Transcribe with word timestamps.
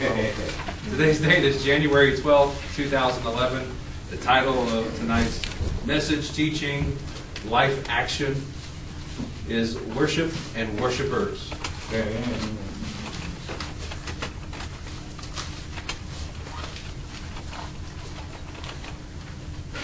Today's 0.90 1.20
date 1.20 1.44
is 1.44 1.62
January 1.62 2.16
12th, 2.16 2.74
2011. 2.74 3.70
The 4.08 4.16
title 4.16 4.58
of 4.70 4.96
tonight's 4.96 5.42
message, 5.84 6.32
teaching, 6.32 6.96
life 7.48 7.86
action 7.86 8.34
is 9.46 9.78
Worship 9.78 10.32
and 10.56 10.80
Worshipers. 10.80 11.50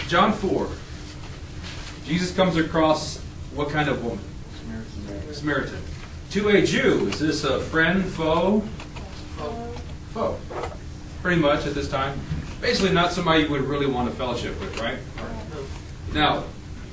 John 0.07 0.33
4. 0.33 0.67
Jesus 2.05 2.35
comes 2.35 2.57
across 2.57 3.19
what 3.53 3.69
kind 3.69 3.87
of 3.87 4.03
woman? 4.03 4.25
Samaritan. 5.31 5.79
To 6.31 6.49
a 6.49 6.63
Jew, 6.63 7.07
is 7.09 7.19
this 7.19 7.43
a 7.43 7.59
friend, 7.59 8.03
foe? 8.03 8.61
Foe. 9.37 9.66
Pretty 11.21 11.41
much 11.41 11.65
at 11.65 11.73
this 11.73 11.89
time. 11.89 12.19
Basically, 12.61 12.91
not 12.91 13.11
somebody 13.11 13.43
you 13.43 13.49
would 13.49 13.61
really 13.61 13.85
want 13.85 14.09
to 14.09 14.15
fellowship 14.15 14.59
with, 14.59 14.79
right? 14.79 14.97
Now, 16.13 16.45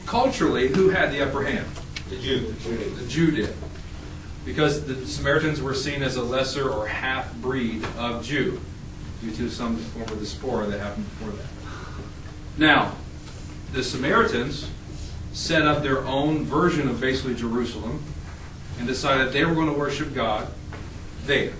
culturally, 0.06 0.68
who 0.68 0.90
had 0.90 1.10
the 1.10 1.22
upper 1.22 1.44
hand? 1.44 1.66
The 2.10 2.16
Jew. 2.16 2.52
The 2.52 3.06
Jew 3.08 3.30
did. 3.30 3.54
Because 4.44 4.84
the 4.84 5.06
Samaritans 5.06 5.62
were 5.62 5.74
seen 5.74 6.02
as 6.02 6.16
a 6.16 6.22
lesser 6.22 6.68
or 6.68 6.86
half 6.86 7.34
breed 7.36 7.84
of 7.96 8.22
Jew 8.22 8.60
due 9.22 9.34
to 9.36 9.48
some 9.48 9.76
form 9.76 10.04
of 10.04 10.18
diaspora 10.18 10.66
that 10.66 10.80
happened 10.80 11.08
before 11.08 11.32
that. 11.32 11.46
Now, 12.58 12.92
the 13.72 13.82
Samaritans 13.82 14.68
set 15.32 15.62
up 15.62 15.82
their 15.82 16.04
own 16.04 16.44
version 16.44 16.88
of 16.88 17.00
basically 17.00 17.34
Jerusalem 17.34 18.02
and 18.78 18.86
decided 18.86 19.32
they 19.32 19.44
were 19.44 19.54
going 19.54 19.72
to 19.72 19.78
worship 19.78 20.14
God 20.14 20.48
there. 21.24 21.54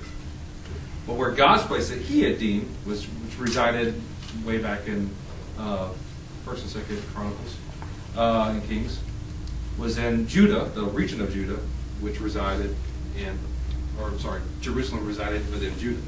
But 1.06 1.16
where 1.16 1.30
God's 1.30 1.64
place 1.64 1.90
that 1.90 1.98
He 2.00 2.22
had 2.22 2.38
deemed 2.38 2.68
was 2.86 3.04
which 3.04 3.38
resided 3.38 4.00
way 4.44 4.58
back 4.58 4.86
in 4.86 5.10
uh, 5.58 5.90
First 6.44 6.62
and 6.62 6.70
Second 6.70 7.02
Chronicles 7.14 7.56
uh, 8.16 8.50
and 8.50 8.66
Kings 8.68 9.00
was 9.78 9.98
in 9.98 10.26
Judah, 10.28 10.70
the 10.74 10.84
region 10.84 11.20
of 11.20 11.32
Judah, 11.32 11.58
which 12.00 12.20
resided 12.20 12.74
in, 13.18 13.38
or 14.00 14.08
I'm 14.08 14.18
sorry, 14.18 14.40
Jerusalem 14.60 15.06
resided 15.06 15.50
within 15.50 15.76
Judah. 15.78 16.02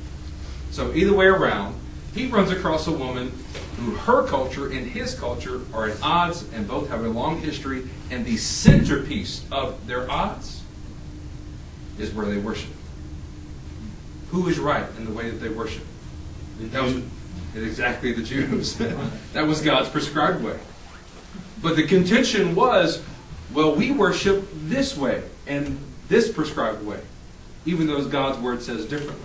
So 0.71 0.93
either 0.95 1.15
way 1.15 1.27
around, 1.27 1.79
he 2.15 2.27
runs 2.27 2.51
across 2.51 2.87
a 2.87 2.93
woman 2.93 3.33
who 3.77 3.93
her 3.93 4.27
culture 4.27 4.71
and 4.71 4.87
his 4.87 5.19
culture 5.19 5.61
are 5.75 5.89
at 5.89 6.03
odds 6.03 6.45
and 6.55 6.67
both 6.67 6.89
have 6.89 7.05
a 7.05 7.09
long 7.09 7.41
history, 7.41 7.89
and 8.11 8.25
the 8.25 8.37
centerpiece 8.37 9.45
of 9.51 9.87
their 9.87 10.11
odds 10.11 10.63
is 11.99 12.13
where 12.13 12.27
they 12.27 12.39
worship. 12.39 12.71
Who 14.31 14.49
is 14.49 14.59
right 14.59 14.87
in 14.99 15.05
the 15.05 15.13
way 15.13 15.31
that 15.31 15.37
they 15.37 15.49
worship? 15.49 15.85
That 16.61 16.83
was 16.83 17.03
exactly 17.55 18.13
the 18.13 18.23
Jews. 18.23 18.75
that 19.33 19.47
was 19.47 19.61
God's 19.61 19.89
prescribed 19.89 20.43
way. 20.43 20.59
But 21.63 21.77
the 21.77 21.87
contention 21.87 22.55
was, 22.55 23.03
well, 23.53 23.75
we 23.75 23.91
worship 23.91 24.49
this 24.53 24.97
way 24.97 25.23
and 25.47 25.79
this 26.09 26.31
prescribed 26.31 26.85
way, 26.85 27.01
even 27.65 27.87
though 27.87 28.05
God's 28.07 28.39
word 28.39 28.63
says 28.63 28.85
differently. 28.87 29.25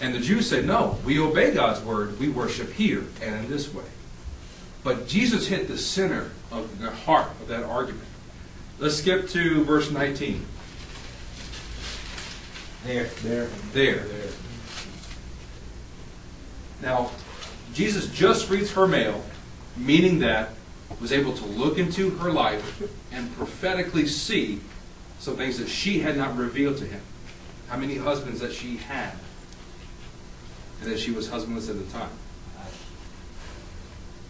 And 0.00 0.14
the 0.14 0.20
Jews 0.20 0.48
said, 0.48 0.64
no, 0.64 0.98
we 1.04 1.18
obey 1.18 1.52
God's 1.52 1.80
word. 1.80 2.20
We 2.20 2.28
worship 2.28 2.72
here 2.72 3.04
and 3.20 3.34
in 3.34 3.50
this 3.50 3.72
way. 3.72 3.84
But 4.84 5.08
Jesus 5.08 5.48
hit 5.48 5.66
the 5.66 5.78
center 5.78 6.30
of 6.52 6.80
the 6.80 6.90
heart 6.90 7.30
of 7.40 7.48
that 7.48 7.64
argument. 7.64 8.06
Let's 8.78 8.96
skip 8.96 9.28
to 9.30 9.64
verse 9.64 9.90
19. 9.90 10.44
There. 12.84 13.04
There. 13.22 13.48
There. 13.72 13.96
There. 13.96 14.30
Now, 16.80 17.10
Jesus 17.74 18.06
just 18.08 18.50
reads 18.50 18.72
her 18.72 18.86
mail, 18.86 19.24
meaning 19.76 20.20
that 20.20 20.50
was 21.00 21.12
able 21.12 21.34
to 21.36 21.44
look 21.44 21.78
into 21.78 22.10
her 22.10 22.32
life 22.32 22.82
and 23.12 23.34
prophetically 23.36 24.06
see 24.06 24.60
some 25.18 25.36
things 25.36 25.58
that 25.58 25.68
she 25.68 26.00
had 26.00 26.16
not 26.16 26.36
revealed 26.36 26.78
to 26.78 26.86
him. 26.86 27.00
How 27.68 27.76
many 27.76 27.96
husbands 27.96 28.40
that 28.40 28.52
she 28.52 28.76
had, 28.76 29.12
and 30.80 30.90
that 30.90 30.98
she 30.98 31.10
was 31.10 31.28
husbandless 31.28 31.68
at 31.68 31.76
the 31.78 31.92
time. 31.92 32.10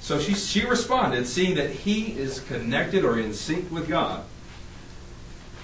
So 0.01 0.19
she, 0.19 0.35
she 0.35 0.65
responded, 0.65 1.27
seeing 1.27 1.55
that 1.57 1.71
he 1.71 2.19
is 2.19 2.41
connected 2.41 3.05
or 3.05 3.19
in 3.19 3.35
sync 3.35 3.71
with 3.71 3.89
God, 3.89 4.25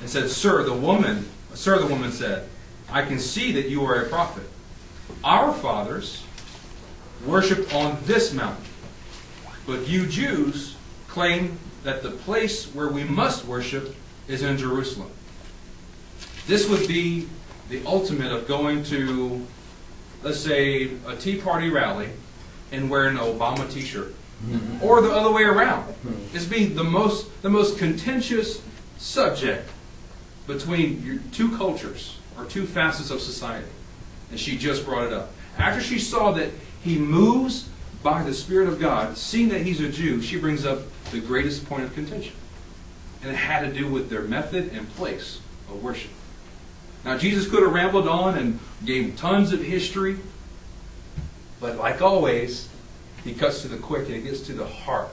and 0.00 0.10
said, 0.10 0.28
Sir, 0.28 0.62
the 0.64 0.74
woman, 0.74 1.28
Sir, 1.54 1.78
the 1.78 1.86
woman 1.86 2.12
said, 2.12 2.48
I 2.94 3.02
can 3.02 3.18
see 3.18 3.50
that 3.50 3.68
you 3.68 3.84
are 3.84 4.02
a 4.02 4.08
prophet. 4.08 4.48
Our 5.24 5.52
fathers 5.52 6.22
worshiped 7.26 7.74
on 7.74 7.98
this 8.04 8.32
mountain, 8.32 8.64
but 9.66 9.88
you 9.88 10.06
Jews 10.06 10.76
claim 11.08 11.58
that 11.82 12.04
the 12.04 12.12
place 12.12 12.72
where 12.72 12.86
we 12.86 13.02
must 13.02 13.46
worship 13.46 13.96
is 14.28 14.42
in 14.42 14.56
Jerusalem. 14.56 15.10
This 16.46 16.68
would 16.68 16.86
be 16.86 17.28
the 17.68 17.84
ultimate 17.84 18.30
of 18.30 18.46
going 18.46 18.84
to, 18.84 19.44
let's 20.22 20.38
say, 20.38 20.92
a 21.08 21.16
Tea 21.16 21.40
Party 21.40 21.70
rally 21.70 22.10
and 22.70 22.88
wearing 22.88 23.16
an 23.16 23.24
Obama 23.24 23.68
T-shirt, 23.68 24.14
mm-hmm. 24.46 24.84
or 24.84 25.00
the 25.00 25.10
other 25.10 25.32
way 25.32 25.42
around. 25.42 25.88
Mm-hmm. 25.88 26.36
It's 26.36 26.46
being 26.46 26.76
the 26.76 26.84
most 26.84 27.42
the 27.42 27.50
most 27.50 27.76
contentious 27.76 28.62
subject 28.98 29.68
between 30.46 31.02
your 31.04 31.18
two 31.32 31.56
cultures 31.56 32.18
or 32.38 32.44
two 32.44 32.66
facets 32.66 33.10
of 33.10 33.20
society, 33.20 33.68
and 34.30 34.38
she 34.38 34.56
just 34.56 34.84
brought 34.84 35.04
it 35.04 35.12
up 35.12 35.30
after 35.58 35.80
she 35.80 35.98
saw 35.98 36.32
that 36.32 36.50
he 36.82 36.98
moves 36.98 37.68
by 38.02 38.22
the 38.22 38.34
Spirit 38.34 38.68
of 38.68 38.80
God, 38.80 39.16
seeing 39.16 39.48
that 39.50 39.62
he's 39.62 39.80
a 39.80 39.88
Jew, 39.88 40.20
she 40.20 40.38
brings 40.38 40.66
up 40.66 40.80
the 41.10 41.20
greatest 41.20 41.66
point 41.66 41.84
of 41.84 41.94
contention. 41.94 42.34
And 43.22 43.30
it 43.30 43.36
had 43.36 43.60
to 43.60 43.72
do 43.72 43.88
with 43.88 44.10
their 44.10 44.22
method 44.22 44.72
and 44.72 44.88
place 44.94 45.40
of 45.70 45.82
worship. 45.82 46.10
Now, 47.04 47.16
Jesus 47.16 47.48
could 47.48 47.62
have 47.62 47.72
rambled 47.72 48.08
on 48.08 48.36
and 48.36 48.58
gave 48.84 49.16
tons 49.16 49.52
of 49.52 49.62
history, 49.62 50.18
but 51.60 51.76
like 51.76 52.02
always, 52.02 52.68
he 53.22 53.32
cuts 53.32 53.62
to 53.62 53.68
the 53.68 53.78
quick 53.78 54.06
and 54.06 54.16
he 54.16 54.22
gets 54.22 54.40
to 54.40 54.52
the 54.52 54.66
heart 54.66 55.08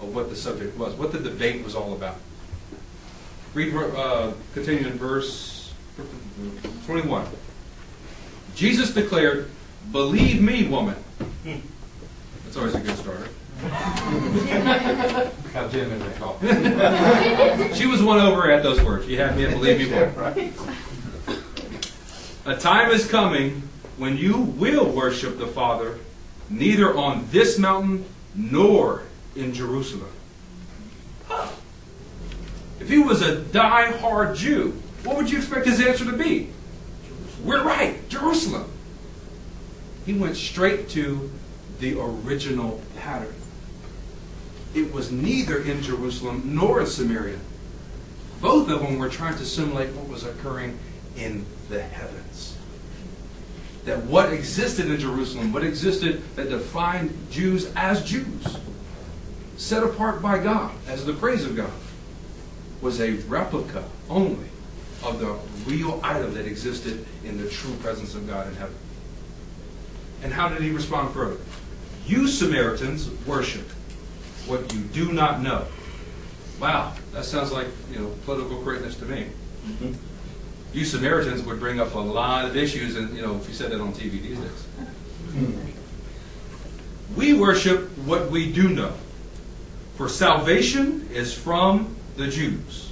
of 0.00 0.14
what 0.14 0.30
the 0.30 0.36
subject 0.36 0.76
was, 0.76 0.94
what 0.94 1.12
the 1.12 1.18
debate 1.18 1.62
was 1.62 1.76
all 1.76 1.92
about. 1.92 2.16
Read, 3.54 3.74
uh, 3.74 4.32
continue 4.54 4.86
in 4.86 4.94
verse 4.94 5.61
21. 6.86 7.26
Jesus 8.54 8.92
declared, 8.92 9.50
Believe 9.90 10.40
me, 10.40 10.68
woman. 10.68 10.96
That's 12.44 12.56
always 12.56 12.74
a 12.74 12.80
good 12.80 12.96
starter. 12.96 13.28
How 15.52 15.68
Jim 15.68 16.12
call. 16.14 16.38
She 17.74 17.86
was 17.86 18.02
won 18.02 18.18
over 18.20 18.50
at 18.50 18.62
those 18.62 18.82
words. 18.82 19.06
You 19.06 19.18
had 19.18 19.36
me 19.36 19.44
at 19.44 19.52
believe 19.52 19.78
me, 19.78 19.86
woman. 19.94 20.52
A 22.44 22.56
time 22.56 22.90
is 22.90 23.08
coming 23.08 23.62
when 23.96 24.16
you 24.16 24.38
will 24.38 24.86
worship 24.86 25.38
the 25.38 25.46
Father 25.46 25.98
neither 26.50 26.96
on 26.96 27.26
this 27.30 27.58
mountain 27.58 28.04
nor 28.34 29.04
in 29.36 29.54
Jerusalem. 29.54 30.10
If 32.80 32.88
he 32.88 32.98
was 32.98 33.22
a 33.22 33.40
die-hard 33.40 34.36
Jew, 34.36 34.82
what 35.04 35.16
would 35.16 35.30
you 35.30 35.38
expect 35.38 35.66
his 35.66 35.80
answer 35.80 36.04
to 36.04 36.16
be? 36.16 36.50
We're 37.42 37.64
right, 37.64 38.08
Jerusalem. 38.08 38.70
He 40.06 40.12
went 40.12 40.36
straight 40.36 40.88
to 40.90 41.30
the 41.80 41.98
original 41.98 42.80
pattern. 42.98 43.34
It 44.74 44.92
was 44.92 45.10
neither 45.10 45.60
in 45.62 45.82
Jerusalem 45.82 46.54
nor 46.54 46.80
in 46.80 46.86
Samaria. 46.86 47.38
Both 48.40 48.70
of 48.70 48.80
them 48.80 48.98
were 48.98 49.08
trying 49.08 49.36
to 49.38 49.44
simulate 49.44 49.92
what 49.94 50.08
was 50.08 50.24
occurring 50.24 50.78
in 51.16 51.46
the 51.68 51.82
heavens. 51.82 52.56
That 53.84 54.04
what 54.04 54.32
existed 54.32 54.86
in 54.86 54.98
Jerusalem, 54.98 55.52
what 55.52 55.64
existed 55.64 56.22
that 56.36 56.48
defined 56.48 57.26
Jews 57.30 57.72
as 57.74 58.04
Jews, 58.04 58.58
set 59.56 59.82
apart 59.82 60.22
by 60.22 60.38
God 60.38 60.72
as 60.86 61.04
the 61.04 61.12
praise 61.12 61.44
of 61.44 61.56
God, 61.56 61.72
was 62.80 63.00
a 63.00 63.12
replica 63.12 63.84
only 64.08 64.48
of 65.04 65.18
the 65.18 65.36
real 65.70 66.00
item 66.02 66.34
that 66.34 66.46
existed 66.46 67.04
in 67.24 67.38
the 67.42 67.48
true 67.48 67.74
presence 67.76 68.14
of 68.14 68.26
God 68.26 68.46
in 68.48 68.54
heaven. 68.54 68.74
And 70.22 70.32
how 70.32 70.48
did 70.48 70.62
he 70.62 70.70
respond 70.70 71.12
further? 71.12 71.38
You 72.06 72.28
Samaritans 72.28 73.10
worship 73.26 73.68
what 74.46 74.72
you 74.72 74.80
do 74.80 75.12
not 75.12 75.40
know. 75.40 75.66
Wow, 76.60 76.94
that 77.12 77.24
sounds 77.24 77.52
like 77.52 77.66
you 77.90 77.98
know 77.98 78.14
political 78.24 78.62
correctness 78.62 78.96
to 78.96 79.04
me. 79.04 79.26
Mm-hmm. 79.66 79.92
You 80.72 80.84
Samaritans 80.84 81.42
would 81.42 81.60
bring 81.60 81.80
up 81.80 81.94
a 81.94 81.98
lot 81.98 82.44
of 82.44 82.56
issues, 82.56 82.96
and 82.96 83.14
you 83.16 83.22
know 83.22 83.36
if 83.36 83.48
you 83.48 83.54
said 83.54 83.70
that 83.70 83.80
on 83.80 83.92
TV 83.92 84.22
these 84.22 84.38
days. 84.38 84.66
We 87.16 87.34
worship 87.34 87.90
what 87.98 88.30
we 88.30 88.50
do 88.52 88.68
know, 88.68 88.94
for 89.96 90.08
salvation 90.08 91.08
is 91.12 91.34
from 91.34 91.96
the 92.16 92.28
Jews. 92.28 92.91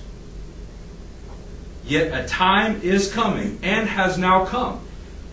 Yet 1.90 2.24
a 2.24 2.24
time 2.28 2.82
is 2.82 3.12
coming 3.12 3.58
and 3.64 3.88
has 3.88 4.16
now 4.16 4.44
come 4.44 4.80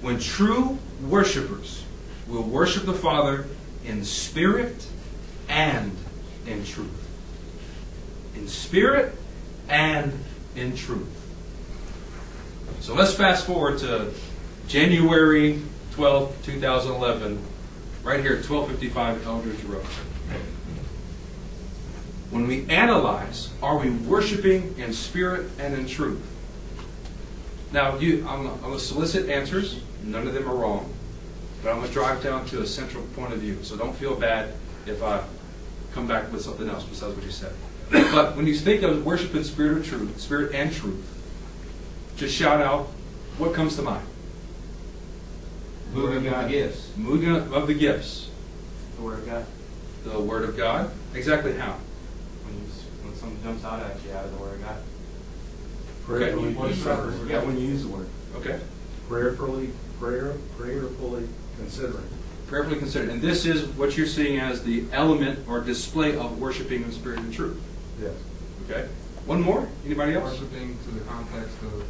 when 0.01 0.19
true 0.19 0.79
worshipers 1.03 1.83
will 2.27 2.41
worship 2.41 2.87
the 2.87 2.95
Father 2.95 3.45
in 3.85 4.03
spirit 4.03 4.87
and 5.47 5.95
in 6.47 6.65
truth. 6.65 7.07
In 8.35 8.47
spirit 8.47 9.13
and 9.69 10.11
in 10.55 10.75
truth. 10.75 11.07
So 12.79 12.95
let's 12.95 13.13
fast 13.13 13.45
forward 13.45 13.77
to 13.81 14.11
January 14.67 15.61
12, 15.91 16.43
2011, 16.43 17.39
right 18.01 18.19
here 18.19 18.33
at 18.33 18.49
1255 18.49 19.27
Eldridge 19.27 19.63
Road. 19.65 19.85
When 22.31 22.47
we 22.47 22.67
analyze, 22.67 23.51
are 23.61 23.77
we 23.77 23.91
worshiping 23.91 24.73
in 24.79 24.91
spirit 24.91 25.51
and 25.59 25.75
in 25.75 25.85
truth? 25.85 26.33
Now, 27.71 27.97
you, 27.97 28.25
I'm, 28.27 28.47
I'm 28.47 28.61
going 28.61 28.73
to 28.73 28.79
solicit 28.79 29.29
answers. 29.29 29.81
None 30.03 30.27
of 30.27 30.33
them 30.33 30.49
are 30.49 30.55
wrong. 30.55 30.93
But 31.61 31.71
I'm 31.71 31.77
going 31.77 31.87
to 31.87 31.93
drive 31.93 32.23
down 32.23 32.45
to 32.47 32.61
a 32.61 32.67
central 32.67 33.03
point 33.15 33.33
of 33.33 33.39
view. 33.39 33.63
So 33.63 33.75
don't 33.75 33.95
feel 33.95 34.15
bad 34.15 34.53
if 34.85 35.03
I 35.03 35.23
come 35.93 36.07
back 36.07 36.31
with 36.31 36.41
something 36.41 36.69
else 36.69 36.83
besides 36.83 37.15
what 37.15 37.25
you 37.25 37.31
said. 37.31 37.53
But 37.89 38.35
when 38.35 38.47
you 38.47 38.55
think 38.55 38.83
of 38.83 39.05
worship 39.05 39.33
in 39.33 39.43
spirit 39.43 39.77
or 39.79 39.83
truth, 39.83 40.19
spirit 40.19 40.53
and 40.53 40.71
truth, 40.71 41.05
just 42.15 42.35
shout 42.35 42.61
out 42.61 42.87
what 43.37 43.53
comes 43.53 43.75
to 43.77 43.81
mind. 43.81 44.05
Moving 45.93 46.27
of 46.27 46.43
the 46.43 46.49
gifts. 46.49 46.91
Moving 46.97 47.35
of 47.35 47.67
the 47.67 47.73
gifts. 47.73 48.29
The 48.97 49.01
Word 49.03 49.19
of 49.19 49.25
God. 49.25 49.45
The 50.03 50.19
Word 50.19 50.49
of 50.49 50.57
God. 50.57 50.91
Exactly 51.13 51.53
how? 51.53 51.77
When, 52.43 52.55
you, 52.55 52.67
when 53.03 53.15
something 53.15 53.41
jumps 53.43 53.63
out 53.63 53.79
at 53.79 54.03
you 54.03 54.11
out 54.11 54.25
of 54.25 54.31
the 54.31 54.37
Word 54.37 54.55
of 54.55 54.61
God. 54.61 54.77
Prayerfully, 56.07 56.55
Okay. 56.55 56.67
considering. 56.73 57.29
yeah, 57.29 57.43
when 57.43 57.59
you 57.59 57.67
use 57.67 57.81
the 57.83 57.89
word. 57.89 58.07
Okay. 58.37 58.59
Prayerfully, 59.09 59.69
prayer, 59.99 60.33
prayerfully 60.57 61.27
considering. 61.57 62.07
Prayerfully 62.47 62.77
considered. 62.79 63.09
And 63.09 63.21
this 63.21 63.45
is 63.45 63.67
what 63.75 63.97
you're 63.97 64.07
seeing 64.07 64.39
as 64.39 64.63
the 64.63 64.85
element 64.93 65.39
or 65.49 65.59
display 65.59 66.15
of 66.15 66.39
worshiping 66.39 66.83
in 66.83 66.91
spirit 66.93 67.19
and 67.19 67.33
truth. 67.33 67.61
Yes. 68.01 68.13
Okay. 68.69 68.87
One 69.25 69.41
more? 69.41 69.67
Anybody 69.85 70.13
else? 70.13 70.31
Worshiping 70.31 70.77
to 70.85 70.91
the 70.91 71.01
context 71.01 71.57
of 71.63 71.83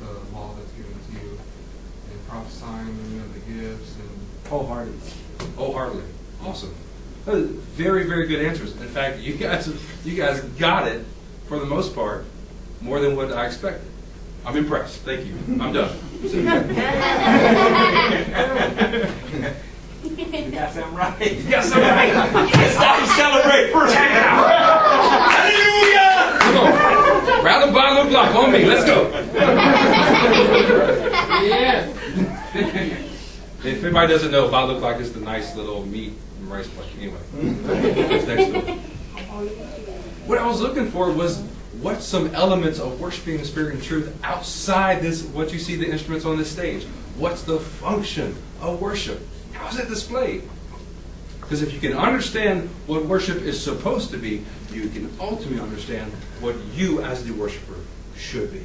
the 0.00 0.36
law 0.36 0.54
that's 0.56 0.70
given 0.72 0.92
to 0.92 1.12
you, 1.26 1.38
and 2.12 2.28
prophesying 2.28 2.86
you 2.86 3.18
know, 3.18 3.24
the 3.34 3.68
gifts, 3.78 3.96
and 3.96 4.08
Wholeheartedly. 4.48 5.10
Wholeheartedly. 5.56 6.04
Awesome. 6.44 6.74
Very, 7.24 8.04
very 8.04 8.26
good 8.28 8.44
answers. 8.44 8.72
In 8.80 8.88
fact, 8.88 9.18
you 9.18 9.34
guys, 9.34 9.72
you 10.04 10.16
guys 10.16 10.40
got 10.40 10.86
it 10.88 11.04
for 11.48 11.58
the 11.58 11.66
most 11.66 11.94
part 11.94 12.26
more 12.82 13.00
than 13.00 13.16
what 13.16 13.32
I 13.32 13.46
expected. 13.46 13.88
I'm 14.44 14.56
impressed. 14.56 15.02
Thank 15.02 15.26
you. 15.26 15.34
I'm 15.60 15.72
done. 15.72 15.96
You 20.02 20.50
got 20.50 20.72
something 20.72 20.94
right. 20.94 21.20
You 21.20 21.50
got 21.50 21.64
something 21.64 21.88
right. 21.88 22.10
It's 22.54 22.76
time 22.76 23.00
to 23.00 23.06
celebrate. 23.06 23.72
Check 23.92 24.10
it. 24.10 24.22
Hallelujah! 25.32 26.38
Come 26.40 26.56
on. 26.58 26.72
Round 27.44 27.62
the 27.68 27.72
bottom 27.72 28.04
the 28.06 28.10
block 28.10 28.34
on 28.34 28.52
me. 28.52 28.64
Let's 28.64 28.84
go. 28.84 29.10
yeah. 31.44 31.88
If 33.64 33.84
anybody 33.84 34.08
doesn't 34.12 34.32
know, 34.32 34.48
Bottle 34.50 34.78
Clock 34.78 35.00
is 35.00 35.12
the 35.12 35.20
nice 35.20 35.54
little 35.54 35.86
meat 35.86 36.12
and 36.40 36.50
rice 36.50 36.68
place. 36.68 36.88
Anyway, 36.98 37.20
it's 37.40 38.26
next 38.26 38.52
door. 38.52 38.62
What 40.26 40.38
I 40.38 40.46
was 40.46 40.60
looking 40.60 40.90
for 40.90 41.12
was 41.12 41.42
what's 41.82 42.06
some 42.06 42.34
elements 42.34 42.78
of 42.78 43.00
worshiping 43.00 43.38
the 43.38 43.44
Spirit 43.44 43.74
and 43.74 43.82
truth 43.82 44.16
outside 44.22 45.02
this, 45.02 45.24
what 45.24 45.52
you 45.52 45.58
see 45.58 45.76
the 45.76 45.90
instruments 45.90 46.24
on 46.24 46.38
this 46.38 46.50
stage. 46.50 46.84
What's 47.16 47.42
the 47.42 47.58
function 47.58 48.36
of 48.60 48.80
worship? 48.80 49.20
How 49.52 49.68
is 49.68 49.78
it 49.78 49.88
displayed? 49.88 50.48
Because 51.40 51.60
if 51.60 51.72
you 51.72 51.80
can 51.80 51.92
understand 51.98 52.70
what 52.86 53.04
worship 53.04 53.42
is 53.42 53.62
supposed 53.62 54.10
to 54.12 54.16
be, 54.16 54.44
you 54.72 54.88
can 54.88 55.10
ultimately 55.20 55.60
understand 55.60 56.10
what 56.40 56.56
you 56.74 57.02
as 57.02 57.24
the 57.24 57.32
worshiper 57.32 57.76
should 58.16 58.52
be. 58.52 58.62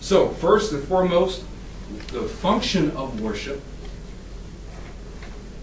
So, 0.00 0.30
first 0.30 0.72
and 0.72 0.82
foremost, 0.84 1.44
the 2.08 2.22
function 2.22 2.90
of 2.92 3.20
worship 3.20 3.62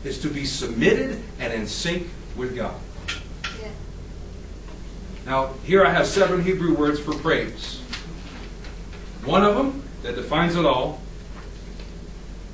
is 0.04 0.20
to 0.22 0.30
be 0.30 0.46
submitted 0.46 1.22
and 1.40 1.54
in 1.54 1.68
sync 1.68 2.08
with 2.36 2.56
God. 2.56 2.76
Now, 5.28 5.54
here 5.66 5.86
I 5.86 5.92
have 5.92 6.08
seven 6.08 6.42
Hebrew 6.42 6.74
words 6.74 7.02
for 7.02 7.14
praise. 7.14 7.80
One 9.26 9.44
of 9.44 9.56
them 9.58 9.84
that 10.02 10.16
defines 10.16 10.56
it 10.56 10.66
all 10.66 11.02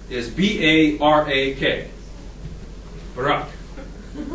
is 0.10 0.28
B 0.28 0.98
A 0.98 1.00
R 1.00 1.30
A 1.30 1.54
K. 1.54 1.90
Barak. 3.16 3.48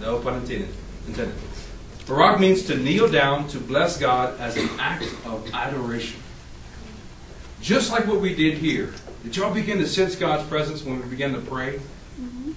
No 0.00 0.18
pun 0.18 0.34
intended. 0.34 0.68
intended. 1.06 1.34
Barak 2.06 2.38
means 2.38 2.64
to 2.64 2.76
kneel 2.76 3.08
down 3.08 3.48
to 3.48 3.58
bless 3.58 3.98
God 3.98 4.38
as 4.38 4.54
an 4.58 4.68
act 4.78 5.04
of 5.24 5.48
adoration. 5.54 6.20
Just 7.62 7.90
like 7.90 8.06
what 8.06 8.20
we 8.20 8.34
did 8.34 8.58
here. 8.58 8.92
Did 9.22 9.34
y'all 9.34 9.54
begin 9.54 9.78
to 9.78 9.88
sense 9.88 10.14
God's 10.14 10.46
presence 10.46 10.82
when 10.82 11.00
we 11.00 11.08
began 11.08 11.32
to 11.32 11.40
pray 11.40 11.80
mm-hmm. 12.20 12.52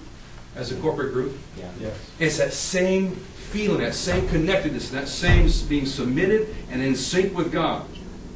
as 0.56 0.72
a 0.72 0.76
corporate 0.76 1.14
group? 1.14 1.38
Yeah. 1.56 1.70
Yes. 1.80 2.10
It's 2.18 2.36
that 2.36 2.52
same 2.52 3.18
feeling, 3.48 3.80
that 3.80 3.94
same 3.94 4.28
connectedness, 4.28 4.90
that 4.90 5.08
same 5.08 5.50
being 5.68 5.86
submitted 5.86 6.54
and 6.70 6.82
in 6.82 6.94
sync 6.94 7.36
with 7.36 7.50
God, 7.50 7.86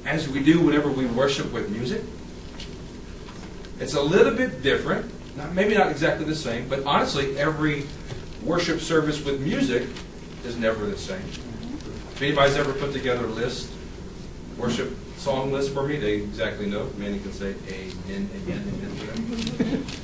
as 0.07 0.29
we 0.29 0.43
do 0.43 0.61
whenever 0.61 0.91
we 0.91 1.07
worship 1.07 1.53
with 1.53 1.71
music. 1.71 2.03
It's 3.79 3.95
a 3.95 4.03
little 4.03 4.35
bit 4.35 4.63
different, 4.63 5.11
not, 5.37 5.53
maybe 5.55 5.75
not 5.75 5.91
exactly 5.91 6.25
the 6.25 6.35
same, 6.35 6.69
but 6.69 6.85
honestly, 6.85 7.37
every 7.39 7.87
worship 8.43 8.81
service 8.81 9.23
with 9.25 9.41
music 9.41 9.89
is 10.45 10.57
never 10.57 10.87
the 10.87 10.99
same. 10.99 11.23
If 12.15 12.23
anybody's 12.23 12.57
ever 12.57 12.73
put 12.73 12.93
together 12.93 13.25
a 13.25 13.29
list, 13.29 13.71
worship 14.57 14.97
song 15.17 15.53
list 15.53 15.73
for 15.73 15.87
me, 15.87 15.97
they 15.97 16.15
exactly 16.15 16.67
know. 16.67 16.89
Many 16.97 17.19
can 17.19 17.33
say 17.33 17.55
amen, 17.69 18.31
amen, 18.47 18.97
amen. 19.61 19.87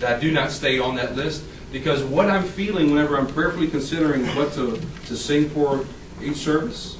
That 0.00 0.16
I 0.16 0.20
do 0.20 0.32
not 0.32 0.50
stay 0.50 0.80
on 0.80 0.96
that 0.96 1.14
list 1.14 1.44
because 1.74 2.04
what 2.04 2.30
I'm 2.30 2.44
feeling 2.44 2.92
whenever 2.92 3.18
I'm 3.18 3.26
prayerfully 3.26 3.66
considering 3.66 4.24
what 4.36 4.52
to, 4.52 4.80
to 5.06 5.16
sing 5.16 5.50
for 5.50 5.84
each 6.22 6.36
service, 6.36 6.96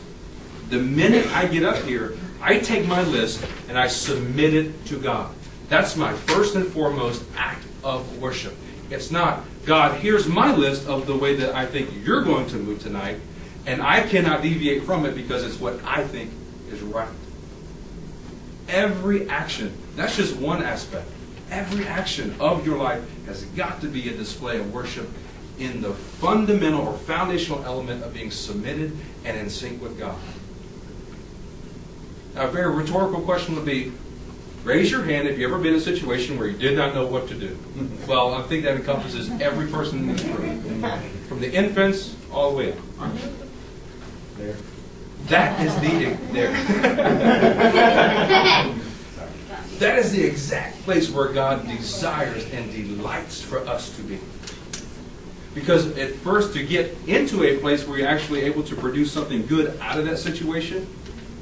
the 0.69 0.81
minute 0.81 1.29
I 1.29 1.47
get 1.47 1.63
up 1.63 1.77
here, 1.85 2.17
I 2.41 2.59
take 2.59 2.85
my 2.89 3.01
list 3.05 3.47
and 3.69 3.79
I 3.79 3.87
submit 3.87 4.53
it 4.53 4.85
to 4.87 4.99
God. 4.99 5.33
That's 5.69 5.95
my 5.95 6.13
first 6.13 6.57
and 6.57 6.67
foremost 6.67 7.23
act 7.37 7.65
of 7.85 8.19
worship. 8.19 8.53
It's 8.91 9.13
not, 9.13 9.45
God, 9.65 10.01
here's 10.01 10.27
my 10.27 10.53
list 10.53 10.89
of 10.89 11.07
the 11.07 11.17
way 11.17 11.37
that 11.37 11.55
I 11.55 11.67
think 11.67 11.91
you're 12.05 12.25
going 12.25 12.49
to 12.49 12.57
move 12.57 12.83
tonight, 12.83 13.21
and 13.67 13.81
I 13.81 14.01
cannot 14.01 14.43
deviate 14.43 14.83
from 14.83 15.07
it 15.07 15.15
because 15.15 15.45
it's 15.45 15.61
what 15.61 15.79
I 15.85 16.03
think 16.03 16.33
is 16.73 16.81
right. 16.81 17.09
Every 18.67 19.31
action, 19.31 19.73
that's 19.95 20.17
just 20.17 20.35
one 20.35 20.65
aspect. 20.65 21.07
Every 21.51 21.87
action 21.87 22.35
of 22.41 22.67
your 22.67 22.79
life 22.79 23.03
has 23.27 23.45
got 23.45 23.81
to 23.83 23.87
be 23.87 24.09
a 24.09 24.17
display 24.17 24.59
of 24.59 24.73
worship 24.73 25.09
in 25.59 25.83
the 25.83 25.93
fundamental 25.93 26.81
or 26.89 26.95
foundational 26.95 27.65
element 27.65 28.03
of 28.03 28.13
being 28.13 28.31
submitted 28.31 28.97
and 29.25 29.37
in 29.37 29.49
sync 29.49 29.81
with 29.81 29.99
God. 29.99 30.19
Now, 32.35 32.47
a 32.47 32.51
very 32.51 32.75
rhetorical 32.75 33.21
question 33.21 33.55
would 33.55 33.65
be 33.65 33.93
raise 34.65 34.91
your 34.91 35.05
hand 35.05 35.29
if 35.29 35.39
you've 35.39 35.53
ever 35.53 35.63
been 35.63 35.75
in 35.75 35.79
a 35.79 35.83
situation 35.83 36.39
where 36.39 36.49
you 36.49 36.57
did 36.57 36.77
not 36.77 36.95
know 36.95 37.07
what 37.07 37.29
to 37.29 37.35
do. 37.35 37.57
Well, 38.09 38.35
I 38.35 38.43
think 38.43 38.65
that 38.65 38.77
encompasses 38.77 39.31
every 39.41 39.67
person 39.69 40.01
in 40.01 40.09
this 40.09 40.23
room, 40.25 40.83
from 41.29 41.41
the 41.41 41.51
infants 41.53 42.15
all 42.31 42.51
the 42.51 42.57
way 42.59 42.73
up. 42.73 42.79
There. 44.37 44.57
That 45.29 45.61
is 45.65 45.75
the 45.77 46.17
there. 46.33 46.53
that 49.79 49.99
is 49.99 50.13
the 50.13 50.23
exact 50.23 50.81
place 50.83 51.11
where 51.11 51.33
God 51.33 51.67
desires 51.67 52.45
and 52.53 52.71
delights 52.73 53.41
for 53.41 53.59
us 53.61 53.95
to 53.97 54.03
be. 54.03 54.19
Because 55.55 55.97
at 55.99 56.15
first, 56.17 56.53
to 56.55 56.65
get 56.65 56.97
into 57.07 57.45
a 57.45 57.59
place 57.59 57.87
where 57.87 57.99
you're 57.99 58.09
actually 58.09 58.43
able 58.43 58.63
to 58.65 58.75
produce 58.75 59.13
something 59.13 59.47
good 59.47 59.79
out 59.81 59.99
of 59.99 60.05
that 60.07 60.19
situation, 60.19 60.87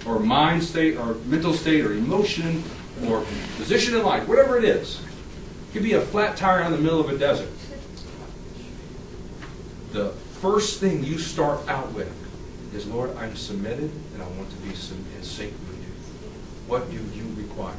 or 0.07 0.19
mind 0.19 0.63
state, 0.63 0.97
or 0.97 1.15
mental 1.27 1.55
state, 1.55 1.85
or 1.85 1.93
emotion, 1.93 2.63
or 3.07 3.25
position 3.57 3.95
in 3.95 4.03
life, 4.03 4.29
whatever 4.29 4.59
it 4.59 4.65
is, 4.65 5.01
it 5.01 5.73
could 5.73 5.83
be 5.83 5.95
a 5.95 6.01
flat 6.01 6.37
tire 6.37 6.63
in 6.63 6.73
the 6.73 6.79
middle 6.79 7.01
of 7.01 7.09
a 7.09 7.17
desert. 7.17 7.49
The 9.93 10.11
first 10.41 10.81
thing 10.81 11.05
you 11.05 11.19
start 11.19 11.67
out 11.69 11.93
with 11.93 12.13
is, 12.75 12.87
Lord, 12.87 13.17
I'm 13.17 13.37
submitted 13.37 13.91
and 14.15 14.23
I 14.23 14.27
want 14.29 14.51
to 14.51 14.57
be 14.57 14.71
in 14.71 14.75
sync 14.75 15.53
with 15.53 15.79
you. 15.81 15.93
What 16.67 16.91
do 16.91 16.97
you 16.97 17.35
require? 17.37 17.75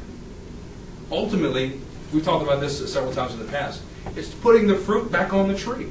Ultimately, 1.14 1.80
we've 2.12 2.24
talked 2.24 2.42
about 2.42 2.60
this 2.60 2.92
several 2.92 3.12
times 3.12 3.34
in 3.34 3.38
the 3.38 3.50
past, 3.52 3.82
it's 4.16 4.34
putting 4.34 4.66
the 4.66 4.74
fruit 4.74 5.12
back 5.12 5.32
on 5.32 5.46
the 5.46 5.56
tree. 5.56 5.86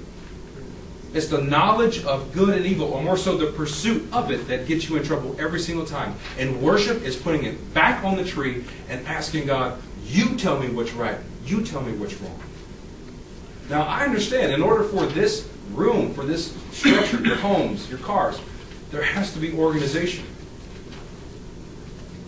It's 1.13 1.27
the 1.27 1.42
knowledge 1.42 2.03
of 2.03 2.34
good 2.34 2.58
and 2.58 2.65
evil, 2.65 2.92
or 2.92 3.01
more 3.01 3.15
so 3.15 3.38
the 3.38 3.51
pursuit 3.51 4.12
of 4.12 4.32
it, 4.32 4.48
that 4.48 4.68
gets 4.68 4.89
you 4.89 4.98
in 4.98 5.03
trouble 5.03 5.36
every 5.39 5.62
single 5.62 5.86
time. 5.86 6.15
And 6.38 6.62
worship 6.62 7.03
is 7.03 7.15
putting 7.15 7.46
it 7.46 7.74
back 7.74 8.03
on 8.03 8.18
the 8.18 8.25
tree 8.25 8.65
and 8.89 9.06
asking 9.08 9.46
God, 9.46 9.82
You 10.06 10.36
tell 10.36 10.60
me 10.60 10.70
what's 10.70 10.92
right. 10.92 11.18
You 11.46 11.63
tell 11.63 11.82
me 11.82 11.94
what's 11.94 12.15
wrong. 12.15 12.39
Now, 13.70 13.84
I 13.84 14.03
understand, 14.03 14.51
in 14.51 14.62
order 14.62 14.84
for 14.84 15.06
this 15.06 15.50
room, 15.72 16.13
for 16.13 16.25
this 16.25 16.53
structure, 16.72 17.22
your 17.22 17.38
homes, 17.38 17.89
your 17.89 18.00
cars, 18.00 18.42
there 18.92 19.03
has 19.03 19.32
to 19.34 19.39
be 19.39 19.53
organization. 19.53 20.25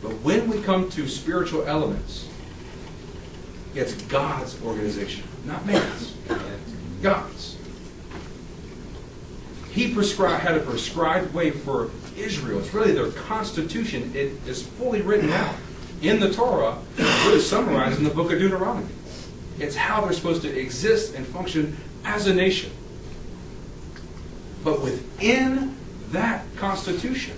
But 0.01 0.11
when 0.21 0.49
we 0.49 0.61
come 0.61 0.89
to 0.91 1.09
spiritual 1.09 1.65
elements, 1.65 2.29
it's 3.75 3.93
God's 4.03 4.61
organization, 4.63 5.23
not 5.45 5.65
man's. 5.65 6.15
God's. 7.01 7.57
He 9.69 9.93
prescribed, 9.93 10.41
had 10.41 10.55
a 10.55 10.61
prescribed 10.61 11.33
way 11.33 11.51
for 11.51 11.91
Israel. 12.15 12.59
It's 12.59 12.73
really 12.73 12.93
their 12.93 13.11
constitution. 13.11 14.11
It 14.15 14.31
is 14.47 14.65
fully 14.65 15.01
written 15.01 15.29
out 15.31 15.53
in 16.01 16.21
the 16.21 16.31
Torah, 16.31 16.77
really 16.97 17.41
summarized 17.41 17.97
in 17.97 18.05
the 18.05 18.09
book 18.09 18.31
of 18.31 18.39
Deuteronomy. 18.39 18.87
It's 19.59 19.75
how 19.75 20.01
they're 20.01 20.13
supposed 20.13 20.41
to 20.43 20.57
exist 20.59 21.13
and 21.13 21.27
function 21.27 21.77
as 22.05 22.27
a 22.27 22.33
nation. 22.33 22.71
But 24.63 24.81
within 24.81 25.75
that 26.11 26.43
constitution, 26.55 27.37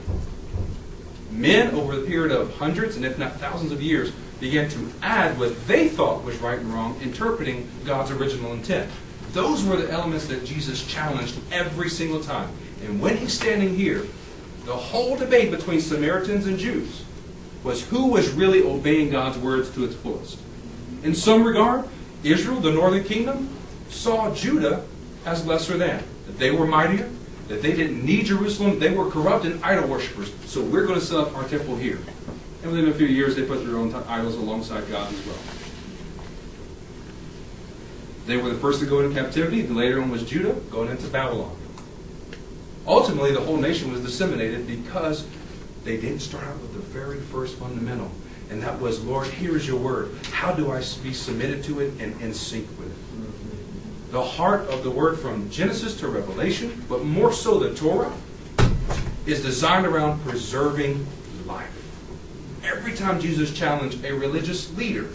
men 1.31 1.73
over 1.73 1.95
the 1.95 2.05
period 2.05 2.31
of 2.31 2.55
hundreds 2.55 2.95
and 2.95 3.05
if 3.05 3.17
not 3.17 3.39
thousands 3.39 3.71
of 3.71 3.81
years 3.81 4.11
began 4.39 4.69
to 4.69 4.91
add 5.01 5.39
what 5.39 5.67
they 5.67 5.89
thought 5.89 6.23
was 6.23 6.37
right 6.37 6.59
and 6.59 6.73
wrong, 6.73 6.99
interpreting 7.01 7.69
God's 7.85 8.11
original 8.11 8.53
intent. 8.53 8.89
Those 9.33 9.63
were 9.63 9.77
the 9.77 9.91
elements 9.91 10.27
that 10.27 10.45
Jesus 10.45 10.85
challenged 10.85 11.37
every 11.51 11.89
single 11.89 12.21
time. 12.21 12.49
And 12.83 13.01
when 13.01 13.17
he's 13.17 13.33
standing 13.33 13.75
here, 13.75 14.05
the 14.65 14.75
whole 14.75 15.17
debate 15.17 15.51
between 15.51 15.81
Samaritans 15.81 16.45
and 16.47 16.59
Jews 16.59 17.03
was 17.63 17.85
who 17.87 18.07
was 18.07 18.29
really 18.29 18.61
obeying 18.61 19.09
God's 19.09 19.37
words 19.37 19.69
to 19.71 19.85
its 19.85 19.95
fullest. 19.95 20.39
In 21.03 21.15
some 21.15 21.43
regard, 21.43 21.87
Israel, 22.23 22.59
the 22.59 22.71
northern 22.71 23.03
kingdom, 23.03 23.49
saw 23.89 24.33
Judah 24.33 24.85
as 25.25 25.45
lesser 25.45 25.77
than. 25.77 26.03
That 26.25 26.37
they 26.37 26.51
were 26.51 26.67
mightier, 26.67 27.09
that 27.47 27.61
they 27.61 27.75
didn't 27.75 28.05
need 28.05 28.25
Jerusalem, 28.25 28.79
they 28.79 28.91
were 28.91 29.09
corrupt 29.09 29.45
and 29.45 29.63
idol 29.63 29.87
worshippers. 29.87 30.33
So 30.45 30.61
we're 30.61 30.85
going 30.85 30.99
to 30.99 31.05
set 31.05 31.17
up 31.17 31.35
our 31.35 31.47
temple 31.47 31.75
here. 31.75 31.99
And 32.67 32.75
within 32.75 32.91
a 32.91 32.93
few 32.93 33.07
years, 33.07 33.33
they 33.33 33.43
put 33.43 33.65
their 33.65 33.77
own 33.77 33.93
idols 34.09 34.35
alongside 34.35 34.89
God 34.89 35.09
as 35.09 35.25
well. 35.25 35.37
They 38.25 38.35
were 38.35 38.49
the 38.49 38.59
first 38.59 38.81
to 38.81 38.85
go 38.85 38.99
into 38.99 39.15
captivity. 39.15 39.61
The 39.61 39.73
later 39.73 40.01
one 40.01 40.11
was 40.11 40.23
Judah 40.23 40.51
going 40.69 40.89
into 40.89 41.07
Babylon. 41.07 41.55
Ultimately, 42.85 43.31
the 43.31 43.39
whole 43.39 43.55
nation 43.55 43.89
was 43.89 44.01
disseminated 44.01 44.67
because 44.67 45.25
they 45.85 45.95
didn't 45.95 46.19
start 46.19 46.43
out 46.43 46.59
with 46.59 46.73
the 46.73 46.79
very 46.79 47.21
first 47.21 47.55
fundamental. 47.55 48.11
And 48.49 48.61
that 48.63 48.81
was, 48.81 49.01
Lord, 49.01 49.27
here 49.27 49.55
is 49.55 49.65
your 49.65 49.79
word. 49.79 50.13
How 50.33 50.51
do 50.51 50.69
I 50.69 50.79
be 51.01 51.13
submitted 51.13 51.63
to 51.65 51.79
it 51.79 51.93
and 52.01 52.19
in 52.21 52.33
sync 52.33 52.67
with 52.77 52.91
it? 52.91 54.11
The 54.11 54.23
heart 54.23 54.67
of 54.67 54.83
the 54.83 54.91
word 54.91 55.17
from 55.19 55.49
Genesis 55.49 55.97
to 56.01 56.09
Revelation, 56.09 56.83
but 56.89 57.05
more 57.05 57.31
so 57.31 57.59
the 57.59 57.73
Torah, 57.73 58.11
is 59.25 59.41
designed 59.41 59.85
around 59.85 60.21
preserving 60.25 61.07
life. 61.45 61.76
Every 62.67 62.93
time 62.93 63.21
Jesus 63.21 63.53
challenged 63.53 64.03
a 64.03 64.13
religious 64.13 64.75
leader, 64.75 65.07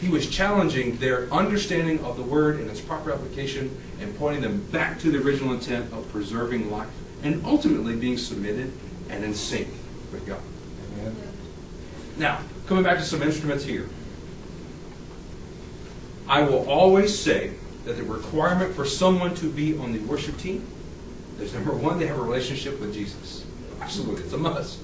he 0.00 0.08
was 0.08 0.28
challenging 0.28 0.96
their 0.96 1.32
understanding 1.32 2.02
of 2.04 2.16
the 2.16 2.22
word 2.22 2.58
and 2.58 2.68
its 2.68 2.80
proper 2.80 3.12
application 3.12 3.76
and 4.00 4.16
pointing 4.18 4.42
them 4.42 4.62
back 4.72 4.98
to 5.00 5.10
the 5.10 5.18
original 5.18 5.52
intent 5.52 5.92
of 5.92 6.10
preserving 6.10 6.70
life 6.70 6.88
and 7.22 7.44
ultimately 7.44 7.94
being 7.94 8.18
submitted 8.18 8.72
and 9.08 9.22
in 9.22 9.34
sync 9.34 9.68
with 10.10 10.26
God. 10.26 10.40
Amen. 10.98 11.16
Now, 12.16 12.40
coming 12.66 12.82
back 12.82 12.98
to 12.98 13.04
some 13.04 13.22
instruments 13.22 13.64
here. 13.64 13.88
I 16.26 16.42
will 16.42 16.68
always 16.68 17.16
say 17.16 17.52
that 17.84 17.96
the 17.96 18.02
requirement 18.04 18.74
for 18.74 18.84
someone 18.84 19.34
to 19.36 19.50
be 19.50 19.76
on 19.78 19.92
the 19.92 19.98
worship 20.00 20.38
team 20.38 20.66
is 21.38 21.52
number 21.54 21.72
one, 21.72 21.98
they 21.98 22.06
have 22.06 22.18
a 22.18 22.22
relationship 22.22 22.80
with 22.80 22.94
Jesus. 22.94 23.44
Absolutely, 23.80 24.24
it's 24.24 24.32
a 24.32 24.38
must. 24.38 24.78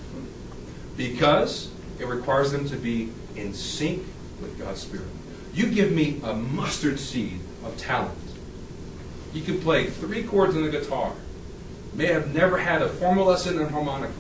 Because 0.97 1.71
it 1.99 2.07
requires 2.07 2.53
them 2.53 2.69
to 2.69 2.77
be 2.77 3.11
in 3.35 3.53
sync 3.53 4.05
with 4.41 4.59
God's 4.59 4.81
Spirit. 4.81 5.07
You 5.55 5.71
give 5.71 5.93
me 5.93 6.21
a 6.23 6.35
mustard 6.35 6.99
seed 6.99 7.41
of 7.65 7.77
talent. 7.79 8.19
You 9.33 9.43
can 9.43 9.61
play 9.61 9.87
three 9.87 10.23
chords 10.23 10.57
on 10.57 10.63
the 10.63 10.71
guitar. 10.71 11.13
May 11.95 12.07
have 12.07 12.35
never 12.35 12.59
had 12.59 12.83
a 12.83 12.89
formal 12.89 13.27
lesson 13.27 13.61
in 13.61 13.69
harmonica. 13.69 14.13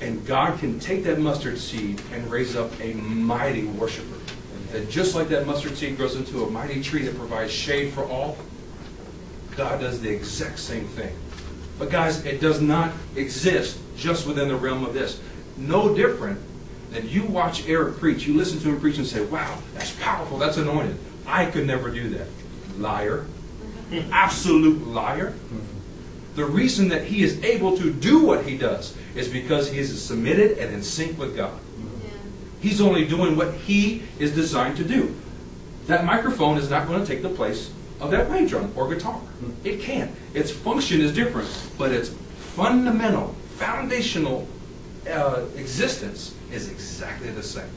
And 0.00 0.26
God 0.26 0.58
can 0.58 0.80
take 0.80 1.04
that 1.04 1.18
mustard 1.18 1.58
seed 1.58 2.00
and 2.12 2.30
raise 2.30 2.56
up 2.56 2.70
a 2.80 2.94
mighty 2.94 3.64
worshiper. 3.66 4.18
That 4.72 4.88
just 4.88 5.14
like 5.14 5.28
that 5.28 5.46
mustard 5.46 5.76
seed 5.76 5.96
grows 5.96 6.16
into 6.16 6.44
a 6.44 6.50
mighty 6.50 6.82
tree 6.82 7.02
that 7.02 7.16
provides 7.16 7.52
shade 7.52 7.92
for 7.92 8.04
all, 8.04 8.38
God 9.56 9.80
does 9.80 10.00
the 10.00 10.08
exact 10.08 10.58
same 10.58 10.86
thing. 10.86 11.14
But 11.80 11.88
guys, 11.88 12.26
it 12.26 12.42
does 12.42 12.60
not 12.60 12.92
exist 13.16 13.80
just 13.96 14.26
within 14.26 14.48
the 14.48 14.54
realm 14.54 14.84
of 14.84 14.92
this. 14.92 15.18
No 15.56 15.94
different 15.94 16.38
than 16.90 17.08
you 17.08 17.24
watch 17.24 17.66
Eric 17.66 17.96
preach, 17.96 18.26
you 18.26 18.36
listen 18.36 18.60
to 18.60 18.68
him 18.68 18.78
preach 18.78 18.98
and 18.98 19.06
say, 19.06 19.24
wow, 19.24 19.58
that's 19.72 19.92
powerful, 19.92 20.36
that's 20.36 20.58
anointed. 20.58 20.98
I 21.26 21.46
could 21.46 21.66
never 21.66 21.90
do 21.90 22.10
that. 22.10 22.26
Liar. 22.76 23.24
Absolute 24.12 24.86
liar. 24.88 25.32
The 26.34 26.44
reason 26.44 26.88
that 26.90 27.04
he 27.04 27.22
is 27.22 27.42
able 27.42 27.78
to 27.78 27.90
do 27.90 28.24
what 28.26 28.44
he 28.44 28.58
does 28.58 28.94
is 29.14 29.28
because 29.28 29.70
he 29.70 29.78
is 29.78 30.02
submitted 30.02 30.58
and 30.58 30.74
in 30.74 30.82
sync 30.82 31.18
with 31.18 31.34
God. 31.34 31.58
He's 32.60 32.82
only 32.82 33.06
doing 33.06 33.36
what 33.36 33.54
he 33.54 34.02
is 34.18 34.34
designed 34.34 34.76
to 34.76 34.84
do. 34.84 35.16
That 35.86 36.04
microphone 36.04 36.58
is 36.58 36.68
not 36.68 36.86
going 36.86 37.00
to 37.00 37.06
take 37.06 37.22
the 37.22 37.30
place 37.30 37.72
of 38.00 38.10
that 38.10 38.28
bass 38.28 38.50
drum 38.50 38.72
or 38.76 38.92
guitar. 38.92 39.20
It 39.64 39.80
can't. 39.80 40.10
Its 40.34 40.50
function 40.50 41.00
is 41.00 41.14
different, 41.14 41.48
but 41.78 41.92
its 41.92 42.10
fundamental, 42.54 43.34
foundational 43.56 44.48
uh, 45.10 45.44
existence 45.56 46.34
is 46.52 46.70
exactly 46.70 47.30
the 47.30 47.42
same. 47.42 47.70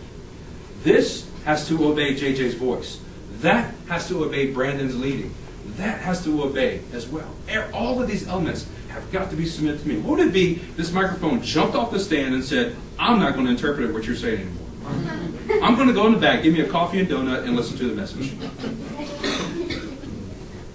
This 0.84 1.30
has 1.46 1.68
to 1.68 1.86
obey 1.86 2.16
JJ's 2.16 2.56
voice. 2.56 3.00
That 3.42 3.74
has 3.88 4.08
to 4.08 4.24
obey 4.24 4.52
Brandon's 4.52 5.00
leading. 5.00 5.34
That 5.78 6.00
has 6.02 6.24
to 6.26 6.44
obey 6.44 6.82
as 6.92 7.08
well. 7.08 7.30
All 7.74 8.02
of 8.02 8.08
these 8.08 8.28
elements 8.28 8.68
have 8.90 9.10
got 9.12 9.30
to 9.30 9.36
be 9.36 9.46
submitted 9.46 9.82
to 9.82 9.88
me. 9.88 9.98
What 9.98 10.20
would 10.20 10.28
it 10.28 10.34
be 10.34 10.56
if 10.56 10.78
this 10.78 10.92
microphone 10.92 11.42
jumped 11.42 11.76
off 11.76 11.92
the 11.92 12.00
stand 12.00 12.36
and 12.36 12.44
said, 12.44 12.76
I'm 13.00 13.20
not 13.20 13.34
going 13.34 13.46
to 13.46 13.52
interpret 13.52 13.94
what 13.94 14.06
you're 14.06 14.16
saying 14.16 14.42
anymore. 14.42 15.62
I'm 15.64 15.76
going 15.76 15.88
to 15.88 15.94
go 15.94 16.08
in 16.08 16.14
the 16.14 16.20
back, 16.20 16.44
give 16.44 16.54
me 16.54 16.62
a 16.62 16.70
coffee 16.70 17.00
and 17.00 17.10
donut, 17.10 17.46
and 17.46 17.56
listen 17.56 17.78
to 17.78 17.88
the 17.88 17.96
message. 17.96 18.34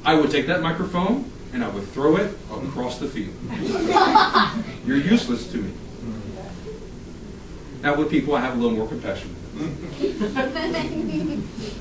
I 0.05 0.15
would 0.15 0.31
take 0.31 0.47
that 0.47 0.63
microphone 0.63 1.31
and 1.53 1.65
I 1.65 1.69
would 1.69 1.87
throw 1.89 2.17
it 2.17 2.37
across 2.51 2.99
the 2.99 3.09
field. 3.09 3.35
You're 4.87 4.99
useless 4.99 5.51
to 5.53 5.59
me. 5.59 5.73
Now, 7.83 7.97
with 7.97 8.11
people, 8.11 8.35
I 8.35 8.41
have 8.41 8.55
a 8.55 8.61
little 8.61 8.77
more 8.77 8.89
compassion. 8.89 9.35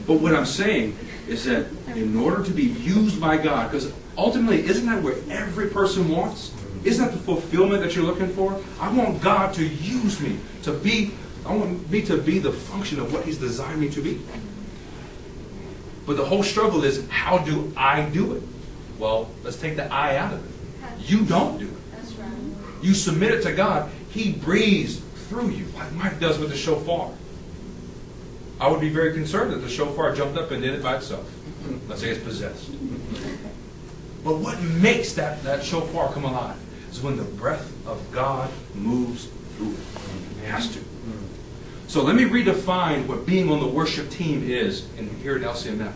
But 0.06 0.22
what 0.22 0.34
I'm 0.36 0.46
saying 0.46 0.98
is 1.28 1.44
that 1.46 1.68
in 1.96 2.18
order 2.18 2.44
to 2.44 2.52
be 2.52 2.64
used 2.64 3.20
by 3.20 3.38
God, 3.38 3.72
because 3.72 3.92
ultimately, 4.18 4.66
isn't 4.66 4.86
that 4.86 5.04
what 5.04 5.18
every 5.30 5.70
person 5.70 6.10
wants? 6.10 6.54
Isn't 6.84 7.04
that 7.06 7.12
the 7.12 7.20
fulfillment 7.20 7.84
that 7.84 7.96
you're 7.96 8.06
looking 8.06 8.30
for? 8.30 8.62
I 8.80 8.92
want 8.94 9.22
God 9.22 9.54
to 9.56 9.68
use 9.68 10.22
me 10.22 10.38
to 10.64 10.72
be, 10.72 11.12
I 11.46 11.56
want 11.56 11.90
me 11.90 12.02
to 12.04 12.18
be 12.18 12.40
the 12.40 12.52
function 12.52 13.00
of 13.00 13.12
what 13.12 13.26
He's 13.26 13.38
designed 13.38 13.82
me 13.82 13.90
to 13.90 14.02
be. 14.02 14.22
But 16.08 16.16
the 16.16 16.26
whole 16.26 16.42
struggle 16.42 16.86
is 16.86 17.08
how 17.10 17.38
do 17.40 17.72
I 17.76 18.02
do 18.02 18.34
it? 18.34 18.44
Well, 18.98 19.30
let's 19.44 19.58
take 19.58 19.76
the 19.76 19.94
I 19.94 20.16
out 20.16 20.34
of 20.34 20.44
it. 20.44 21.08
You 21.08 21.26
don't 21.26 21.60
do 21.60 21.68
it. 21.68 21.92
That's 21.92 22.14
right. 22.14 22.32
You 22.82 22.94
submit 22.94 23.32
it 23.32 23.44
to 23.44 23.54
God. 23.54 23.92
He 24.10 24.32
breathes 24.32 25.02
through 25.28 25.50
you, 25.50 25.66
like 25.76 25.92
Mike 25.92 26.20
does 26.22 26.40
with 26.40 26.50
the 26.50 26.56
shofar. 26.56 27.12
I 28.60 28.70
would 28.70 28.80
be 28.80 28.90
very 28.90 29.14
concerned 29.14 29.52
that 29.52 29.58
the 29.58 29.70
shofar 29.70 30.16
jumped 30.16 30.38
up 30.38 30.50
and 30.52 30.64
did 30.64 30.74
it 30.74 30.82
by 30.82 30.96
itself. 30.96 31.30
Let's 31.90 32.02
say 32.02 32.10
it's 32.10 32.24
possessed. 32.24 32.72
But 34.24 34.38
what 34.38 34.62
makes 34.62 35.14
that, 35.14 35.44
that 35.44 35.64
shofar 35.64 36.12
come 36.14 36.24
alive 36.24 36.58
is 36.90 37.02
when 37.02 37.18
the 37.18 37.24
breath 37.24 37.70
of 37.86 38.02
God 38.12 38.50
moves 38.74 39.28
through 39.58 39.74
it. 39.74 40.44
It 40.44 40.48
has 40.48 40.74
to. 40.74 40.80
So 41.88 42.04
let 42.04 42.16
me 42.16 42.26
redefine 42.26 43.08
what 43.08 43.26
being 43.26 43.50
on 43.50 43.62
the 43.62 43.68
worship 43.68 44.10
team 44.10 44.50
is 44.50 44.88
in, 44.98 45.10
here 45.22 45.38
at 45.38 45.42
LCMF. 45.42 45.94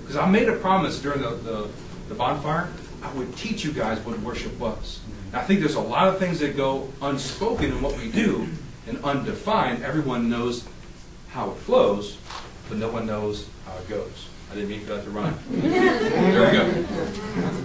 Because 0.00 0.16
I 0.16 0.28
made 0.28 0.48
a 0.48 0.56
promise 0.56 1.00
during 1.00 1.20
the, 1.20 1.30
the, 1.30 1.68
the 2.08 2.14
bonfire, 2.14 2.72
I 3.02 3.12
would 3.12 3.36
teach 3.36 3.62
you 3.62 3.72
guys 3.72 4.00
what 4.00 4.18
worship 4.20 4.58
was. 4.58 5.00
And 5.26 5.36
I 5.36 5.44
think 5.44 5.60
there's 5.60 5.74
a 5.74 5.80
lot 5.80 6.08
of 6.08 6.18
things 6.18 6.38
that 6.40 6.56
go 6.56 6.90
unspoken 7.02 7.66
in 7.66 7.82
what 7.82 7.98
we 7.98 8.10
do 8.10 8.48
and 8.88 9.02
undefined. 9.04 9.84
Everyone 9.84 10.30
knows 10.30 10.66
how 11.28 11.50
it 11.50 11.56
flows, 11.56 12.16
but 12.70 12.78
no 12.78 12.88
one 12.88 13.06
knows 13.06 13.46
how 13.66 13.76
it 13.76 13.88
goes. 13.88 14.28
I 14.50 14.54
didn't 14.54 14.70
mean 14.70 14.80
for 14.80 14.94
that 14.94 15.04
to 15.04 15.10
rhyme. 15.10 15.38
There 15.50 16.46
we 16.46 16.56
go. 16.56 17.64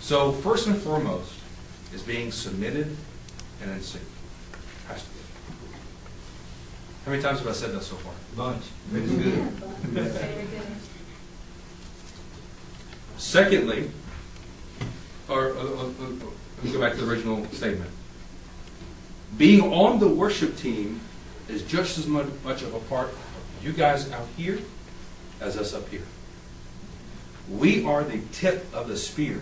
So 0.00 0.32
first 0.32 0.66
and 0.66 0.76
foremost 0.76 1.34
is 1.92 2.02
being 2.02 2.32
submitted 2.32 2.96
and 3.60 3.70
in 3.70 3.82
sync. 3.82 4.04
Has 7.04 7.10
to 7.10 7.10
be. 7.10 7.10
How 7.10 7.10
many 7.10 7.22
times 7.22 7.38
have 7.38 7.48
I 7.48 7.52
said 7.52 7.72
that 7.72 7.82
so 7.82 7.96
far? 7.96 8.12
Bunch. 8.36 8.64
It's 8.94 9.12
good. 9.12 10.52
Secondly, 13.16 13.90
or, 15.28 15.56
uh, 15.56 15.60
uh, 15.60 15.64
uh, 15.64 15.90
let 16.56 16.64
me 16.64 16.72
go 16.72 16.80
back 16.80 16.92
to 16.94 17.00
the 17.00 17.10
original 17.10 17.44
statement. 17.46 17.90
Being 19.38 19.72
on 19.72 19.98
the 19.98 20.08
worship 20.08 20.56
team 20.56 21.00
is 21.48 21.62
just 21.62 21.98
as 21.98 22.06
much, 22.06 22.26
much 22.44 22.62
of 22.62 22.74
a 22.74 22.80
part 22.80 23.08
of 23.08 23.64
you 23.64 23.72
guys 23.72 24.10
out 24.12 24.26
here 24.36 24.58
as 25.40 25.56
us 25.56 25.72
up 25.72 25.88
here. 25.88 26.02
We 27.48 27.84
are 27.84 28.04
the 28.04 28.20
tip 28.32 28.66
of 28.74 28.88
the 28.88 28.96
spear 28.96 29.40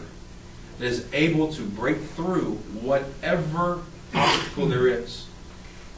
that 0.78 0.86
is 0.86 1.06
able 1.12 1.52
to 1.54 1.62
break 1.62 1.98
through 1.98 2.54
whatever 2.82 3.82
obstacle 4.14 4.66
there 4.66 4.86
is. 4.86 5.26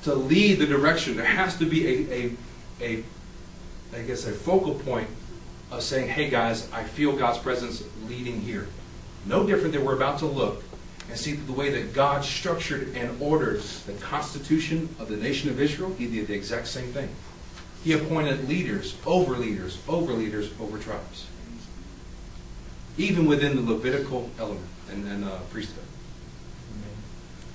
To 0.05 0.15
lead 0.15 0.59
the 0.59 0.67
direction, 0.67 1.17
there 1.17 1.25
has 1.25 1.57
to 1.59 1.65
be 1.65 1.87
a, 1.87 2.13
a, 2.13 2.37
a 2.81 3.05
I 3.95 4.03
guess, 4.03 4.27
a 4.27 4.33
focal 4.33 4.75
point 4.75 5.09
of 5.71 5.83
saying, 5.83 6.09
hey 6.09 6.29
guys, 6.29 6.71
I 6.73 6.85
feel 6.85 7.17
God's 7.17 7.39
presence 7.39 7.85
leading 8.09 8.41
here. 8.41 8.69
No 9.27 9.47
different 9.47 9.73
than 9.73 9.85
we're 9.85 9.97
about 9.97 10.19
to 10.19 10.27
look 10.27 10.65
and 11.09 11.19
see 11.19 11.33
the 11.33 11.53
way 11.53 11.71
that 11.71 11.93
God 11.93 12.25
structured 12.25 12.95
and 12.97 13.21
ordered 13.21 13.61
the 13.87 13.93
constitution 13.95 14.89
of 14.99 15.09
the 15.09 15.17
nation 15.17 15.51
of 15.51 15.61
Israel. 15.61 15.95
He 15.99 16.07
did 16.07 16.27
the 16.27 16.35
exact 16.35 16.69
same 16.69 16.93
thing. 16.93 17.09
He 17.85 17.93
appointed 17.93 18.49
leaders 18.49 18.97
over 19.07 19.37
leaders, 19.37 19.79
over 19.89 20.13
leaders, 20.13 20.51
over 20.61 20.79
tribes. 20.79 21.27
Even 22.97 23.27
within 23.27 23.57
the 23.57 23.73
Levitical 23.73 24.31
element 24.39 24.67
and, 24.91 25.07
and 25.09 25.25
uh, 25.25 25.39
priesthood. 25.51 25.85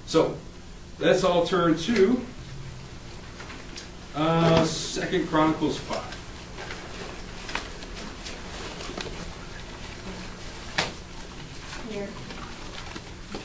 So, 0.06 0.38
let's 1.00 1.24
all 1.24 1.46
turn 1.46 1.77
to 1.80 2.22
uh, 4.17 4.65
Second 4.65 5.27
Chronicles 5.27 5.77
5. 5.77 6.03
Here. 11.91 12.07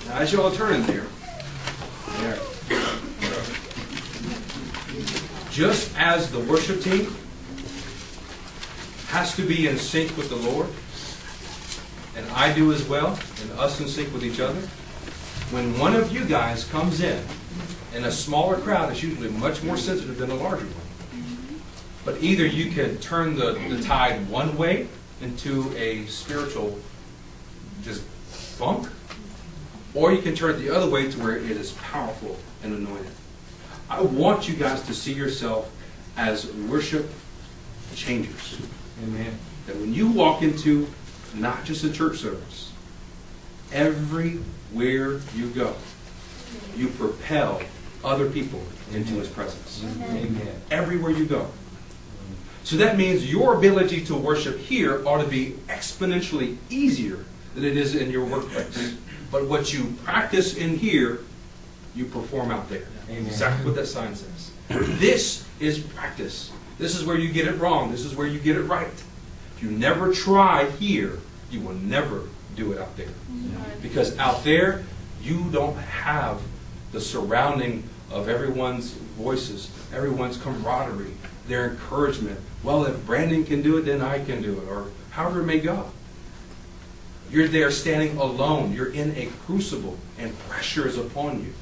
Now, 0.09 0.19
as 0.19 0.33
you 0.33 0.43
all 0.43 0.51
turn 0.51 0.75
in 0.75 0.83
there, 0.87 1.07
there. 2.19 2.39
Just 5.51 5.95
as 5.99 6.31
the 6.31 6.41
worship 6.41 6.81
team 6.81 7.15
has 9.09 9.37
to 9.37 9.47
be 9.47 9.69
in 9.69 9.77
sync 9.77 10.17
with 10.17 10.31
the 10.31 10.37
Lord, 10.37 10.69
and 12.17 12.27
I 12.33 12.53
do 12.55 12.73
as 12.73 12.89
well, 12.89 13.19
and 13.43 13.53
us 13.59 13.79
in 13.81 13.89
sync 13.89 14.13
with 14.15 14.25
each 14.25 14.41
other, 14.41 14.61
when 15.51 15.79
one 15.79 15.95
of 15.95 16.11
you 16.11 16.25
guys 16.25 16.65
comes 16.65 17.03
in, 17.03 17.23
and 17.95 18.05
a 18.07 18.13
smaller 18.13 18.57
crowd 18.57 18.93
is 18.93 19.03
usually 19.03 19.29
much 19.31 19.63
more 19.63 19.77
sensitive 19.77 20.19
than 20.19 20.31
a 20.31 20.35
larger 20.35 20.67
one. 20.67 21.61
But 22.05 22.23
either 22.23 22.47
you 22.47 22.73
can 22.73 22.99
turn 22.99 23.37
the, 23.37 23.53
the 23.69 23.83
tide 23.83 24.29
one 24.29 24.57
way 24.57 24.89
into 25.21 25.73
a 25.77 26.07
spiritual 26.07 26.79
just 27.83 28.03
funk, 28.03 28.89
or 29.95 30.13
you 30.13 30.23
can 30.23 30.35
turn 30.35 30.57
it 30.57 30.59
the 30.59 30.71
other 30.71 30.91
way 30.91 31.11
to 31.11 31.19
where 31.21 31.37
it 31.37 31.51
is 31.51 31.73
powerful 31.73 32.37
and 32.63 32.75
anointed. 32.75 33.13
I 33.89 34.01
want 34.01 34.49
you 34.49 34.55
guys 34.55 34.83
to 34.83 34.95
see 34.95 35.13
yourself 35.13 35.71
as 36.17 36.51
worship 36.53 37.09
changers. 37.95 38.59
Amen. 39.05 39.39
That 39.67 39.77
when 39.77 39.93
you 39.93 40.11
walk 40.11 40.43
into 40.43 40.89
not 41.35 41.65
just 41.65 41.85
a 41.85 41.93
church 41.93 42.19
service, 42.19 42.73
everywhere 43.71 45.21
you 45.35 45.51
go, 45.55 45.75
you 46.77 46.89
propel 46.89 47.61
other 48.05 48.29
people 48.29 48.63
into 48.93 49.15
His 49.15 49.29
presence. 49.29 49.85
Amen. 49.85 50.41
Everywhere 50.71 51.11
you 51.11 51.27
go. 51.27 51.49
So 52.65 52.77
that 52.77 52.97
means 52.97 53.31
your 53.31 53.57
ability 53.57 54.05
to 54.05 54.15
worship 54.15 54.59
here 54.59 55.07
ought 55.07 55.23
to 55.23 55.29
be 55.29 55.57
exponentially 55.69 56.57
easier 56.71 57.25
than 57.55 57.65
it 57.65 57.77
is 57.77 57.95
in 57.95 58.11
your 58.11 58.25
workplace. 58.25 58.97
But 59.31 59.47
what 59.49 59.73
you 59.73 59.95
practice 60.05 60.57
in 60.57 60.77
here, 60.79 61.21
you 61.95 62.05
perform 62.05 62.51
out 62.51 62.69
there. 62.69 62.87
Amen. 63.09 63.27
Exactly 63.27 63.65
what 63.65 63.75
that 63.75 63.87
sign 63.87 64.15
says. 64.15 64.51
This 64.69 65.47
is 65.59 65.81
practice. 65.81 66.53
This 66.79 66.97
is 66.97 67.05
where 67.05 67.19
you 67.19 67.33
get 67.33 67.47
it 67.47 67.59
wrong. 67.59 67.91
This 67.91 68.05
is 68.05 68.15
where 68.15 68.27
you 68.27 68.39
get 68.39 68.57
it 68.57 68.63
right. 68.63 68.93
If 69.57 69.63
you 69.63 69.71
never 69.71 70.13
try 70.13 70.71
here, 70.71 71.19
you 71.51 71.61
will 71.61 71.75
never 71.75 72.23
do 72.57 72.73
it 72.73 72.79
out 72.79 72.97
there. 72.97 73.09
Because 73.83 74.17
out 74.19 74.45
there, 74.45 74.85
you 75.21 75.45
don't 75.51 75.77
have 75.77 76.41
the 76.93 77.01
surrounding 77.01 77.83
of 78.13 78.29
everyone's 78.29 78.93
voices, 78.93 79.71
everyone's 79.93 80.37
camaraderie, 80.37 81.15
their 81.49 81.71
encouragement. 81.71 82.39
Well, 82.63 82.85
if 82.85 83.05
Brandon 83.07 83.45
can 83.45 83.63
do 83.63 83.79
it, 83.79 83.83
then 83.83 84.01
I 84.01 84.25
can 84.25 84.43
do 84.43 84.61
it, 84.61 84.69
or 84.69 84.91
however 85.11 85.41
it 85.41 85.47
may 85.47 85.59
go. 85.59 85.91
You're 87.31 87.49
there 87.49 87.71
standing 87.71 88.19
alone. 88.19 88.73
You're 88.73 88.93
in 88.93 89.17
a 89.17 89.31
crucible, 89.47 89.97
and 90.19 90.39
pressure 90.41 90.87
is 90.87 90.99
upon 90.99 91.43
you 91.43 91.55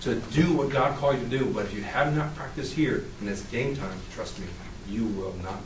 to 0.00 0.16
do 0.32 0.52
what 0.52 0.70
God 0.70 0.98
called 0.98 1.18
you 1.18 1.22
to 1.22 1.38
do. 1.38 1.46
But 1.46 1.66
if 1.66 1.74
you 1.74 1.82
have 1.82 2.14
not 2.16 2.34
practiced 2.34 2.74
here, 2.74 3.04
and 3.20 3.28
it's 3.28 3.42
game 3.42 3.76
time, 3.76 3.98
trust 4.12 4.40
me, 4.40 4.46
you 4.88 5.06
will 5.06 5.34
not. 5.44 5.60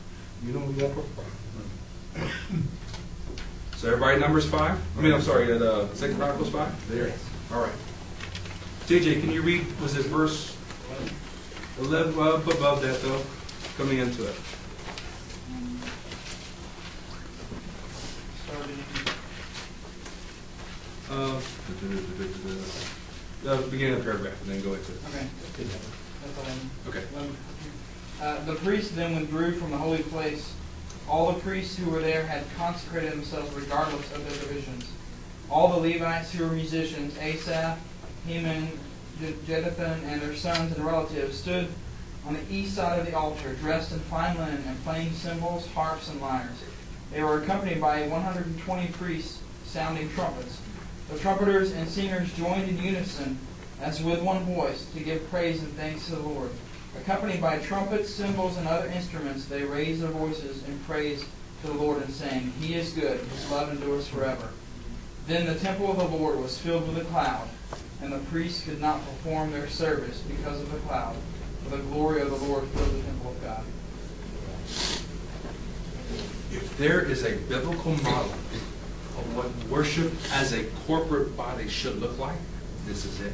You 0.45 0.53
don't 0.53 0.75
you 0.75 0.83
won't 0.83 0.93
perform. 0.93 1.27
So 3.77 3.87
everybody, 3.87 4.19
Numbers 4.19 4.47
five. 4.47 4.79
I 4.97 5.01
mean, 5.01 5.13
I'm 5.13 5.21
sorry, 5.21 5.51
at 5.53 5.61
uh, 5.61 5.93
Second 5.95 6.17
Chronicles 6.17 6.49
five. 6.49 6.71
There. 6.89 7.11
All 7.51 7.61
right. 7.61 7.73
JJ, 8.87 9.19
can 9.21 9.31
you 9.31 9.41
read? 9.41 9.65
Was 9.81 9.97
it 9.97 10.05
verse 10.05 10.55
eleven? 11.79 12.15
Well, 12.15 12.37
up 12.37 12.47
above 12.47 12.81
that 12.83 13.01
though, 13.01 13.21
coming 13.77 13.97
into 13.99 14.23
it. 14.25 14.35
Starting. 18.45 18.77
Uh, 21.11 21.41
the 23.43 23.67
beginning 23.69 23.93
of 23.95 23.99
the 23.99 24.09
paragraph, 24.09 24.41
and 24.43 24.51
then 24.51 24.61
go 24.61 24.73
into 24.73 24.91
it. 24.93 24.99
Okay. 25.09 25.27
That's 26.23 26.37
all 26.37 26.45
I 26.45 26.53
need. 26.53 26.69
Okay. 26.87 27.03
Um, 27.17 27.37
Uh, 28.19 28.43
the 28.45 28.55
priests 28.55 28.91
then 28.95 29.15
withdrew 29.15 29.51
from 29.59 29.69
the 29.69 29.77
holy 29.77 30.01
place. 30.03 30.51
All 31.07 31.31
the 31.31 31.39
priests 31.39 31.77
who 31.77 31.89
were 31.91 31.99
there 32.01 32.25
had 32.25 32.43
consecrated 32.57 33.11
themselves 33.11 33.53
regardless 33.53 34.11
of 34.13 34.23
their 34.27 34.39
divisions. 34.39 34.85
All 35.51 35.67
the 35.79 35.87
Levites 35.93 36.31
who 36.31 36.43
were 36.45 36.51
musicians, 36.51 37.15
Asaph, 37.19 37.77
Heman, 38.27 38.69
Je- 39.19 39.33
Jeduthun, 39.47 40.03
and 40.03 40.21
their 40.21 40.35
sons 40.35 40.75
and 40.75 40.85
relatives, 40.85 41.37
stood 41.37 41.69
on 42.27 42.33
the 42.33 42.53
east 42.53 42.75
side 42.75 42.99
of 42.99 43.05
the 43.05 43.17
altar, 43.17 43.53
dressed 43.55 43.93
in 43.93 43.99
fine 43.99 44.37
linen 44.37 44.63
and 44.67 44.83
playing 44.83 45.13
cymbals, 45.13 45.65
harps, 45.67 46.09
and 46.09 46.19
lyres. 46.19 46.57
They 47.11 47.23
were 47.23 47.41
accompanied 47.41 47.79
by 47.79 48.05
120 48.07 48.87
priests 48.89 49.39
sounding 49.65 50.09
trumpets. 50.11 50.59
The 51.09 51.17
trumpeters 51.19 51.71
and 51.71 51.87
singers 51.87 52.33
joined 52.33 52.67
in 52.69 52.83
unison, 52.83 53.37
as 53.81 54.03
with 54.03 54.21
one 54.21 54.43
voice, 54.43 54.85
to 54.93 54.99
give 54.99 55.29
praise 55.29 55.61
and 55.63 55.71
thanks 55.73 56.07
to 56.07 56.15
the 56.15 56.27
Lord. 56.27 56.49
Accompanied 57.01 57.41
by 57.41 57.59
trumpets, 57.59 58.13
cymbals, 58.13 58.57
and 58.57 58.67
other 58.67 58.87
instruments, 58.89 59.45
they 59.45 59.63
raised 59.63 60.01
their 60.01 60.09
voices 60.09 60.67
in 60.67 60.77
praise 60.79 61.23
to 61.61 61.67
the 61.67 61.73
Lord 61.73 62.01
and 62.01 62.13
saying, 62.13 62.51
He 62.59 62.73
is 62.73 62.91
good, 62.91 63.19
His 63.19 63.49
love 63.49 63.71
endures 63.71 64.07
forever. 64.07 64.49
Then 65.27 65.45
the 65.45 65.55
temple 65.55 65.91
of 65.91 65.97
the 65.97 66.17
Lord 66.17 66.39
was 66.39 66.57
filled 66.57 66.87
with 66.87 66.97
a 66.97 67.09
cloud, 67.09 67.47
and 68.01 68.11
the 68.11 68.19
priests 68.29 68.63
could 68.63 68.79
not 68.79 68.99
perform 69.05 69.51
their 69.51 69.67
service 69.67 70.19
because 70.21 70.61
of 70.61 70.71
the 70.71 70.77
cloud, 70.79 71.15
for 71.63 71.75
the 71.75 71.83
glory 71.83 72.21
of 72.21 72.29
the 72.29 72.45
Lord 72.47 72.65
filled 72.67 72.91
the 72.91 73.01
temple 73.01 73.31
of 73.31 73.43
God. 73.43 73.63
If 76.51 76.77
there 76.77 77.01
is 77.01 77.23
a 77.23 77.35
biblical 77.49 77.91
model 78.03 78.31
of 78.31 79.35
what 79.35 79.51
worship 79.69 80.13
as 80.33 80.53
a 80.53 80.63
corporate 80.85 81.35
body 81.35 81.67
should 81.67 81.99
look 81.99 82.17
like, 82.19 82.37
this 82.85 83.03
is 83.05 83.19
it. 83.21 83.33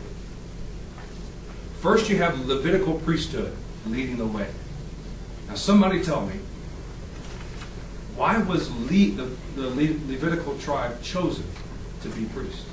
First, 1.81 2.09
you 2.09 2.17
have 2.17 2.45
Levitical 2.45 2.95
priesthood 2.99 3.55
leading 3.85 4.17
the 4.17 4.25
way. 4.25 4.47
Now, 5.49 5.55
somebody 5.55 6.01
tell 6.01 6.25
me, 6.25 6.39
why 8.15 8.37
was 8.37 8.71
Le- 8.71 9.11
the, 9.11 9.29
the 9.55 9.69
Le- 9.69 9.99
Levitical 10.07 10.57
tribe 10.59 11.01
chosen 11.03 11.43
to 12.01 12.09
be 12.09 12.25
priest? 12.25 12.63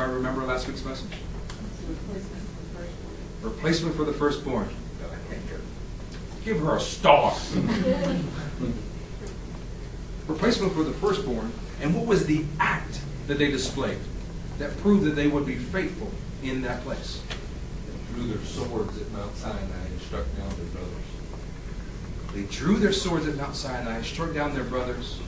Anybody 0.00 0.16
remember 0.16 0.46
last 0.46 0.66
week's 0.66 0.82
message? 0.82 1.12
Replacement 3.42 3.94
for 3.94 4.04
the 4.04 4.14
firstborn. 4.14 4.70
Give 6.42 6.58
her 6.60 6.76
a 6.76 6.80
star. 6.80 7.36
Replacement 10.26 10.72
for 10.72 10.84
the 10.84 10.92
firstborn. 10.92 11.52
And 11.82 11.94
what 11.94 12.06
was 12.06 12.24
the 12.24 12.46
act 12.58 12.98
that 13.26 13.36
they 13.36 13.50
displayed 13.50 13.98
that 14.58 14.74
proved 14.78 15.04
that 15.04 15.16
they 15.16 15.28
would 15.28 15.44
be 15.44 15.56
faithful 15.56 16.10
in 16.42 16.62
that 16.62 16.82
place? 16.82 17.22
They 17.86 18.14
drew 18.14 18.26
their 18.28 18.46
swords 18.46 18.98
at 18.98 19.10
Mount 19.12 19.36
Sinai 19.36 19.58
and 19.58 20.00
struck 20.00 20.24
down 20.38 20.48
their 20.48 20.64
brothers. 20.72 21.04
They 22.32 22.44
drew 22.44 22.78
their 22.78 22.94
swords 22.94 23.28
at 23.28 23.36
Mount 23.36 23.54
Sinai, 23.54 24.00
struck 24.00 24.32
down 24.32 24.54
their 24.54 24.64
brothers. 24.64 25.20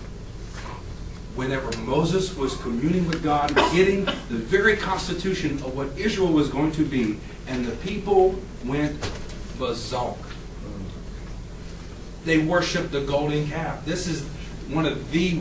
Whenever 1.35 1.75
Moses 1.79 2.37
was 2.37 2.57
communing 2.57 3.07
with 3.07 3.23
God, 3.23 3.55
getting 3.73 4.05
the 4.05 4.37
very 4.37 4.77
constitution 4.77 5.53
of 5.62 5.75
what 5.75 5.88
Israel 5.97 6.33
was 6.33 6.49
going 6.49 6.73
to 6.73 6.85
be, 6.85 7.18
and 7.47 7.64
the 7.64 7.75
people 7.77 8.38
went 8.64 9.01
bazonk. 9.59 10.18
They 12.25 12.38
worshiped 12.38 12.92
the 12.92 13.01
golden 13.01 13.49
calf. 13.49 13.85
This 13.85 14.07
is 14.07 14.23
one 14.68 14.87
of 14.87 15.11
the 15.11 15.40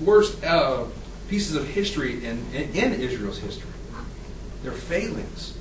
worst 0.00 0.42
uh, 0.44 0.84
pieces 1.28 1.56
of 1.56 1.66
history 1.66 2.24
in, 2.24 2.44
in, 2.54 2.70
in 2.74 3.00
Israel's 3.00 3.38
history. 3.38 3.70
Their 4.62 4.72
failings. 4.72 5.56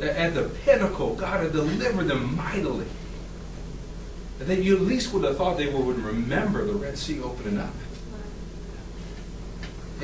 At 0.00 0.34
the 0.34 0.50
pinnacle, 0.64 1.14
God 1.14 1.40
had 1.40 1.52
delivered 1.52 2.08
them 2.08 2.36
mightily. 2.36 2.86
And 4.40 4.48
then 4.48 4.62
you 4.62 4.76
at 4.76 4.82
least 4.82 5.12
would 5.12 5.22
have 5.24 5.36
thought 5.36 5.56
they 5.56 5.68
would 5.68 5.98
remember 5.98 6.64
the 6.64 6.72
Red 6.72 6.98
Sea 6.98 7.22
opening 7.22 7.58
up. 7.58 7.72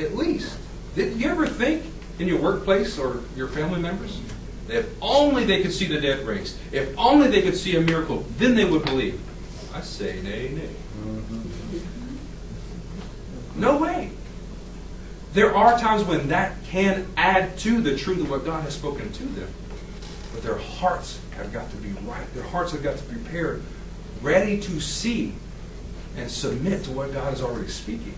At 0.01 0.17
least. 0.17 0.57
Did 0.95 1.21
you 1.21 1.29
ever 1.29 1.47
think 1.47 1.85
in 2.19 2.27
your 2.27 2.41
workplace 2.41 2.99
or 2.99 3.23
your 3.37 3.49
family 3.49 3.81
members 3.81 4.21
that 4.67 4.79
if 4.79 4.89
only 5.03 5.45
they 5.45 5.63
could 5.63 5.73
see 5.73 5.87
the 5.87 6.01
dead 6.01 6.27
raised, 6.27 6.57
if 6.73 6.97
only 6.99 7.29
they 7.29 7.43
could 7.43 7.57
see 7.57 7.77
a 7.77 7.81
miracle, 7.81 8.25
then 8.39 8.55
they 8.55 8.65
would 8.65 8.85
believe? 8.85 9.21
I 9.75 9.83
say 9.83 10.21
nay, 10.23 10.49
nay. 10.49 10.71
Mm-hmm. 11.03 11.81
No 13.61 13.79
way. 13.79 14.11
There 15.33 15.55
are 15.55 15.79
times 15.79 16.03
when 16.05 16.29
that 16.29 16.65
can 16.65 17.07
add 17.17 17.57
to 17.59 17.81
the 17.81 17.97
truth 17.97 18.21
of 18.21 18.31
what 18.31 18.45
God 18.45 18.65
has 18.65 18.75
spoken 18.75 19.13
to 19.13 19.23
them. 19.23 19.49
But 20.33 20.43
their 20.43 20.59
hearts 20.59 21.21
have 21.37 21.53
got 21.53 21.71
to 21.71 21.77
be 21.77 21.91
right. 22.03 22.33
Their 22.35 22.45
hearts 22.45 22.73
have 22.73 22.83
got 22.83 22.97
to 22.97 23.05
be 23.05 23.15
prepared, 23.15 23.63
ready 24.23 24.61
to 24.61 24.81
see 24.81 25.35
and 26.17 26.31
submit 26.31 26.85
to 26.85 26.91
what 26.91 27.13
God 27.13 27.33
is 27.33 27.43
already 27.43 27.69
speaking. 27.69 28.15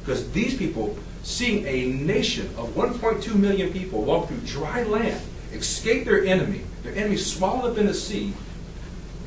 Because 0.00 0.30
these 0.32 0.56
people, 0.56 0.96
seeing 1.22 1.66
a 1.66 1.86
nation 1.86 2.46
of 2.56 2.68
1.2 2.70 3.34
million 3.34 3.72
people 3.72 4.02
walk 4.02 4.28
through 4.28 4.38
dry 4.38 4.82
land, 4.82 5.20
escape 5.52 6.04
their 6.04 6.24
enemy, 6.24 6.62
their 6.82 6.94
enemy 6.94 7.16
swallowed 7.16 7.72
up 7.72 7.78
in 7.78 7.86
the 7.86 7.94
sea, 7.94 8.32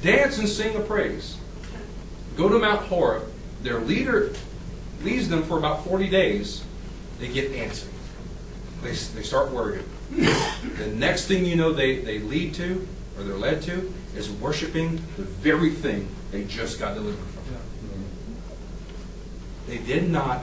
dance 0.02 0.38
and 0.38 0.50
sing 0.50 0.76
a 0.76 0.80
praise, 0.80 1.38
go 2.36 2.50
to 2.50 2.60
Mount 2.60 2.88
Horeb, 2.88 3.32
their 3.62 3.80
leader 3.80 4.34
leads 5.02 5.30
them 5.30 5.44
for 5.44 5.58
about 5.58 5.84
40 5.86 6.10
days, 6.10 6.64
they 7.20 7.28
get 7.28 7.52
antsy. 7.52 7.88
They, 8.82 8.92
they 8.92 9.24
start 9.24 9.52
worrying. 9.52 9.86
the 10.12 10.88
next 10.96 11.28
thing 11.28 11.46
you 11.46 11.56
know 11.56 11.72
they, 11.72 12.00
they 12.00 12.20
lead 12.20 12.54
to, 12.56 12.88
or 13.18 13.24
they're 13.24 13.38
led 13.38 13.62
to, 13.64 13.94
is 14.16 14.30
worshiping 14.30 14.98
the 15.18 15.24
very 15.24 15.70
thing 15.70 16.08
they 16.32 16.44
just 16.44 16.80
got 16.80 16.96
delivered 16.96 17.18
from. 17.18 17.44
They 19.68 19.78
did 19.78 20.10
not 20.10 20.42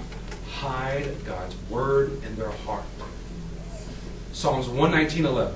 hide 0.60 1.24
God's 1.24 1.56
word 1.70 2.22
in 2.22 2.36
their 2.36 2.50
heart. 2.50 2.84
Psalms 4.32 4.66
119.11 4.66 5.54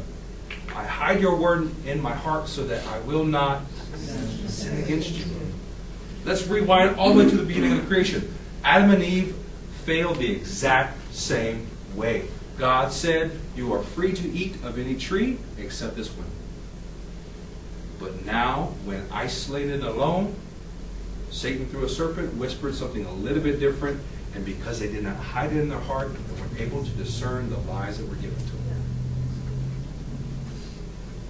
I 0.75 0.85
hide 0.85 1.21
your 1.21 1.37
word 1.37 1.71
in 1.87 2.01
my 2.01 2.15
heart 2.15 2.49
so 2.49 2.65
that 2.65 2.85
I 2.87 2.99
will 3.01 3.25
not 3.25 3.63
sin 4.47 4.83
against 4.83 5.11
you. 5.11 5.27
Let's 6.25 6.47
rewind 6.47 6.97
all 6.97 7.13
the 7.13 7.23
way 7.23 7.31
to 7.31 7.37
the 7.37 7.45
beginning 7.45 7.79
of 7.79 7.87
creation. 7.87 8.35
Adam 8.65 8.91
and 8.91 9.03
Eve 9.03 9.37
failed 9.85 10.17
the 10.17 10.33
exact 10.33 10.99
same 11.15 11.69
way. 11.95 12.25
God 12.57 12.91
said, 12.91 13.39
You 13.55 13.75
are 13.75 13.83
free 13.83 14.15
to 14.15 14.29
eat 14.33 14.57
of 14.65 14.79
any 14.79 14.97
tree 14.97 15.37
except 15.59 15.97
this 15.97 16.09
one. 16.09 16.31
But 18.01 18.25
now, 18.25 18.73
when 18.87 19.07
isolated 19.13 19.83
alone, 19.83 20.35
Satan, 21.31 21.67
through 21.67 21.85
a 21.85 21.89
serpent, 21.89 22.35
whispered 22.37 22.75
something 22.75 23.05
a 23.05 23.13
little 23.13 23.43
bit 23.43 23.61
different, 23.61 24.01
and 24.35 24.45
because 24.45 24.81
they 24.81 24.89
did 24.89 25.03
not 25.03 25.17
hide 25.17 25.53
it 25.53 25.59
in 25.59 25.69
their 25.69 25.81
heart, 25.81 26.11
they 26.13 26.65
were 26.65 26.67
able 26.67 26.85
to 26.85 26.91
discern 26.91 27.49
the 27.51 27.59
lies 27.59 27.99
that 27.99 28.09
were 28.09 28.17
given 28.17 28.37
to 28.37 28.53
them. 28.53 28.83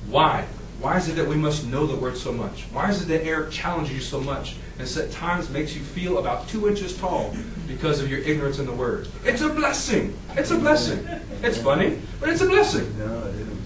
Why? 0.09 0.47
Why 0.81 0.97
is 0.97 1.09
it 1.09 1.17
that 1.17 1.27
we 1.27 1.37
must 1.37 1.67
know 1.67 1.87
the 1.87 1.97
word 1.97 2.17
so 2.17 2.33
much? 2.33 2.65
Why 2.73 2.91
is 2.91 3.03
it 3.03 3.09
that 3.09 3.25
Eric 3.25 3.51
challenges 3.51 3.95
you 3.95 4.01
so 4.01 4.21
much 4.21 4.57
and 4.79 4.97
at 4.97 5.11
times 5.13 5.49
makes 5.49 5.75
you 5.75 5.83
feel 5.83 6.19
about 6.19 6.49
two 6.49 6.69
inches 6.69 6.97
tall 6.99 7.35
because 7.67 8.01
of 8.01 8.11
your 8.11 8.21
ignorance 8.21 8.59
in 8.59 8.67
the 8.67 8.73
word? 8.73 9.09
It's 9.25 9.41
a 9.41 9.49
blessing. 9.49 10.17
It's 10.37 10.51
a 10.51 10.59
blessing. 10.59 11.07
It's 11.43 11.59
funny, 11.59 11.99
but 12.21 12.29
it's 12.29 12.41
a 12.41 12.47
blessing. 12.47 12.99
No, 12.99 13.19
it 13.29 13.35
isn't. 13.35 13.61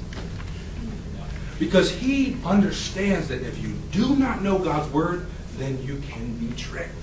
Because 1.58 1.90
he 1.90 2.36
understands 2.44 3.28
that 3.28 3.42
if 3.42 3.58
you 3.58 3.74
do 3.90 4.14
not 4.14 4.42
know 4.42 4.58
God's 4.58 4.92
word, 4.92 5.26
then 5.56 5.82
you 5.82 5.98
can 6.08 6.36
be 6.36 6.54
tricked. 6.54 6.94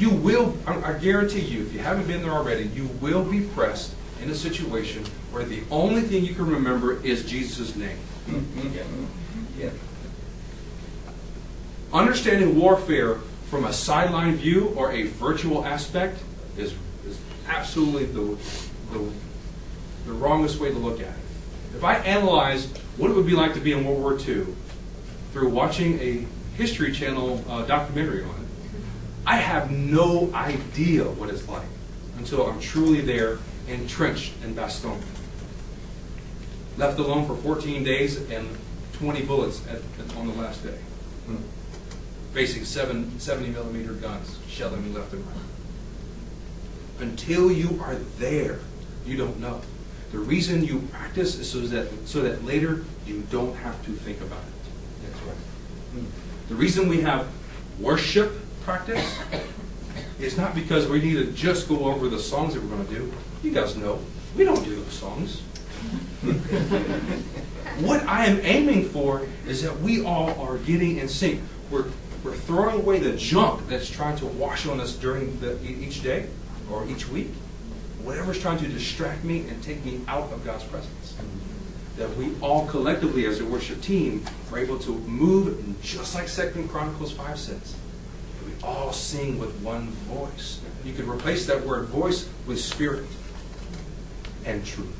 You 0.00 0.08
will, 0.08 0.56
I 0.66 0.92
I 0.94 0.98
guarantee 0.98 1.40
you, 1.40 1.60
if 1.60 1.74
you 1.74 1.80
haven't 1.80 2.06
been 2.06 2.22
there 2.22 2.32
already, 2.32 2.64
you 2.68 2.86
will 3.02 3.22
be 3.22 3.42
pressed 3.42 3.94
in 4.22 4.30
a 4.30 4.34
situation 4.34 5.04
where 5.30 5.44
the 5.44 5.60
only 5.70 6.00
thing 6.00 6.24
you 6.24 6.34
can 6.34 6.46
remember 6.46 7.04
is 7.04 7.22
Jesus' 7.22 7.76
name. 7.76 7.98
Yeah. 9.58 9.70
Understanding 11.92 12.58
warfare 12.58 13.16
from 13.50 13.66
a 13.66 13.74
sideline 13.74 14.36
view 14.36 14.68
or 14.74 14.90
a 14.90 15.02
virtual 15.02 15.66
aspect 15.66 16.22
is, 16.56 16.74
is 17.06 17.20
absolutely 17.46 18.06
the, 18.06 18.38
the, 18.92 19.12
the 20.06 20.12
wrongest 20.12 20.60
way 20.60 20.70
to 20.70 20.78
look 20.78 21.00
at 21.00 21.08
it. 21.08 21.76
If 21.76 21.84
I 21.84 21.96
analyze 21.96 22.72
what 22.96 23.10
it 23.10 23.14
would 23.14 23.26
be 23.26 23.34
like 23.34 23.52
to 23.52 23.60
be 23.60 23.72
in 23.72 23.84
World 23.84 24.00
War 24.00 24.18
II 24.18 24.46
through 25.32 25.50
watching 25.50 26.00
a 26.00 26.24
History 26.56 26.90
Channel 26.90 27.44
uh, 27.50 27.66
documentary 27.66 28.22
on 28.22 28.30
it, 28.30 28.46
I 29.26 29.36
have 29.36 29.70
no 29.70 30.32
idea 30.34 31.04
what 31.04 31.30
it's 31.30 31.46
like 31.48 31.66
until 32.18 32.46
I'm 32.46 32.60
truly 32.60 33.00
there, 33.00 33.38
entrenched 33.68 34.34
in 34.44 34.54
Bastogne. 34.54 35.00
Left 36.76 36.98
alone 36.98 37.26
for 37.26 37.36
14 37.36 37.84
days 37.84 38.16
and 38.30 38.48
20 38.94 39.22
bullets 39.22 39.66
at, 39.68 39.76
at- 39.76 40.16
on 40.16 40.26
the 40.26 40.34
last 40.34 40.62
day. 40.62 40.78
Hmm. 41.26 41.36
Facing 42.34 42.64
seven, 42.64 43.18
70 43.18 43.48
millimeter 43.50 43.92
guns 43.92 44.38
shelling 44.48 44.84
me 44.84 44.90
left 44.96 45.12
and 45.12 45.26
right. 45.26 45.36
Until 47.00 47.50
you 47.50 47.80
are 47.82 47.94
there, 48.18 48.60
you 49.06 49.16
don't 49.16 49.40
know. 49.40 49.60
The 50.12 50.18
reason 50.18 50.64
you 50.64 50.80
practice 50.92 51.38
is 51.38 51.50
so 51.50 51.60
that, 51.60 51.88
so 52.06 52.20
that 52.22 52.44
later 52.44 52.84
you 53.06 53.22
don't 53.30 53.54
have 53.56 53.82
to 53.86 53.92
think 53.92 54.20
about 54.20 54.42
it. 54.42 55.04
That's 55.06 55.22
right. 55.24 55.36
Hmm. 55.92 56.04
The 56.48 56.54
reason 56.54 56.88
we 56.88 57.00
have 57.02 57.26
worship 57.78 58.32
practice 58.62 59.18
is 60.18 60.36
not 60.36 60.54
because 60.54 60.86
we 60.88 61.00
need 61.00 61.14
to 61.14 61.32
just 61.32 61.68
go 61.68 61.86
over 61.86 62.08
the 62.08 62.18
songs 62.18 62.54
that 62.54 62.62
we're 62.62 62.68
going 62.68 62.86
to 62.86 62.94
do. 62.94 63.12
You 63.42 63.52
guys 63.52 63.76
know, 63.76 63.98
we 64.36 64.44
don't 64.44 64.62
do 64.64 64.76
those 64.76 64.92
songs. 64.92 65.40
what 67.80 68.02
I 68.06 68.26
am 68.26 68.40
aiming 68.42 68.88
for 68.88 69.26
is 69.46 69.62
that 69.62 69.80
we 69.80 70.04
all 70.04 70.38
are 70.40 70.58
getting 70.58 70.98
in 70.98 71.08
sync. 71.08 71.40
We're, 71.70 71.86
we're 72.22 72.34
throwing 72.34 72.80
away 72.80 72.98
the 72.98 73.16
junk 73.16 73.66
that's 73.68 73.88
trying 73.88 74.16
to 74.18 74.26
wash 74.26 74.66
on 74.66 74.80
us 74.80 74.94
during 74.94 75.40
the, 75.40 75.58
each 75.64 76.02
day 76.02 76.26
or 76.70 76.86
each 76.86 77.08
week. 77.08 77.28
Whatever's 78.02 78.40
trying 78.40 78.58
to 78.58 78.68
distract 78.68 79.24
me 79.24 79.48
and 79.48 79.62
take 79.62 79.84
me 79.84 80.00
out 80.06 80.32
of 80.32 80.44
God's 80.44 80.64
presence 80.64 81.16
that 82.00 82.16
we 82.16 82.32
all 82.40 82.66
collectively 82.66 83.26
as 83.26 83.40
a 83.40 83.44
worship 83.44 83.80
team 83.82 84.24
are 84.50 84.58
able 84.58 84.78
to 84.78 84.92
move 85.00 85.76
just 85.82 86.14
like 86.14 86.28
Second 86.28 86.68
Chronicles 86.68 87.12
5 87.12 87.38
says. 87.38 87.76
All 88.62 88.92
sing 88.92 89.38
with 89.38 89.54
one 89.60 89.88
voice. 89.88 90.60
You 90.84 90.92
could 90.92 91.08
replace 91.08 91.46
that 91.46 91.64
word 91.64 91.86
voice 91.86 92.28
with 92.46 92.60
spirit 92.60 93.06
and 94.44 94.64
truth. 94.64 94.96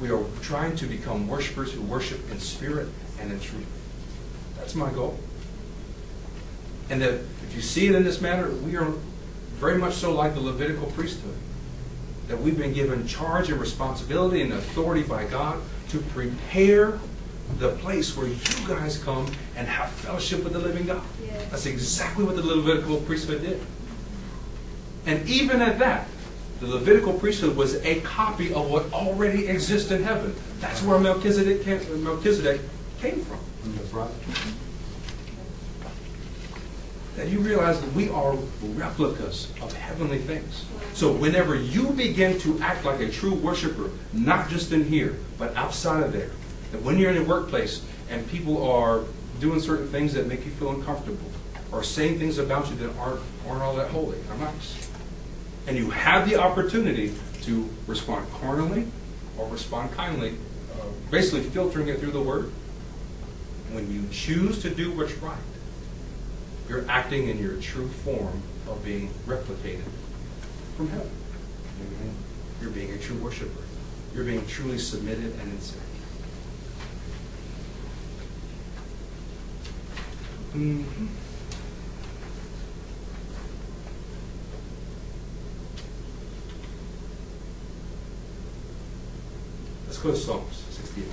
We 0.00 0.10
are 0.10 0.24
trying 0.42 0.76
to 0.76 0.86
become 0.86 1.26
worshipers 1.26 1.72
who 1.72 1.80
worship 1.82 2.30
in 2.30 2.38
spirit 2.38 2.88
and 3.20 3.32
in 3.32 3.40
truth. 3.40 3.66
That's 4.56 4.74
my 4.74 4.90
goal. 4.90 5.18
And 6.90 7.00
that 7.00 7.14
if 7.14 7.52
you 7.54 7.62
see 7.62 7.86
it 7.86 7.94
in 7.94 8.04
this 8.04 8.20
manner, 8.20 8.50
we 8.50 8.76
are 8.76 8.92
very 9.54 9.78
much 9.78 9.94
so 9.94 10.12
like 10.12 10.34
the 10.34 10.40
Levitical 10.40 10.86
priesthood 10.88 11.36
that 12.28 12.40
we've 12.40 12.58
been 12.58 12.72
given 12.72 13.06
charge 13.06 13.50
and 13.50 13.60
responsibility 13.60 14.42
and 14.42 14.52
authority 14.52 15.02
by 15.02 15.24
God 15.24 15.60
to 15.88 15.98
prepare 15.98 16.98
the 17.58 17.70
place 17.76 18.16
where 18.16 18.26
you 18.26 18.36
guys 18.66 19.02
come 19.02 19.26
and 19.56 19.66
have 19.66 19.90
fellowship 19.90 20.44
with 20.44 20.52
the 20.52 20.58
living 20.58 20.86
God. 20.86 21.02
Yes. 21.24 21.50
That's 21.50 21.66
exactly 21.66 22.24
what 22.24 22.36
the 22.36 22.42
Levitical 22.42 22.98
priesthood 22.98 23.42
did. 23.42 23.60
And 25.06 25.26
even 25.28 25.62
at 25.62 25.78
that, 25.78 26.08
the 26.60 26.66
Levitical 26.66 27.12
priesthood 27.14 27.56
was 27.56 27.74
a 27.84 28.00
copy 28.00 28.52
of 28.52 28.70
what 28.70 28.92
already 28.92 29.46
exists 29.48 29.90
in 29.90 30.02
heaven. 30.02 30.34
That's 30.60 30.82
where 30.82 30.98
Melchizedek 30.98 31.62
came, 31.62 32.04
Melchizedek 32.04 32.60
came 33.00 33.24
from. 33.24 33.38
That's 33.76 33.92
right. 33.92 34.10
that 37.16 37.28
you 37.28 37.40
realize 37.40 37.80
that 37.80 37.92
we 37.94 38.08
are 38.10 38.36
replicas 38.74 39.50
of 39.62 39.72
heavenly 39.72 40.18
things. 40.18 40.66
So 40.92 41.12
whenever 41.12 41.54
you 41.54 41.90
begin 41.90 42.38
to 42.40 42.60
act 42.60 42.84
like 42.84 43.00
a 43.00 43.08
true 43.10 43.34
worshiper, 43.34 43.90
not 44.12 44.48
just 44.50 44.72
in 44.72 44.84
here, 44.84 45.16
but 45.38 45.54
outside 45.56 46.02
of 46.02 46.12
there, 46.12 46.30
that 46.72 46.82
when 46.82 46.98
you're 46.98 47.10
in 47.10 47.16
a 47.16 47.24
workplace 47.24 47.82
and 48.10 48.28
people 48.28 48.62
are 48.62 49.04
doing 49.40 49.60
certain 49.60 49.88
things 49.88 50.14
that 50.14 50.26
make 50.26 50.44
you 50.44 50.50
feel 50.52 50.70
uncomfortable, 50.70 51.30
or 51.72 51.82
saying 51.82 52.18
things 52.18 52.38
about 52.38 52.68
you 52.70 52.76
that 52.76 52.96
aren't, 52.96 53.20
aren't 53.48 53.62
all 53.62 53.74
that 53.76 53.90
holy 53.90 54.18
or 54.30 54.36
nice. 54.38 54.90
And 55.66 55.76
you 55.76 55.90
have 55.90 56.28
the 56.28 56.36
opportunity 56.36 57.14
to 57.42 57.68
respond 57.86 58.26
carnally 58.32 58.86
or 59.36 59.48
respond 59.48 59.92
kindly, 59.92 60.36
uh, 60.74 60.84
basically 61.10 61.42
filtering 61.42 61.88
it 61.88 61.98
through 61.98 62.12
the 62.12 62.22
word. 62.22 62.52
When 63.72 63.92
you 63.92 64.08
choose 64.12 64.62
to 64.62 64.70
do 64.70 64.92
what's 64.96 65.14
right, 65.14 65.36
you're 66.68 66.88
acting 66.88 67.28
in 67.28 67.38
your 67.38 67.56
true 67.56 67.88
form 67.88 68.42
of 68.68 68.84
being 68.84 69.10
replicated 69.26 69.84
from 70.76 70.88
heaven. 70.88 71.10
You're 72.60 72.70
being 72.70 72.92
a 72.92 72.98
true 72.98 73.16
worshiper. 73.16 73.62
You're 74.14 74.24
being 74.24 74.46
truly 74.46 74.78
submitted 74.78 75.32
and 75.40 75.52
in 75.52 75.60
Mhm. 80.56 81.08
Let's 89.86 89.98
go 89.98 90.10
to 90.12 90.16
Psalms 90.16 90.64
68. 90.70 91.08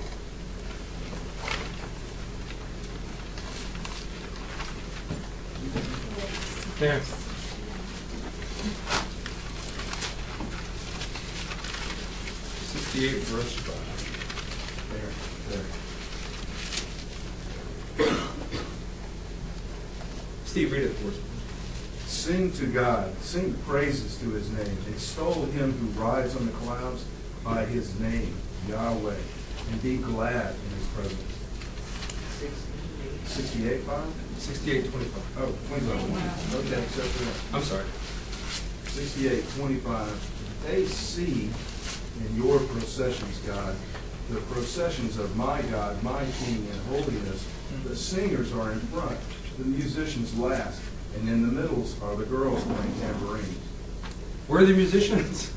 There. 6.80 7.00
Sixty-eight 12.72 13.22
verse 13.24 13.54
five. 13.56 14.88
There, 14.90 15.56
there. 15.56 15.64
Steve, 20.54 20.70
read 20.70 20.82
it 20.84 20.90
for 20.90 21.08
us. 21.08 21.18
Sing 22.06 22.52
to 22.52 22.66
God, 22.66 23.12
sing 23.18 23.54
praises 23.66 24.16
to 24.18 24.30
his 24.30 24.48
name. 24.52 24.78
Extol 24.88 25.46
him 25.46 25.72
who 25.72 26.00
rides 26.00 26.36
on 26.36 26.46
the 26.46 26.52
clouds 26.52 27.04
by 27.42 27.64
his 27.64 27.98
name, 27.98 28.32
Yahweh, 28.68 29.16
and 29.72 29.82
be 29.82 29.96
glad 29.96 30.54
in 30.54 30.78
his 30.78 30.86
presence. 30.94 31.20
Sixty-eight, 33.24 33.80
five? 33.80 34.06
Sixty-eight 34.38 34.92
twenty-five. 34.92 35.24
Oh, 35.38 35.52
twenty-five. 35.66 36.54
Okay, 36.54 36.82
except 36.84 37.08
for 37.08 37.24
that. 37.24 37.56
I'm 37.56 37.64
sorry. 37.64 37.86
Sixty-eight, 38.92 39.44
twenty-five. 39.56 40.62
They 40.66 40.84
see 40.86 41.50
in 42.20 42.36
your 42.36 42.60
processions, 42.60 43.38
God, 43.38 43.74
the 44.30 44.38
processions 44.42 45.18
of 45.18 45.36
my 45.36 45.62
God, 45.62 46.00
my 46.04 46.24
King 46.44 46.64
and 46.70 46.80
holiness. 46.90 47.44
The 47.82 47.96
singers 47.96 48.52
are 48.52 48.70
in 48.70 48.78
front, 48.78 49.18
the 49.58 49.64
musicians 49.64 50.36
last, 50.38 50.82
and 51.14 51.28
in 51.28 51.42
the 51.42 51.52
middles 51.52 52.00
are 52.02 52.16
the 52.16 52.24
girls 52.24 52.64
playing 52.64 53.00
tambourines. 53.00 53.58
Where 54.48 54.62
are 54.62 54.66
the 54.66 54.74
musicians? 54.74 55.52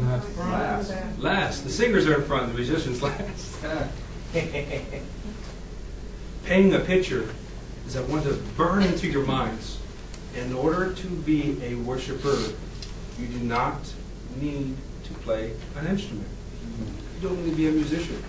Last. 0.00 0.94
Last. 1.18 1.64
The 1.64 1.70
singers 1.70 2.06
are 2.06 2.14
in 2.14 2.22
front, 2.22 2.48
the 2.48 2.54
musicians 2.54 3.02
last. 3.02 3.56
Painting 6.44 6.74
a 6.74 6.80
picture 6.80 7.28
is 7.86 7.96
I 7.96 8.02
want 8.02 8.24
to 8.24 8.34
burn 8.56 8.82
into 8.82 9.08
your 9.08 9.26
minds. 9.26 9.78
In 10.36 10.52
order 10.52 10.92
to 10.92 11.06
be 11.06 11.58
a 11.62 11.74
worshiper, 11.74 12.36
you 13.18 13.26
do 13.26 13.40
not 13.40 13.78
need 14.40 14.76
to 15.04 15.12
play 15.14 15.52
an 15.76 15.86
instrument. 15.86 16.28
You 17.20 17.28
don't 17.28 17.44
need 17.44 17.50
to 17.50 17.56
be 17.56 17.68
a 17.68 17.72
musician. 17.72 18.22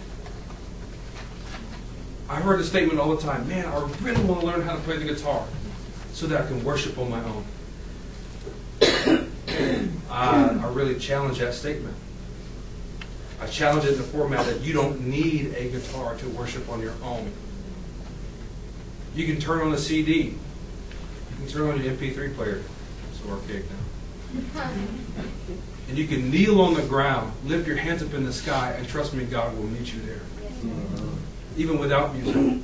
I 2.31 2.39
heard 2.39 2.61
a 2.61 2.63
statement 2.63 2.97
all 2.97 3.13
the 3.13 3.21
time, 3.21 3.45
man, 3.49 3.65
I 3.65 3.77
really 4.01 4.23
want 4.23 4.39
to 4.39 4.47
learn 4.47 4.61
how 4.61 4.73
to 4.73 4.81
play 4.83 4.95
the 4.95 5.03
guitar 5.03 5.45
so 6.13 6.27
that 6.27 6.41
I 6.41 6.47
can 6.47 6.63
worship 6.63 6.97
on 6.97 7.09
my 7.09 7.21
own. 7.25 7.43
I, 10.09 10.47
I 10.47 10.67
really 10.71 10.97
challenge 10.97 11.39
that 11.39 11.53
statement. 11.53 11.93
I 13.41 13.47
challenge 13.47 13.83
it 13.83 13.91
in 13.93 13.97
the 13.97 14.05
format 14.05 14.45
that 14.45 14.61
you 14.61 14.71
don't 14.71 15.01
need 15.07 15.53
a 15.55 15.67
guitar 15.71 16.15
to 16.15 16.29
worship 16.29 16.69
on 16.69 16.79
your 16.79 16.93
own. 17.03 17.33
You 19.13 19.27
can 19.27 19.37
turn 19.41 19.67
on 19.67 19.73
a 19.73 19.77
CD. 19.77 20.13
You 20.23 20.35
can 21.35 21.47
turn 21.47 21.69
on 21.69 21.83
your 21.83 21.93
MP3 21.93 22.33
player. 22.33 22.61
It's 23.09 23.19
so 23.21 23.29
archaic 23.29 23.65
now. 23.69 24.69
And 25.89 25.97
you 25.97 26.07
can 26.07 26.31
kneel 26.31 26.61
on 26.61 26.75
the 26.75 26.83
ground, 26.83 27.33
lift 27.43 27.67
your 27.67 27.75
hands 27.75 28.01
up 28.01 28.13
in 28.13 28.23
the 28.23 28.31
sky, 28.31 28.71
and 28.77 28.87
trust 28.87 29.13
me, 29.13 29.25
God 29.25 29.57
will 29.57 29.65
meet 29.65 29.93
you 29.93 29.99
there. 30.03 30.21
Even 31.57 31.79
without 31.79 32.15
music. 32.15 32.61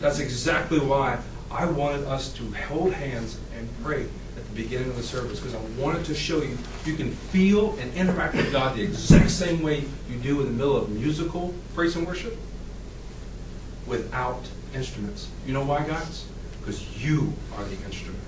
That's 0.00 0.18
exactly 0.18 0.78
why 0.78 1.18
I 1.50 1.64
wanted 1.66 2.04
us 2.06 2.32
to 2.34 2.52
hold 2.68 2.92
hands 2.92 3.38
and 3.56 3.68
pray 3.82 4.06
at 4.36 4.46
the 4.48 4.62
beginning 4.62 4.90
of 4.90 4.96
the 4.96 5.02
service 5.02 5.40
because 5.40 5.54
I 5.54 5.60
wanted 5.80 6.04
to 6.06 6.14
show 6.14 6.42
you 6.42 6.56
you 6.84 6.94
can 6.94 7.10
feel 7.10 7.76
and 7.78 7.92
interact 7.94 8.34
with 8.34 8.52
God 8.52 8.76
the 8.76 8.82
exact 8.82 9.30
same 9.30 9.62
way 9.62 9.84
you 10.08 10.18
do 10.18 10.40
in 10.40 10.46
the 10.46 10.52
middle 10.52 10.76
of 10.76 10.90
musical 10.90 11.54
praise 11.74 11.96
and 11.96 12.06
worship 12.06 12.36
without 13.86 14.48
instruments. 14.74 15.28
You 15.46 15.54
know 15.54 15.64
why, 15.64 15.86
guys? 15.86 16.26
Because 16.60 17.02
you 17.02 17.32
are 17.56 17.64
the 17.64 17.76
instrument. 17.84 18.22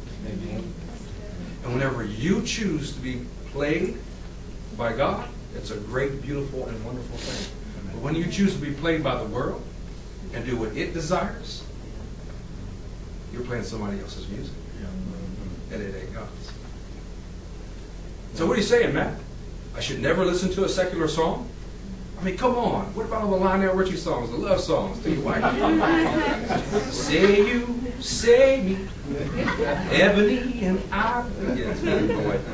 And 1.65 1.75
whenever 1.75 2.05
you 2.05 2.43
choose 2.43 2.93
to 2.95 3.01
be 3.01 3.27
played 3.53 3.99
by 4.77 4.95
God, 4.95 5.29
it's 5.55 5.71
a 5.71 5.77
great, 5.77 6.23
beautiful, 6.23 6.67
and 6.67 6.85
wonderful 6.85 7.19
thing. 7.19 7.60
But 7.93 8.03
when 8.03 8.15
you 8.15 8.31
choose 8.31 8.55
to 8.55 8.61
be 8.61 8.73
played 8.73 9.03
by 9.03 9.17
the 9.17 9.27
world 9.27 9.63
and 10.35 10.45
do 10.45 10.57
what 10.57 10.77
it 10.77 10.93
desires, 10.93 11.65
you're 13.33 13.43
playing 13.43 13.65
somebody 13.65 14.01
else's 14.01 14.29
music. 14.29 14.55
And 15.73 15.83
it 15.83 15.95
ain't 15.95 16.15
God's. 16.15 16.53
So 18.35 18.47
what 18.47 18.55
are 18.55 18.61
you 18.61 18.67
saying, 18.67 18.95
Matt? 18.95 19.15
I 19.77 19.81
should 19.81 20.01
never 20.01 20.25
listen 20.25 20.51
to 20.53 20.65
a 20.65 20.69
secular 20.69 21.07
song? 21.07 21.49
I 22.21 22.25
mean, 22.25 22.37
come 22.37 22.57
on. 22.57 22.93
What 22.95 23.07
about 23.07 23.23
all 23.23 23.31
the 23.31 23.37
Lionel 23.37 23.75
Richie 23.75 23.97
songs, 23.97 24.31
the 24.31 24.37
love 24.37 24.61
songs 24.61 25.01
to 25.05 25.11
your 25.11 25.23
wife? 25.23 25.43
say 26.93 27.47
you, 27.47 27.81
say 28.01 28.63
me, 28.63 28.79
ebony 29.91 30.65
and 30.65 30.83
ivory. 30.93 31.61
Yeah, 31.61 31.71
it's 31.71 31.83
me, 31.83 32.15
my 32.15 32.27
wife. 32.27 32.45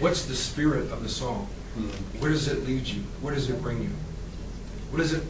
What's 0.00 0.24
the 0.24 0.34
spirit 0.34 0.90
of 0.90 1.02
the 1.02 1.10
song? 1.10 1.46
Hmm. 1.74 1.88
Where 2.20 2.30
does 2.30 2.48
it 2.48 2.66
lead 2.66 2.86
you? 2.86 3.02
Where 3.20 3.34
does 3.34 3.50
it 3.50 3.60
bring 3.60 3.82
you? 3.82 3.90
What 4.90 5.02
is 5.02 5.12
it? 5.12 5.22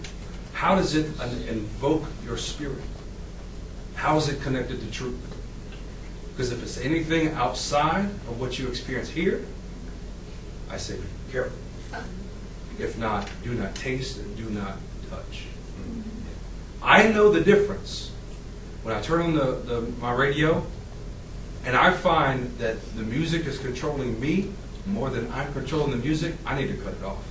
How 0.53 0.77
does 0.77 0.95
it 0.95 1.07
invoke 1.49 2.05
your 2.25 2.37
spirit? 2.37 2.83
How 3.97 4.17
is 4.17 4.29
it 4.29 4.41
connected 4.41 4.81
to 4.81 4.91
truth? 4.91 5.19
Because 6.31 6.53
if 6.53 6.63
it's 6.63 6.79
anything 6.79 7.29
outside 7.35 8.05
of 8.05 8.41
what 8.41 8.61
you 8.61 8.69
experience 8.69 9.09
here, 9.09 9.45
I 10.71 10.77
say 10.77 10.97
be 10.97 11.33
careful. 11.33 11.59
Uh-huh. 11.93 12.03
If 12.79 12.97
not, 12.97 13.29
do 13.43 13.53
not 13.55 13.75
taste 13.75 14.19
and 14.19 14.37
do 14.37 14.49
not 14.51 14.77
touch. 15.11 15.47
Mm-hmm. 15.81 16.01
I 16.83 17.09
know 17.09 17.31
the 17.31 17.41
difference. 17.41 18.13
When 18.85 18.95
I 18.95 19.03
turn 19.03 19.21
on 19.23 19.35
the, 19.35 19.53
the, 19.65 19.81
my 20.01 20.13
radio 20.13 20.65
and 21.65 21.77
I 21.77 21.93
find 21.93 22.57
that 22.59 22.81
the 22.97 23.03
music 23.03 23.47
is 23.47 23.59
controlling 23.59 24.19
me 24.21 24.53
more 24.87 25.11
than 25.11 25.31
I'm 25.33 25.53
controlling 25.53 25.91
the 25.91 25.97
music, 25.97 26.35
I 26.45 26.61
need 26.61 26.69
to 26.69 26.77
cut 26.83 26.95
it 26.95 27.05
off. 27.05 27.25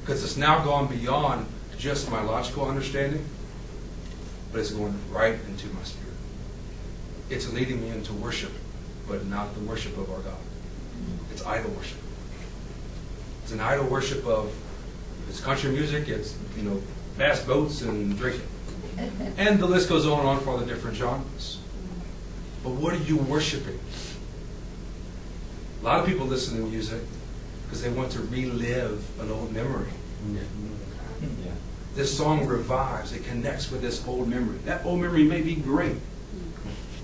Because 0.00 0.24
it's 0.24 0.36
now 0.36 0.64
gone 0.64 0.86
beyond 0.86 1.46
just 1.76 2.10
my 2.10 2.22
logical 2.22 2.68
understanding, 2.68 3.24
but 4.52 4.60
it's 4.60 4.70
going 4.70 4.94
right 5.10 5.34
into 5.48 5.66
my 5.68 5.82
spirit. 5.82 6.14
It's 7.30 7.52
leading 7.52 7.80
me 7.82 7.90
into 7.90 8.12
worship, 8.14 8.52
but 9.06 9.26
not 9.26 9.54
the 9.54 9.60
worship 9.60 9.96
of 9.98 10.10
our 10.10 10.20
God. 10.20 10.38
It's 11.30 11.44
idol 11.44 11.70
worship. 11.72 11.98
It's 13.42 13.52
an 13.52 13.60
idol 13.60 13.86
worship 13.86 14.26
of 14.26 14.52
it's 15.28 15.40
country 15.40 15.70
music, 15.70 16.08
it's 16.08 16.36
you 16.56 16.62
know 16.62 16.82
bass 17.16 17.44
boats 17.44 17.82
and 17.82 18.16
drinking, 18.16 18.46
and 19.36 19.58
the 19.58 19.66
list 19.66 19.88
goes 19.88 20.06
on 20.06 20.20
and 20.20 20.28
on 20.28 20.40
for 20.40 20.50
all 20.50 20.58
the 20.58 20.66
different 20.66 20.96
genres. 20.96 21.58
But 22.64 22.70
what 22.70 22.94
are 22.94 23.04
you 23.04 23.16
worshiping? 23.16 23.78
A 25.80 25.84
lot 25.84 26.00
of 26.00 26.06
people 26.06 26.26
listen 26.26 26.56
to 26.56 26.66
music 26.68 27.02
because 27.64 27.82
they 27.82 27.90
want 27.90 28.10
to 28.12 28.20
relive 28.20 29.20
an 29.20 29.30
old 29.30 29.52
memory. 29.52 29.90
Yeah. 30.32 30.40
Yeah. 31.20 31.52
This 31.94 32.16
song 32.16 32.46
revives, 32.46 33.12
it 33.12 33.24
connects 33.24 33.70
with 33.70 33.82
this 33.82 34.06
old 34.06 34.28
memory. 34.28 34.58
That 34.64 34.84
old 34.84 35.00
memory 35.00 35.24
may 35.24 35.40
be 35.40 35.54
great. 35.54 35.96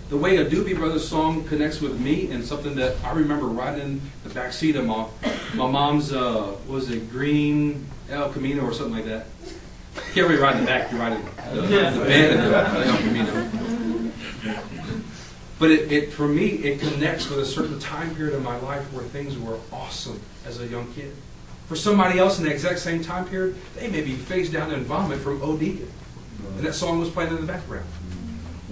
The 0.08 0.16
way 0.16 0.37
a 0.37 0.44
Doobie 0.44 0.76
Brothers 0.76 1.08
song 1.08 1.44
connects 1.44 1.80
with 1.80 1.98
me 1.98 2.30
and 2.30 2.44
something 2.44 2.74
that 2.76 2.96
I 3.04 3.12
remember 3.12 3.46
riding 3.46 3.82
in 3.82 4.02
the 4.22 4.30
back 4.30 4.52
seat 4.52 4.76
of 4.76 4.84
my, 4.84 5.06
my 5.54 5.70
mom's, 5.70 6.12
uh, 6.12 6.54
was 6.68 6.90
it 6.90 7.10
green 7.10 7.87
El 8.10 8.30
Camino 8.30 8.64
or 8.64 8.72
something 8.72 8.94
like 8.94 9.06
that? 9.06 9.26
Can't 10.12 10.28
really 10.28 10.37
ride 10.40 10.56
in 10.56 10.60
the 10.60 10.66
back, 10.66 10.92
you 10.92 10.98
ride 10.98 11.12
in 11.12 11.24
the, 11.24 11.62
the 11.62 11.68
bed 12.04 12.37
of 12.37 12.50
the 12.50 12.87
El 12.87 12.98
Camino. 12.98 14.10
But 15.58 15.70
it, 15.70 15.92
it, 15.92 16.12
for 16.12 16.26
me, 16.26 16.48
it 16.48 16.80
connects 16.80 17.30
with 17.30 17.38
a 17.38 17.46
certain 17.46 17.78
time 17.78 18.14
period 18.16 18.36
in 18.36 18.42
my 18.42 18.58
life 18.58 18.82
where 18.92 19.04
things 19.04 19.38
were 19.38 19.58
awesome 19.72 20.20
as 20.44 20.60
a 20.60 20.66
young 20.66 20.92
kid. 20.94 21.12
For 21.68 21.76
somebody 21.76 22.18
else 22.18 22.38
in 22.38 22.44
the 22.44 22.50
exact 22.50 22.80
same 22.80 23.02
time 23.02 23.26
period, 23.26 23.56
they 23.76 23.88
may 23.88 24.02
be 24.02 24.14
face 24.14 24.50
down 24.50 24.72
in 24.72 24.84
vomit 24.84 25.20
from 25.20 25.42
OD. 25.42 25.62
And 25.62 26.60
that 26.60 26.74
song 26.74 26.98
was 26.98 27.08
playing 27.08 27.30
in 27.30 27.40
the 27.40 27.46
background. 27.46 27.86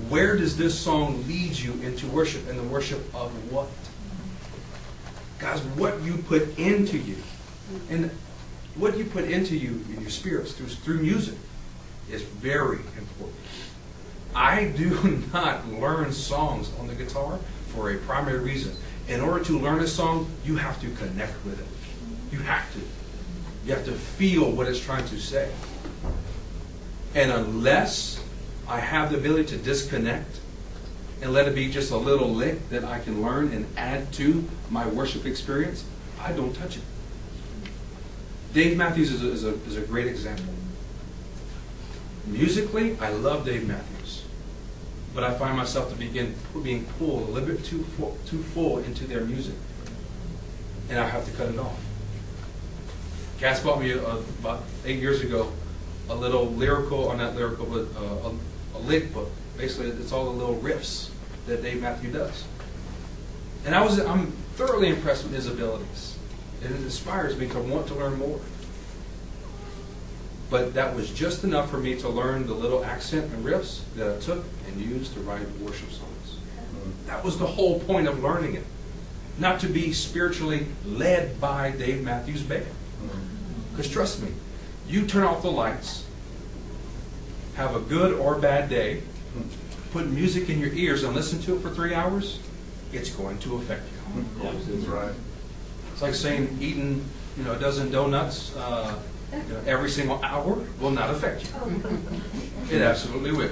Where 0.09 0.37
does 0.37 0.57
this 0.57 0.79
song 0.79 1.27
lead 1.27 1.59
you 1.59 1.73
into 1.83 2.07
worship? 2.09 2.49
And 2.49 2.59
the 2.59 2.65
worship 2.65 3.01
of 3.15 3.31
what? 3.53 3.69
Guys, 5.39 5.61
what 5.77 6.01
you 6.03 6.19
put 6.19 6.59
into 6.59 6.99
you. 6.99 7.17
And 7.89 8.11
what 8.75 8.99
you 8.99 9.05
put 9.05 9.25
into 9.25 9.57
you 9.57 9.85
in 9.95 10.01
your 10.01 10.11
spirits 10.11 10.53
through, 10.53 10.67
through 10.67 10.99
music 10.99 11.37
is 12.11 12.23
very 12.23 12.79
important. 12.99 13.39
I 14.35 14.67
do 14.67 15.23
not 15.33 15.69
learn 15.69 16.13
songs 16.13 16.71
on 16.79 16.87
the 16.87 16.95
guitar 16.95 17.39
for 17.69 17.91
a 17.91 17.97
primary 17.99 18.39
reason. 18.39 18.75
In 19.09 19.21
order 19.21 19.45
to 19.45 19.59
learn 19.59 19.81
a 19.81 19.87
song, 19.87 20.31
you 20.45 20.57
have 20.57 20.81
to 20.81 20.91
connect 20.91 21.45
with 21.45 21.61
it. 21.61 22.33
You 22.33 22.43
have 22.45 22.73
to. 22.75 22.81
You 23.67 23.75
have 23.75 23.85
to 23.85 23.93
feel 23.93 24.51
what 24.51 24.67
it's 24.69 24.81
trying 24.81 25.07
to 25.07 25.19
say. 25.19 25.51
And 27.15 27.31
unless 27.31 28.23
I 28.67 28.81
have 28.81 29.11
the 29.11 29.19
ability 29.19 29.57
to 29.57 29.57
disconnect 29.57 30.41
and 31.21 31.33
let 31.33 31.47
it 31.47 31.55
be 31.55 31.71
just 31.71 31.93
a 31.93 31.97
little 31.97 32.29
lick 32.29 32.69
that 32.71 32.85
I 32.85 32.99
can 33.01 33.23
learn 33.23 33.53
and 33.53 33.67
add 33.77 34.13
to 34.15 34.49
my 34.71 34.87
worship 34.87 35.27
experience, 35.27 35.85
I 36.21 36.33
don't 36.33 36.55
touch 36.55 36.77
it. 36.77 36.83
Dave 38.53 38.77
Matthews 38.77 39.13
is 39.13 39.23
a, 39.23 39.31
is 39.31 39.45
a, 39.45 39.55
is 39.67 39.77
a 39.77 39.81
great 39.83 40.07
example. 40.07 40.55
Musically, 42.27 42.99
I 42.99 43.11
love 43.11 43.45
Dave 43.45 43.67
Matthews. 43.67 44.02
But 45.15 45.25
I 45.25 45.35
find 45.35 45.57
myself 45.57 45.91
to 45.91 45.97
begin 45.97 46.35
being 46.63 46.85
pulled 46.99 47.29
a 47.29 47.33
little 47.33 47.49
bit 47.49 47.65
too 47.65 47.83
full, 47.97 48.17
too 48.27 48.43
full 48.43 48.79
into 48.79 49.05
their 49.05 49.21
music. 49.21 49.55
And 50.89 50.99
I 50.99 51.07
have 51.07 51.25
to 51.27 51.31
cut 51.33 51.49
it 51.49 51.59
off. 51.59 51.79
Cass 53.39 53.63
bought 53.63 53.81
me 53.81 53.91
a, 53.91 54.01
about 54.01 54.63
eight 54.85 55.01
years 55.01 55.21
ago 55.21 55.53
a 56.09 56.15
little 56.15 56.47
lyrical, 56.47 56.99
or 56.99 57.17
not 57.17 57.35
lyrical, 57.35 57.67
but 57.67 57.87
uh, 58.01 58.31
a, 58.31 58.79
a 58.79 58.81
lick 58.81 59.13
book. 59.13 59.31
Basically, 59.57 59.89
it's 59.89 60.13
all 60.13 60.25
the 60.25 60.31
little 60.31 60.57
riffs 60.57 61.11
that 61.47 61.63
Dave 61.63 61.81
Matthews 61.81 62.13
does. 62.13 62.45
And 63.65 63.75
I 63.75 63.83
was, 63.83 63.99
I'm 64.01 64.33
thoroughly 64.57 64.89
impressed 64.89 65.25
with 65.25 65.33
his 65.33 65.47
abilities. 65.47 66.19
And 66.63 66.75
it 66.75 66.81
inspires 66.83 67.37
me 67.37 67.49
to 67.49 67.59
want 67.59 67.87
to 67.89 67.95
learn 67.95 68.19
more. 68.19 68.41
But 70.53 70.75
that 70.75 70.95
was 70.95 71.11
just 71.11 71.45
enough 71.45 71.71
for 71.71 71.79
me 71.79 71.99
to 72.01 72.11
learn 72.11 72.47
the 72.47 72.53
little 72.53 72.85
accent 72.85 73.33
and 73.33 73.43
riffs 73.43 73.81
that 73.97 74.15
I 74.17 74.21
took 74.21 74.45
and 74.69 74.79
used 74.79 75.15
to 75.15 75.21
write 75.21 75.49
worship 75.61 75.91
songs. 75.91 76.37
That 77.07 77.25
was 77.25 77.39
the 77.39 77.47
whole 77.47 77.81
point 77.81 78.07
of 78.07 78.23
learning 78.23 78.57
it. 78.57 78.65
Not 79.39 79.61
to 79.61 79.67
be 79.67 79.95
spiritually 79.95 80.67
led 80.85 81.41
by 81.41 81.71
Dave 81.71 82.05
Matthews 82.05 82.43
Band. 82.43 82.67
Because 83.71 83.91
trust 83.91 84.23
me, 84.23 84.29
you 84.87 85.07
turn 85.07 85.23
off 85.23 85.41
the 85.41 85.51
lights, 85.51 86.05
have 87.55 87.75
a 87.75 87.81
good 87.81 88.13
or 88.13 88.35
bad 88.35 88.69
day, 88.69 89.01
put 89.91 90.07
music 90.11 90.51
in 90.51 90.61
your 90.61 90.73
ears 90.75 91.03
and 91.03 91.15
listen 91.15 91.41
to 91.43 91.57
it 91.57 91.61
for 91.61 91.71
three 91.71 91.95
hours, 91.95 92.41
it's 92.93 93.09
going 93.09 93.39
to 93.39 93.57
affect 93.57 93.85
you. 93.91 94.25
That's 94.43 94.87
right. 94.87 95.15
It's 95.95 96.03
like 96.03 96.15
saying 96.15 96.59
eating, 96.61 97.07
you 97.37 97.45
know, 97.45 97.53
a 97.53 97.59
dozen 97.59 97.91
donuts 97.91 98.55
uh, 98.57 98.99
you 99.33 99.39
know, 99.55 99.61
every 99.67 99.91
single 99.91 100.23
hour 100.23 100.59
will 100.81 100.91
not 100.91 101.11
affect 101.11 101.45
you. 101.45 101.51
It 102.71 102.83
absolutely 102.83 103.33
will. 103.33 103.51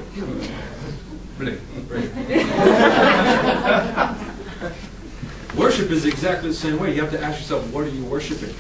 Worship 5.57 5.91
is 5.91 6.05
exactly 6.05 6.51
the 6.51 6.55
same 6.55 6.79
way. 6.79 6.95
You 6.95 7.01
have 7.01 7.11
to 7.13 7.21
ask 7.23 7.39
yourself, 7.39 7.73
what 7.73 7.85
are 7.85 7.89
you 7.89 8.05
worshiping? 8.05 8.55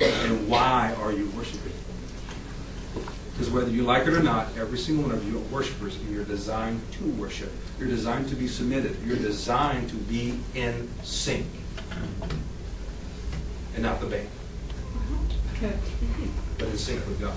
And 0.00 0.48
why 0.48 0.94
are 1.00 1.12
you 1.12 1.28
worshiping? 1.30 1.72
Because 3.32 3.50
whether 3.50 3.70
you 3.70 3.84
like 3.84 4.06
it 4.06 4.14
or 4.14 4.22
not, 4.22 4.48
every 4.58 4.78
single 4.78 5.04
one 5.04 5.14
of 5.14 5.26
you 5.26 5.38
are 5.38 5.42
worshipers, 5.42 5.96
and 5.96 6.10
you're 6.10 6.24
designed 6.24 6.80
to 6.92 7.04
worship. 7.12 7.52
You're 7.78 7.88
designed 7.88 8.28
to 8.28 8.36
be 8.36 8.46
submitted. 8.46 8.96
You're 9.06 9.16
designed 9.16 9.88
to 9.90 9.96
be 9.96 10.38
in 10.54 10.90
sync. 11.02 11.46
And 13.74 13.82
not 13.82 14.00
the 14.00 14.06
band. 14.06 14.28
But 16.58 16.68
in 16.68 16.78
sync 16.78 17.06
with 17.06 17.20
God. 17.20 17.36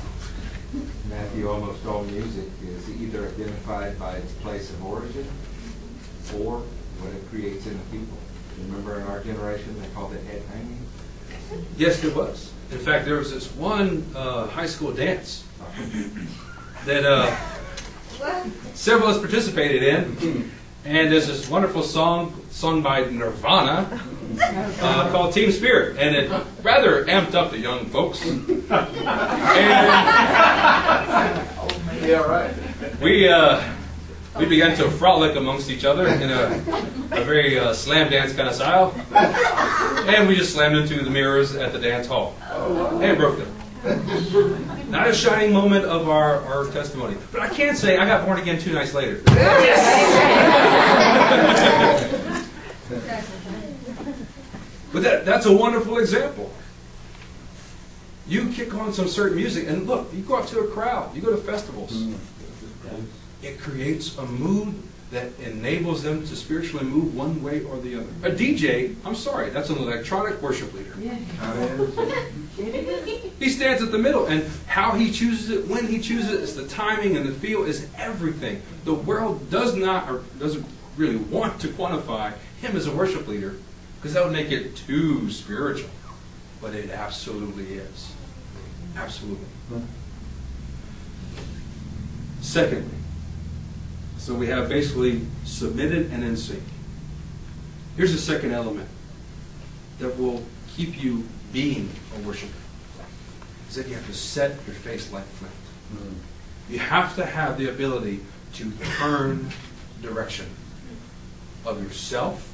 Matthew, 1.09 1.49
almost 1.49 1.85
all 1.85 2.03
music 2.03 2.45
is 2.63 2.89
either 2.89 3.27
identified 3.27 3.97
by 3.99 4.15
its 4.17 4.31
place 4.33 4.69
of 4.71 4.83
origin 4.83 5.27
or 6.39 6.63
what 6.99 7.13
it 7.13 7.29
creates 7.29 7.65
in 7.67 7.77
the 7.77 7.85
people. 7.97 8.17
Remember 8.59 8.99
in 8.99 9.07
our 9.07 9.23
generation, 9.23 9.79
they 9.79 9.87
called 9.89 10.13
it 10.13 10.23
head 10.23 10.41
hanging? 10.53 10.85
Yes, 11.77 12.01
there 12.01 12.11
was. 12.15 12.51
In 12.71 12.79
fact, 12.79 13.05
there 13.05 13.17
was 13.17 13.31
this 13.31 13.51
one 13.53 14.05
uh, 14.15 14.47
high 14.47 14.65
school 14.65 14.91
dance 14.91 15.45
that 16.85 17.05
uh, 17.05 17.35
several 18.73 19.09
of 19.09 19.15
us 19.15 19.21
participated 19.21 19.83
in. 19.83 20.51
And 20.83 21.11
there's 21.11 21.27
this 21.27 21.49
wonderful 21.49 21.83
song 21.83 22.41
sung 22.49 22.81
by 22.81 23.05
Nirvana 23.05 24.01
uh, 24.39 25.09
called 25.11 25.33
Teen 25.33 25.51
Spirit. 25.51 25.97
And 25.97 26.15
it 26.15 26.31
rather 26.63 27.03
amped 27.05 27.35
up 27.35 27.51
the 27.51 27.59
young 27.59 27.85
folks. 27.87 28.23
And 28.29 28.63
Yeah, 32.07 32.21
right. 32.23 32.53
we, 33.01 33.27
uh, 33.27 33.61
we 34.37 34.45
began 34.45 34.75
to 34.77 34.89
frolic 34.91 35.35
amongst 35.35 35.69
each 35.69 35.85
other 35.85 36.07
in 36.07 36.29
a, 36.29 36.61
a 37.11 37.23
very 37.23 37.57
uh, 37.57 37.73
slam 37.73 38.11
dance 38.11 38.33
kind 38.33 38.47
of 38.49 38.55
style. 38.55 38.93
And 40.07 40.27
we 40.27 40.35
just 40.35 40.53
slammed 40.53 40.75
into 40.75 41.03
the 41.03 41.09
mirrors 41.09 41.55
at 41.55 41.71
the 41.73 41.79
dance 41.79 42.07
hall. 42.07 42.35
And 43.01 43.17
broke 43.17 43.37
them. 43.37 43.51
Not 44.89 45.07
a 45.07 45.13
shining 45.13 45.53
moment 45.53 45.85
of 45.85 46.09
our, 46.09 46.41
our 46.41 46.65
testimony. 46.71 47.17
But 47.31 47.41
I 47.41 47.49
can 47.49 47.75
say 47.75 47.97
I 47.97 48.05
got 48.05 48.25
born 48.25 48.39
again 48.39 48.59
two 48.59 48.73
nights 48.73 48.93
later. 48.93 49.21
But 54.95 55.03
that, 55.03 55.25
that's 55.25 55.45
a 55.45 55.51
wonderful 55.51 55.97
example. 55.97 56.49
You 58.29 58.49
kick 58.53 58.73
on 58.73 58.93
some 58.93 59.09
certain 59.09 59.35
music, 59.35 59.67
and 59.67 59.85
look, 59.85 60.07
you 60.13 60.21
go 60.21 60.37
out 60.37 60.47
to 60.47 60.61
a 60.61 60.67
crowd, 60.67 61.13
you 61.13 61.21
go 61.21 61.31
to 61.31 61.37
festivals. 61.37 61.91
Mm-hmm. 61.91 63.03
It 63.43 63.59
creates 63.59 64.17
a 64.17 64.25
mood 64.25 64.81
that 65.11 65.37
enables 65.41 66.01
them 66.01 66.25
to 66.25 66.33
spiritually 66.33 66.85
move 66.85 67.13
one 67.13 67.43
way 67.43 67.61
or 67.65 67.77
the 67.77 67.95
other. 67.95 68.07
A 68.23 68.31
DJ, 68.31 68.95
I'm 69.03 69.15
sorry, 69.15 69.49
that's 69.49 69.69
an 69.69 69.79
electronic 69.79 70.41
worship 70.41 70.73
leader. 70.73 70.95
He 73.37 73.49
stands 73.49 73.83
at 73.83 73.91
the 73.91 73.97
middle, 73.97 74.27
and 74.27 74.49
how 74.65 74.93
he 74.93 75.11
chooses 75.11 75.49
it, 75.49 75.67
when 75.67 75.87
he 75.87 75.99
chooses 75.99 76.31
it, 76.31 76.39
is 76.39 76.55
the 76.55 76.65
timing 76.69 77.17
and 77.17 77.25
the 77.25 77.33
feel 77.33 77.65
is 77.65 77.89
everything. 77.97 78.61
The 78.85 78.93
world 78.93 79.51
does 79.51 79.75
not, 79.75 80.09
or 80.09 80.23
doesn't 80.39 80.65
really 80.95 81.17
want 81.17 81.59
to 81.59 81.67
quantify 81.67 82.31
him 82.61 82.77
as 82.77 82.87
a 82.87 82.95
worship 82.95 83.27
leader, 83.27 83.57
because 84.05 84.13
that 84.13 84.23
would 84.23 84.33
make 84.33 84.51
it 84.51 84.75
too 84.75 85.31
spiritual. 85.31 85.89
But 86.61 86.75
it 86.75 86.91
absolutely 86.91 87.73
is. 87.73 88.13
Absolutely. 88.95 89.47
Secondly, 92.39 92.99
so 94.19 94.35
we 94.35 94.45
have 94.45 94.69
basically 94.69 95.25
submitted 95.43 96.11
and 96.11 96.23
in 96.23 96.37
sync. 96.37 96.61
Here's 97.97 98.11
the 98.11 98.19
second 98.19 98.51
element 98.51 98.87
that 99.97 100.15
will 100.19 100.43
keep 100.75 101.03
you 101.03 101.27
being 101.51 101.89
a 102.15 102.19
worshiper. 102.19 102.53
Is 103.69 103.73
that 103.73 103.87
you 103.87 103.95
have 103.95 104.05
to 104.05 104.13
set 104.13 104.51
your 104.67 104.75
face 104.75 105.11
like 105.11 105.25
flint. 105.25 105.51
Mm-hmm. 105.95 106.73
You 106.73 106.77
have 106.77 107.15
to 107.15 107.25
have 107.25 107.57
the 107.57 107.69
ability 107.69 108.19
to 108.53 108.71
turn 108.99 109.49
direction 110.03 110.45
of 111.65 111.81
yourself 111.81 112.51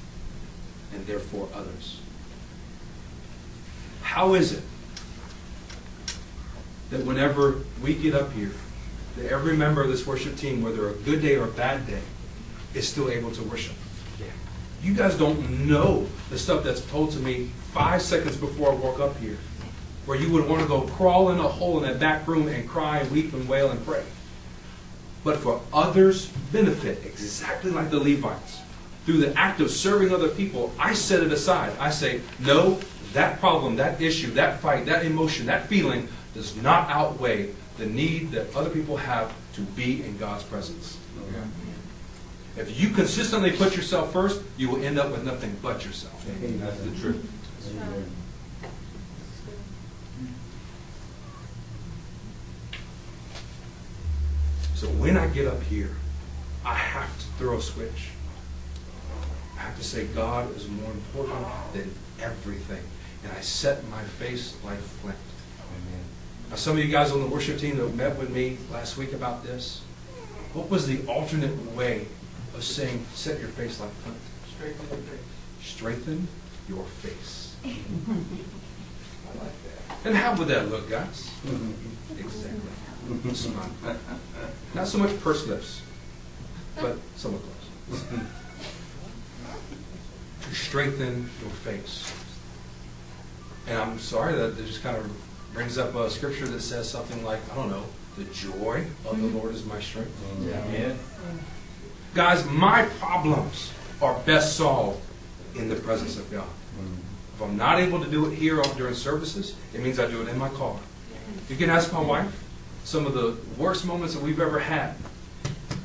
and 0.93 1.05
therefore 1.05 1.47
others. 1.53 1.99
How 4.01 4.33
is 4.33 4.53
it 4.53 4.63
that 6.89 7.05
whenever 7.05 7.59
we 7.81 7.93
get 7.93 8.13
up 8.13 8.33
here, 8.33 8.51
that 9.17 9.31
every 9.31 9.55
member 9.55 9.81
of 9.81 9.89
this 9.89 10.05
worship 10.05 10.35
team, 10.35 10.61
whether 10.61 10.89
a 10.89 10.93
good 10.93 11.21
day 11.21 11.35
or 11.35 11.45
a 11.45 11.51
bad 11.51 11.87
day, 11.87 12.01
is 12.73 12.87
still 12.87 13.09
able 13.09 13.31
to 13.31 13.43
worship? 13.43 13.75
You 14.83 14.95
guys 14.95 15.15
don't 15.15 15.67
know 15.67 16.07
the 16.31 16.39
stuff 16.39 16.63
that's 16.63 16.81
told 16.89 17.11
to 17.11 17.19
me 17.19 17.51
five 17.71 18.01
seconds 18.01 18.35
before 18.35 18.71
I 18.71 18.75
walk 18.75 18.99
up 18.99 19.15
here, 19.17 19.37
where 20.05 20.17
you 20.17 20.31
would 20.31 20.49
want 20.49 20.63
to 20.63 20.67
go 20.67 20.81
crawl 20.81 21.29
in 21.29 21.39
a 21.39 21.47
hole 21.47 21.77
in 21.77 21.83
that 21.83 21.99
back 21.99 22.27
room 22.27 22.47
and 22.47 22.67
cry, 22.67 22.97
and 22.97 23.11
weep, 23.11 23.31
and 23.33 23.47
wail 23.47 23.69
and 23.69 23.85
pray. 23.85 24.03
But 25.23 25.37
for 25.37 25.61
others' 25.71 26.27
benefit, 26.51 27.05
exactly 27.05 27.69
like 27.69 27.91
the 27.91 27.99
Levites, 27.99 28.60
through 29.05 29.17
the 29.17 29.37
act 29.37 29.59
of 29.59 29.71
serving 29.71 30.13
other 30.13 30.29
people, 30.29 30.71
I 30.77 30.93
set 30.93 31.23
it 31.23 31.31
aside. 31.31 31.73
I 31.79 31.89
say, 31.89 32.21
no, 32.39 32.79
that 33.13 33.39
problem, 33.39 33.75
that 33.77 34.01
issue, 34.01 34.31
that 34.31 34.59
fight, 34.59 34.85
that 34.85 35.05
emotion, 35.05 35.47
that 35.47 35.67
feeling 35.67 36.07
does 36.33 36.55
not 36.55 36.89
outweigh 36.89 37.49
the 37.77 37.85
need 37.85 38.31
that 38.31 38.55
other 38.55 38.69
people 38.69 38.97
have 38.97 39.33
to 39.53 39.61
be 39.61 40.03
in 40.03 40.17
God's 40.17 40.43
presence. 40.43 40.97
If 42.57 42.79
you 42.79 42.89
consistently 42.89 43.51
put 43.51 43.75
yourself 43.75 44.11
first, 44.13 44.41
you 44.57 44.69
will 44.69 44.83
end 44.83 44.99
up 44.99 45.11
with 45.11 45.23
nothing 45.23 45.55
but 45.61 45.85
yourself. 45.85 46.25
That's 46.41 46.79
the 46.81 46.91
truth. 46.99 47.29
So 54.75 54.87
when 54.87 55.17
I 55.17 55.27
get 55.27 55.47
up 55.47 55.61
here, 55.63 55.95
I 56.65 56.73
have 56.73 57.17
to 57.19 57.25
throw 57.37 57.57
a 57.57 57.61
switch. 57.61 58.09
I 59.61 59.65
have 59.65 59.77
to 59.77 59.83
say, 59.83 60.05
God 60.07 60.55
is 60.55 60.67
more 60.67 60.89
important 60.89 61.45
than 61.71 61.93
everything. 62.19 62.81
And 63.23 63.31
I 63.31 63.41
set 63.41 63.87
my 63.89 64.01
face 64.01 64.55
like 64.65 64.79
flint. 64.79 65.15
Amen. 65.69 66.03
Now, 66.49 66.55
some 66.55 66.79
of 66.79 66.83
you 66.83 66.91
guys 66.91 67.11
on 67.11 67.21
the 67.21 67.27
worship 67.27 67.59
team 67.59 67.77
that 67.77 67.93
met 67.93 68.17
with 68.17 68.31
me 68.31 68.57
last 68.71 68.97
week 68.97 69.13
about 69.13 69.43
this, 69.43 69.83
what 70.53 70.67
was 70.71 70.87
the 70.87 71.05
alternate 71.05 71.55
way 71.75 72.07
of 72.55 72.63
saying, 72.63 73.05
set 73.13 73.39
your 73.39 73.49
face 73.49 73.79
like 73.79 73.91
flint? 73.91 74.17
Straight 74.49 74.79
to 74.79 74.85
the 74.87 74.95
face. 74.95 75.19
Strengthen 75.61 76.27
your 76.67 76.83
face. 76.83 77.55
I 77.63 77.67
like 77.67 77.77
that. 79.37 80.07
And 80.07 80.17
how 80.17 80.35
would 80.37 80.47
that 80.47 80.71
look, 80.71 80.89
guys? 80.89 81.29
Exactly. 82.17 82.59
Not 84.73 84.87
so 84.87 84.97
much 84.97 85.19
pursed 85.19 85.47
lips, 85.47 85.83
but 86.81 86.97
somewhat 87.15 87.43
close. 87.87 88.03
To 90.51 90.57
strengthen 90.57 91.29
your 91.41 91.49
face. 91.63 92.13
And 93.67 93.77
I'm 93.77 93.99
sorry 93.99 94.33
that 94.33 94.59
it 94.59 94.65
just 94.65 94.83
kind 94.83 94.97
of 94.97 95.09
brings 95.53 95.77
up 95.77 95.95
a 95.95 96.09
scripture 96.09 96.45
that 96.45 96.59
says 96.59 96.89
something 96.89 97.23
like, 97.23 97.39
I 97.53 97.55
don't 97.55 97.69
know, 97.69 97.85
the 98.17 98.25
joy 98.25 98.83
of 99.05 99.21
the 99.21 99.27
mm-hmm. 99.27 99.37
Lord 99.37 99.55
is 99.55 99.65
my 99.65 99.79
strength. 99.79 100.11
Yeah. 100.41 100.91
Guys, 102.13 102.45
my 102.47 102.83
problems 102.99 103.71
are 104.01 104.19
best 104.25 104.57
solved 104.57 105.01
in 105.55 105.69
the 105.69 105.77
presence 105.77 106.17
of 106.17 106.29
God. 106.29 106.43
Mm-hmm. 106.43 106.95
If 107.35 107.41
I'm 107.41 107.55
not 107.55 107.79
able 107.79 108.03
to 108.03 108.11
do 108.11 108.25
it 108.25 108.35
here 108.35 108.61
during 108.75 108.93
services, 108.93 109.55
it 109.73 109.79
means 109.79 110.01
I 110.01 110.07
do 110.07 110.21
it 110.21 110.27
in 110.27 110.37
my 110.37 110.49
car. 110.49 110.75
You 111.47 111.55
can 111.55 111.69
ask 111.69 111.93
my 111.93 112.01
wife 112.01 112.43
some 112.83 113.05
of 113.05 113.13
the 113.13 113.37
worst 113.57 113.85
moments 113.85 114.15
that 114.15 114.21
we've 114.21 114.41
ever 114.41 114.59
had. 114.59 114.95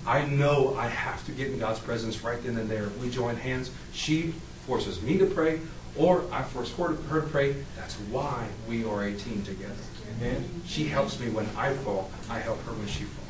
I 0.04 0.24
know 0.24 0.74
I 0.74 0.88
have 0.88 1.24
to 1.26 1.32
get 1.32 1.52
in 1.52 1.60
God's 1.60 1.78
presence 1.78 2.24
right 2.24 2.42
then 2.42 2.56
and 2.56 2.68
there. 2.68 2.88
We 3.00 3.10
join 3.10 3.36
hands. 3.36 3.70
She 3.92 4.34
forces 4.66 5.00
me 5.02 5.18
to 5.18 5.26
pray, 5.26 5.60
or 5.96 6.24
I 6.32 6.42
force 6.42 6.72
her 6.76 6.88
to 6.88 7.26
pray. 7.28 7.56
That's 7.76 7.94
why 8.10 8.48
we 8.68 8.84
are 8.84 9.04
a 9.04 9.14
team 9.14 9.42
together. 9.44 9.74
Amen. 10.18 10.44
She 10.66 10.84
helps 10.84 11.18
me 11.20 11.30
when 11.30 11.46
I 11.56 11.72
fall. 11.72 12.10
I 12.28 12.38
help 12.38 12.62
her 12.64 12.72
when 12.72 12.88
she 12.88 13.04
falls. 13.04 13.26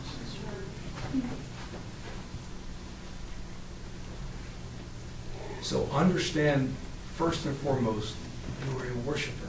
So 5.62 5.89
understand, 5.93 6.74
first 7.16 7.45
and 7.45 7.57
foremost, 7.57 8.14
you 8.64 8.78
are 8.78 8.87
a 8.87 8.95
worshiper. 8.99 9.49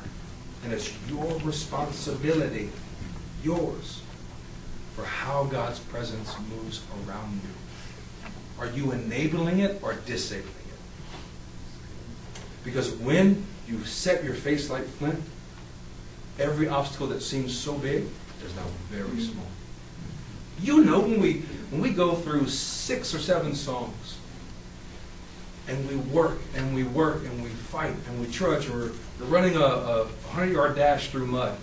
And 0.64 0.74
it's 0.74 0.92
your 1.08 1.38
responsibility, 1.44 2.72
yours, 3.44 4.02
for 4.96 5.06
how 5.06 5.46
God's 5.46 5.80
presence 5.80 6.36
moves 6.50 6.82
around 7.08 7.42
you. 7.44 8.30
Are 8.60 8.66
you 8.66 8.92
enabling 8.92 9.60
it 9.60 9.80
or 9.84 9.94
disabling 9.94 10.50
it? 10.50 10.57
Because 12.64 12.92
when 12.92 13.46
you 13.68 13.84
set 13.86 14.24
your 14.24 14.34
face 14.34 14.70
like 14.70 14.86
flint, 14.86 15.22
every 16.40 16.68
obstacle 16.68 17.08
that 17.08 17.22
seems 17.22 17.58
so 17.58 17.74
big 17.78 18.06
is 18.46 18.56
now 18.56 18.64
very 18.90 19.08
mm-hmm. 19.10 19.20
small. 19.20 19.46
You 20.62 20.84
know 20.84 21.00
when 21.00 21.22
we 21.22 21.42
when 21.70 21.82
we 21.82 21.92
go 21.92 22.16
through 22.16 22.48
six 22.48 23.14
or 23.14 23.20
seven 23.20 23.54
songs 23.54 24.18
and 25.68 25.88
we 25.90 25.96
work 25.96 26.40
and 26.56 26.74
we 26.74 26.84
work 26.84 27.26
and 27.26 27.44
we 27.44 27.50
fight 27.50 27.94
and 28.08 28.22
we 28.22 28.32
trudge 28.32 28.70
we're, 28.70 28.92
we're 29.20 29.26
running 29.28 29.56
a, 29.56 29.60
a 29.60 30.04
100 30.06 30.54
yard 30.54 30.76
dash 30.76 31.10
through 31.10 31.28
mud 31.28 31.58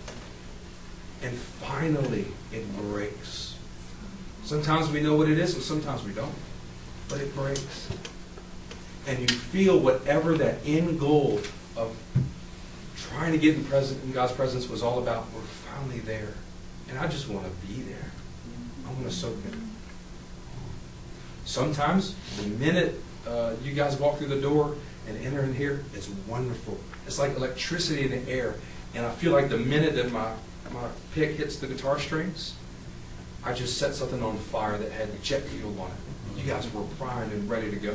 and 1.22 1.32
finally 1.36 2.26
it 2.52 2.76
breaks. 2.76 3.56
Sometimes 4.44 4.90
we 4.90 5.00
know 5.00 5.16
what 5.16 5.28
it 5.28 5.38
is 5.38 5.54
and 5.54 5.62
sometimes 5.62 6.04
we 6.04 6.12
don't, 6.12 6.34
but 7.08 7.18
it 7.20 7.34
breaks. 7.34 7.88
And 9.06 9.18
you 9.18 9.36
feel 9.36 9.78
whatever 9.78 10.36
that 10.38 10.58
end 10.64 10.98
goal 10.98 11.40
of 11.76 11.96
trying 12.96 13.32
to 13.32 13.38
get 13.38 13.56
in, 13.56 13.64
in 14.04 14.12
God's 14.12 14.32
presence 14.32 14.68
was 14.68 14.82
all 14.82 14.98
about, 14.98 15.26
we're 15.34 15.40
finally 15.40 16.00
there. 16.00 16.34
And 16.88 16.98
I 16.98 17.06
just 17.08 17.28
want 17.28 17.44
to 17.44 17.66
be 17.66 17.82
there. 17.82 18.10
I 18.86 18.92
want 18.92 19.04
to 19.04 19.12
soak 19.12 19.36
in. 19.44 19.70
Sometimes, 21.44 22.14
the 22.36 22.46
minute 22.46 23.00
uh, 23.26 23.54
you 23.62 23.72
guys 23.72 23.98
walk 23.98 24.18
through 24.18 24.28
the 24.28 24.40
door 24.40 24.76
and 25.06 25.16
enter 25.18 25.42
in 25.42 25.54
here, 25.54 25.84
it's 25.94 26.08
wonderful. 26.26 26.78
It's 27.06 27.18
like 27.18 27.36
electricity 27.36 28.04
in 28.04 28.10
the 28.10 28.30
air. 28.30 28.54
And 28.94 29.04
I 29.04 29.10
feel 29.10 29.32
like 29.32 29.48
the 29.48 29.58
minute 29.58 29.94
that 29.96 30.10
my, 30.12 30.32
my 30.72 30.88
pick 31.14 31.36
hits 31.36 31.56
the 31.56 31.66
guitar 31.66 31.98
strings, 31.98 32.54
I 33.44 33.52
just 33.52 33.76
set 33.76 33.94
something 33.94 34.22
on 34.22 34.38
fire 34.38 34.78
that 34.78 34.90
had 34.92 35.22
jet 35.22 35.42
fuel 35.42 35.78
on 35.80 35.90
it. 35.90 36.42
You 36.42 36.50
guys 36.50 36.72
were 36.72 36.84
primed 36.98 37.32
and 37.32 37.48
ready 37.48 37.70
to 37.70 37.76
go. 37.76 37.94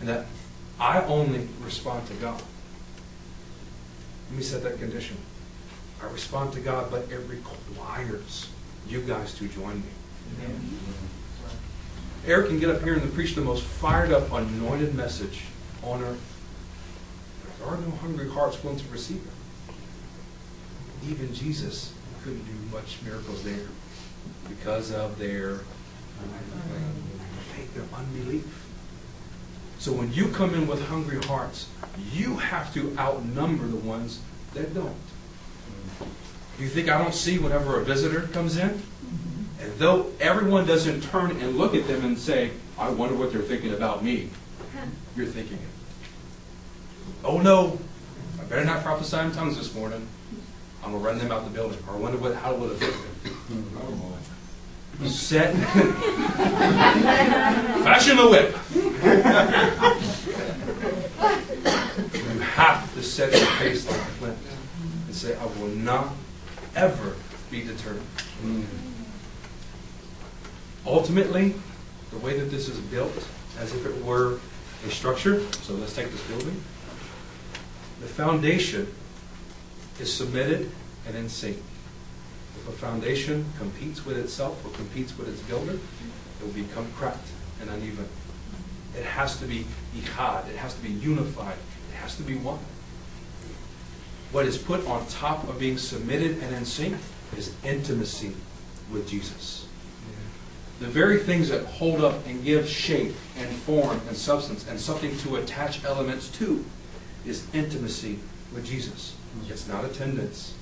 And 0.00 0.08
that 0.08 0.26
I 0.80 1.02
only 1.04 1.48
respond 1.60 2.06
to 2.08 2.14
God. 2.14 2.42
Let 4.28 4.36
me 4.36 4.42
set 4.42 4.62
that 4.64 4.78
condition. 4.78 5.16
I 6.02 6.06
respond 6.10 6.52
to 6.54 6.60
God, 6.60 6.90
but 6.90 7.10
it 7.10 7.20
requires 7.28 8.48
you 8.88 9.00
guys 9.00 9.34
to 9.34 9.48
join 9.48 9.76
me. 9.76 10.46
Eric 12.26 12.48
can 12.48 12.58
get 12.58 12.70
up 12.70 12.82
here 12.82 12.94
and 12.94 13.14
preach 13.14 13.34
the 13.34 13.40
most 13.40 13.64
fired 13.64 14.10
up, 14.10 14.32
anointed 14.32 14.94
message 14.94 15.42
on 15.82 16.02
earth. 16.02 16.20
There 17.58 17.68
are 17.68 17.76
no 17.76 17.90
hungry 17.96 18.30
hearts 18.30 18.62
willing 18.62 18.78
to 18.78 18.88
receive 18.90 19.18
it. 19.18 21.10
Even 21.10 21.34
Jesus 21.34 21.92
couldn't 22.22 22.44
do 22.44 22.74
much 22.74 22.98
miracles 23.04 23.42
there 23.44 23.68
because 24.48 24.90
of 24.90 25.18
their 25.18 25.54
uh, 25.54 25.60
faith, 27.54 27.74
their 27.74 27.84
unbelief. 27.98 28.63
So 29.84 29.92
when 29.92 30.10
you 30.14 30.28
come 30.28 30.54
in 30.54 30.66
with 30.66 30.82
hungry 30.86 31.20
hearts, 31.24 31.68
you 32.10 32.38
have 32.38 32.72
to 32.72 32.96
outnumber 32.98 33.66
the 33.66 33.76
ones 33.76 34.18
that 34.54 34.72
don't. 34.72 34.96
You 36.58 36.68
think 36.68 36.88
I 36.88 36.96
don't 36.96 37.12
see 37.12 37.38
whenever 37.38 37.78
a 37.78 37.84
visitor 37.84 38.22
comes 38.28 38.56
in? 38.56 38.82
And 39.60 39.74
though 39.76 40.10
everyone 40.20 40.66
doesn't 40.66 41.02
turn 41.02 41.32
and 41.32 41.58
look 41.58 41.74
at 41.74 41.86
them 41.86 42.02
and 42.02 42.18
say, 42.18 42.52
I 42.78 42.88
wonder 42.88 43.14
what 43.14 43.30
they're 43.30 43.42
thinking 43.42 43.74
about 43.74 44.02
me, 44.02 44.30
you're 45.14 45.26
thinking 45.26 45.58
it. 45.58 46.08
Oh 47.22 47.42
no, 47.42 47.78
I 48.40 48.44
better 48.44 48.64
not 48.64 48.82
prophesy 48.82 49.18
in 49.18 49.32
tongues 49.32 49.58
this 49.58 49.74
morning. 49.74 50.08
I'm 50.82 50.92
going 50.92 51.02
to 51.02 51.06
run 51.06 51.18
them 51.18 51.30
out 51.30 51.44
the 51.44 51.50
building. 51.50 51.78
Or 51.86 51.96
I 51.96 51.98
wonder 51.98 52.16
what, 52.16 52.34
how 52.36 52.54
will 52.54 52.70
it 52.70 52.80
affect 52.80 52.96
them. 53.50 53.70
Oh, 53.82 54.16
Set. 55.06 55.54
Fashion 57.84 58.16
the 58.16 58.28
whip. 58.28 58.56
you 62.14 62.40
have 62.40 62.94
to 62.94 63.02
set 63.02 63.32
your 63.32 63.46
face 63.58 63.86
like 63.88 64.00
flint 64.18 64.38
and 65.06 65.14
say, 65.14 65.36
I 65.36 65.44
will 65.44 65.68
not 65.68 66.08
ever 66.76 67.16
be 67.50 67.62
deterred. 67.62 68.00
Ultimately, 70.86 71.54
the 72.10 72.18
way 72.18 72.38
that 72.38 72.46
this 72.46 72.68
is 72.68 72.78
built, 72.78 73.26
as 73.58 73.74
if 73.74 73.86
it 73.86 74.04
were 74.04 74.38
a 74.86 74.90
structure, 74.90 75.40
so 75.62 75.74
let's 75.74 75.94
take 75.94 76.10
this 76.10 76.22
building. 76.28 76.62
The 78.00 78.06
foundation 78.06 78.92
is 80.00 80.12
submitted 80.12 80.70
and 81.06 81.16
in 81.16 81.28
sync. 81.28 81.62
If 82.66 82.68
a 82.68 82.72
foundation 82.72 83.44
competes 83.58 84.06
with 84.06 84.16
itself 84.16 84.64
or 84.64 84.70
competes 84.70 85.16
with 85.18 85.28
its 85.28 85.42
builder, 85.42 85.74
it 85.74 86.42
will 86.44 86.52
become 86.52 86.90
cracked 86.92 87.28
and 87.60 87.68
uneven. 87.68 88.08
It 88.96 89.04
has 89.04 89.38
to 89.40 89.44
be 89.44 89.66
echad, 89.94 90.48
it 90.48 90.56
has 90.56 90.74
to 90.74 90.80
be 90.80 90.88
unified, 90.88 91.58
it 91.90 91.96
has 91.96 92.16
to 92.16 92.22
be 92.22 92.36
one. 92.36 92.60
What 94.32 94.46
is 94.46 94.56
put 94.56 94.86
on 94.86 95.06
top 95.08 95.46
of 95.46 95.58
being 95.58 95.76
submitted 95.76 96.42
and 96.42 96.54
in 96.54 96.64
sync 96.64 96.96
is 97.36 97.54
intimacy 97.64 98.32
with 98.90 99.08
Jesus. 99.08 99.66
The 100.80 100.86
very 100.86 101.18
things 101.18 101.50
that 101.50 101.66
hold 101.66 102.02
up 102.02 102.26
and 102.26 102.42
give 102.42 102.66
shape 102.68 103.14
and 103.36 103.48
form 103.48 104.00
and 104.08 104.16
substance 104.16 104.66
and 104.66 104.80
something 104.80 105.16
to 105.18 105.36
attach 105.36 105.84
elements 105.84 106.28
to 106.38 106.64
is 107.26 107.46
intimacy 107.52 108.18
with 108.54 108.64
Jesus. 108.64 109.14
It's 109.48 109.68
not 109.68 109.84
attendance. 109.84 110.54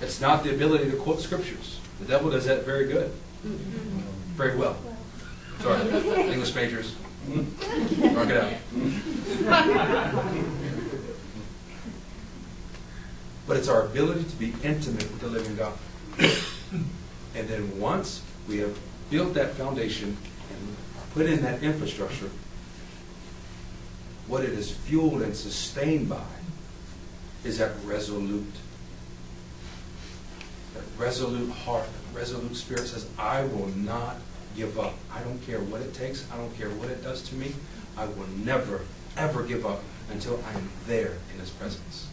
It's 0.00 0.20
not 0.20 0.44
the 0.44 0.54
ability 0.54 0.90
to 0.90 0.96
quote 0.96 1.20
scriptures. 1.20 1.80
The 2.00 2.06
devil 2.06 2.30
does 2.30 2.44
that 2.46 2.64
very 2.64 2.86
good. 2.86 3.10
Very 3.42 4.56
well. 4.56 4.76
Sorry, 5.60 5.80
English 6.30 6.54
majors. 6.54 6.94
Mark 7.26 8.28
it 8.30 8.36
out. 8.36 8.52
But 13.46 13.56
it's 13.56 13.68
our 13.68 13.86
ability 13.86 14.24
to 14.24 14.36
be 14.36 14.54
intimate 14.62 15.10
with 15.10 15.20
the 15.20 15.28
living 15.28 15.56
God. 15.56 15.72
And 17.34 17.48
then 17.48 17.78
once 17.80 18.22
we 18.46 18.58
have 18.58 18.78
built 19.10 19.34
that 19.34 19.52
foundation 19.52 20.16
and 20.50 20.76
put 21.14 21.26
in 21.26 21.42
that 21.42 21.62
infrastructure, 21.62 22.30
what 24.26 24.44
it 24.44 24.50
is 24.50 24.70
fueled 24.70 25.22
and 25.22 25.34
sustained 25.34 26.08
by 26.08 26.22
is 27.42 27.58
that 27.58 27.72
resolute, 27.84 28.44
resolute 30.96 31.50
heart, 31.50 31.88
resolute 32.12 32.56
spirit 32.56 32.86
says, 32.86 33.06
I 33.18 33.44
will 33.44 33.68
not 33.68 34.16
give 34.56 34.78
up. 34.78 34.94
I 35.12 35.20
don't 35.22 35.40
care 35.46 35.60
what 35.60 35.80
it 35.80 35.94
takes. 35.94 36.26
I 36.32 36.36
don't 36.36 36.56
care 36.56 36.70
what 36.70 36.88
it 36.90 37.02
does 37.02 37.22
to 37.28 37.34
me. 37.34 37.52
I 37.96 38.06
will 38.06 38.26
never, 38.44 38.82
ever 39.16 39.42
give 39.42 39.64
up 39.66 39.80
until 40.10 40.42
I 40.48 40.52
am 40.54 40.68
there 40.86 41.12
in 41.32 41.40
His 41.40 41.50
presence. 41.50 42.08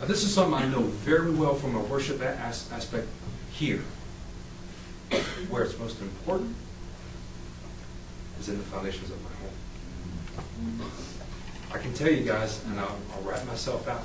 Now, 0.00 0.06
this 0.06 0.22
is 0.22 0.32
something 0.32 0.54
I 0.54 0.66
know 0.68 0.82
very 0.82 1.30
well 1.30 1.54
from 1.54 1.74
a 1.74 1.80
worship 1.80 2.20
as- 2.20 2.70
aspect 2.72 3.06
here. 3.52 3.82
Where 5.48 5.62
it's 5.62 5.78
most 5.78 6.00
important 6.00 6.54
is 8.38 8.48
in 8.48 8.58
the 8.58 8.64
foundations 8.64 9.10
of 9.10 9.16
my 9.22 9.30
home. 9.30 10.90
I 11.72 11.78
can 11.78 11.92
tell 11.94 12.10
you 12.10 12.24
guys, 12.24 12.64
and 12.66 12.78
I'll, 12.78 12.96
I'll 13.14 13.22
wrap 13.22 13.44
myself 13.46 13.88
out, 13.88 14.02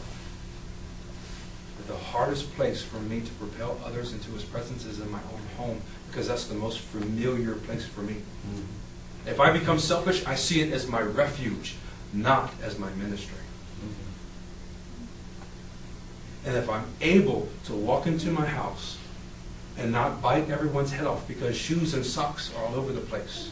the 1.87 1.95
hardest 1.95 2.53
place 2.55 2.81
for 2.81 2.97
me 2.97 3.21
to 3.21 3.31
propel 3.33 3.79
others 3.85 4.13
into 4.13 4.31
His 4.31 4.43
presence 4.43 4.85
is 4.85 4.99
in 4.99 5.11
my 5.11 5.19
own 5.33 5.41
home 5.57 5.81
because 6.07 6.27
that's 6.27 6.45
the 6.45 6.55
most 6.55 6.79
familiar 6.79 7.55
place 7.55 7.85
for 7.85 8.01
me. 8.01 8.13
Mm-hmm. 8.13 9.27
If 9.27 9.39
I 9.39 9.51
become 9.51 9.79
selfish, 9.79 10.25
I 10.25 10.35
see 10.35 10.61
it 10.61 10.71
as 10.73 10.87
my 10.87 11.01
refuge, 11.01 11.75
not 12.13 12.53
as 12.61 12.77
my 12.77 12.91
ministry. 12.91 13.37
Mm-hmm. 13.79 14.09
And 16.47 16.57
if 16.57 16.69
I'm 16.69 16.85
able 17.01 17.49
to 17.65 17.73
walk 17.73 18.05
into 18.05 18.29
my 18.29 18.45
house 18.45 18.97
and 19.77 19.91
not 19.91 20.21
bite 20.21 20.49
everyone's 20.49 20.91
head 20.91 21.07
off 21.07 21.27
because 21.27 21.57
shoes 21.57 21.93
and 21.93 22.05
socks 22.05 22.53
are 22.55 22.65
all 22.65 22.75
over 22.75 22.93
the 22.93 23.01
place, 23.01 23.49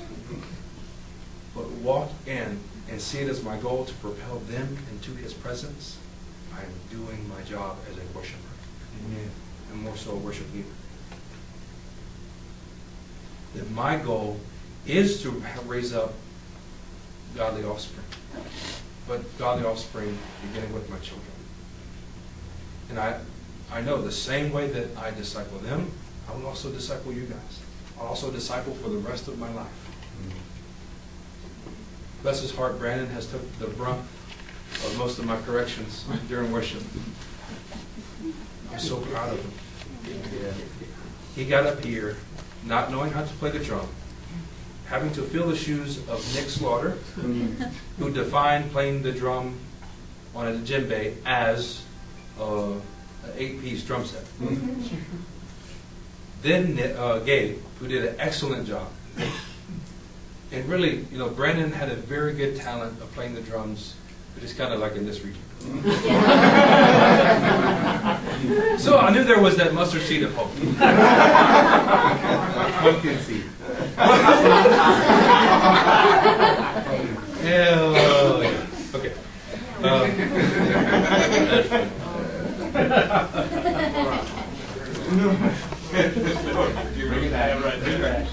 but 1.56 1.68
walk 1.70 2.12
in 2.28 2.60
and 2.90 3.02
see 3.02 3.20
it 3.20 3.30
as 3.30 3.44
my 3.44 3.58
goal 3.58 3.86
to 3.86 3.94
propel 3.96 4.40
them 4.40 4.78
into 4.92 5.12
His 5.12 5.34
presence, 5.34 5.98
I 6.56 6.62
am 6.62 6.74
doing 6.89 7.28
my 7.30 7.41
job 7.43 7.78
as 7.89 7.97
a 7.97 8.18
worshiper. 8.18 8.39
Amen. 9.06 9.32
And 9.72 9.82
more 9.82 9.95
so 9.95 10.12
a 10.12 10.16
worship 10.16 10.52
leader. 10.54 10.68
That 13.56 13.70
my 13.72 13.97
goal 13.97 14.39
is 14.86 15.22
to 15.24 15.32
raise 15.66 15.93
up 15.93 16.14
godly 17.36 17.64
offspring. 17.64 18.06
But 19.08 19.38
godly 19.38 19.66
offspring 19.66 20.18
beginning 20.47 20.74
with 20.74 20.89
my 20.89 20.97
children. 20.99 21.28
And 22.89 22.99
I, 22.99 23.20
I 23.72 23.82
know 23.82 24.02
the 24.02 24.12
same 24.12 24.52
way 24.52 24.68
that 24.68 24.97
I 24.97 25.12
disciple 25.12 25.60
them, 25.60 25.91
I 26.30 26.36
will 26.36 26.47
also 26.47 26.72
disciple 26.72 27.12
you 27.12 27.24
guys. 27.24 27.60
I'll 27.99 28.08
also 28.08 28.32
disciple 28.32 28.74
for 28.74 28.89
the 28.89 28.97
rest 28.97 29.28
of 29.28 29.38
my 29.39 29.52
life. 29.54 29.68
Bless 32.22 32.41
his 32.41 32.54
heart, 32.54 32.78
Brandon 32.78 33.08
has 33.10 33.26
took 33.26 33.41
the 33.60 33.68
brunt 33.68 34.02
of 34.86 34.98
most 34.98 35.20
of 35.20 35.26
my 35.26 35.40
corrections 35.42 36.06
during 36.28 36.52
worship. 36.52 36.82
I'm 38.72 38.80
so 38.80 38.98
proud 38.98 39.34
of 39.34 39.40
him. 39.40 39.52
He 41.36 41.46
got 41.46 41.66
up 41.66 41.84
here 41.84 42.18
not 42.66 42.92
knowing 42.92 43.12
how 43.12 43.24
to 43.24 43.34
play 43.36 43.52
the 43.52 43.60
drum, 43.60 43.88
having 44.88 45.12
to 45.14 45.22
fill 45.22 45.48
the 45.48 45.56
shoes 45.56 45.98
of 46.08 46.36
Nick 46.36 46.50
Slaughter, 46.50 46.92
who 47.98 48.12
defined 48.12 48.72
playing 48.72 49.04
the 49.04 49.12
drum 49.12 49.58
on 50.36 50.48
a 50.48 50.54
djembe 50.54 51.16
as 51.26 51.84
uh, 52.40 52.72
an 52.72 52.80
eight-piece 53.38 53.84
drum 53.84 54.06
set. 54.06 54.24
Then 56.42 56.80
uh, 56.98 57.20
Gabe, 57.20 57.60
who 57.80 57.88
did 57.88 58.06
an 58.06 58.16
excellent 58.20 58.68
job. 58.68 58.88
And 60.52 60.68
really, 60.68 61.06
you 61.12 61.18
know, 61.18 61.30
Brandon 61.30 61.72
had 61.72 61.90
a 61.90 61.96
very 61.96 62.34
good 62.34 62.58
talent 62.58 63.02
of 63.02 63.12
playing 63.14 63.36
the 63.36 63.42
drums, 63.42 63.96
but 64.34 64.44
it's 64.44 64.54
kind 64.54 64.74
of 64.74 64.80
like 64.80 64.96
in 64.96 65.06
this 65.06 65.22
region. 65.24 65.42
So 68.78 68.98
I 68.98 69.12
knew 69.12 69.24
there 69.24 69.40
was 69.40 69.56
that 69.58 69.74
mustard 69.76 70.02
seed 70.02 70.24
of 70.24 70.34
hope. 70.34 70.52
Pumpkin 72.82 73.20
seed. 73.20 73.44
Yeah, 77.44 78.42
yeah. 78.42 78.66
Okay. 78.96 79.14
Bring 85.92 87.24
it 87.26 87.32
back. 87.32 87.60
Bring 87.82 87.94
it 87.94 88.02
back. 88.02 88.28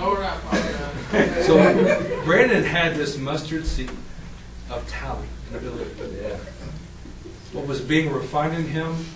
All 0.00 0.16
right, 0.16 0.38
Father. 0.40 1.42
So 1.44 1.54
Brandon 2.54 2.70
had 2.70 2.94
this 2.94 3.18
mustard 3.18 3.66
seed 3.66 3.90
of 4.70 4.88
talent 4.88 5.28
and 5.48 5.56
ability. 5.56 5.90
Yeah. 6.22 6.36
What 7.52 7.66
was 7.66 7.80
being 7.80 8.12
refined 8.12 8.54
in 8.54 8.68
him 8.68 9.06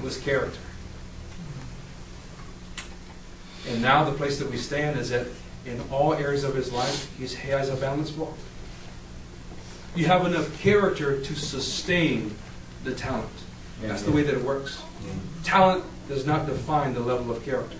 was 0.00 0.16
character. 0.18 0.60
And 3.68 3.82
now 3.82 4.04
the 4.04 4.12
place 4.12 4.38
that 4.38 4.48
we 4.48 4.58
stand 4.58 4.96
is 4.96 5.10
that 5.10 5.26
in 5.66 5.80
all 5.90 6.14
areas 6.14 6.44
of 6.44 6.54
his 6.54 6.72
life, 6.72 7.12
he 7.18 7.26
has 7.48 7.68
a 7.68 7.74
balanced 7.74 8.16
walk. 8.16 8.38
You 9.96 10.06
have 10.06 10.24
enough 10.24 10.56
character 10.60 11.20
to 11.20 11.34
sustain 11.34 12.36
the 12.84 12.94
talent. 12.94 13.28
That's 13.80 14.02
the 14.02 14.12
way 14.12 14.22
that 14.22 14.34
it 14.34 14.44
works. 14.44 14.80
Talent 15.42 15.84
does 16.08 16.24
not 16.24 16.46
define 16.46 16.94
the 16.94 17.00
level 17.00 17.32
of 17.32 17.44
character. 17.44 17.78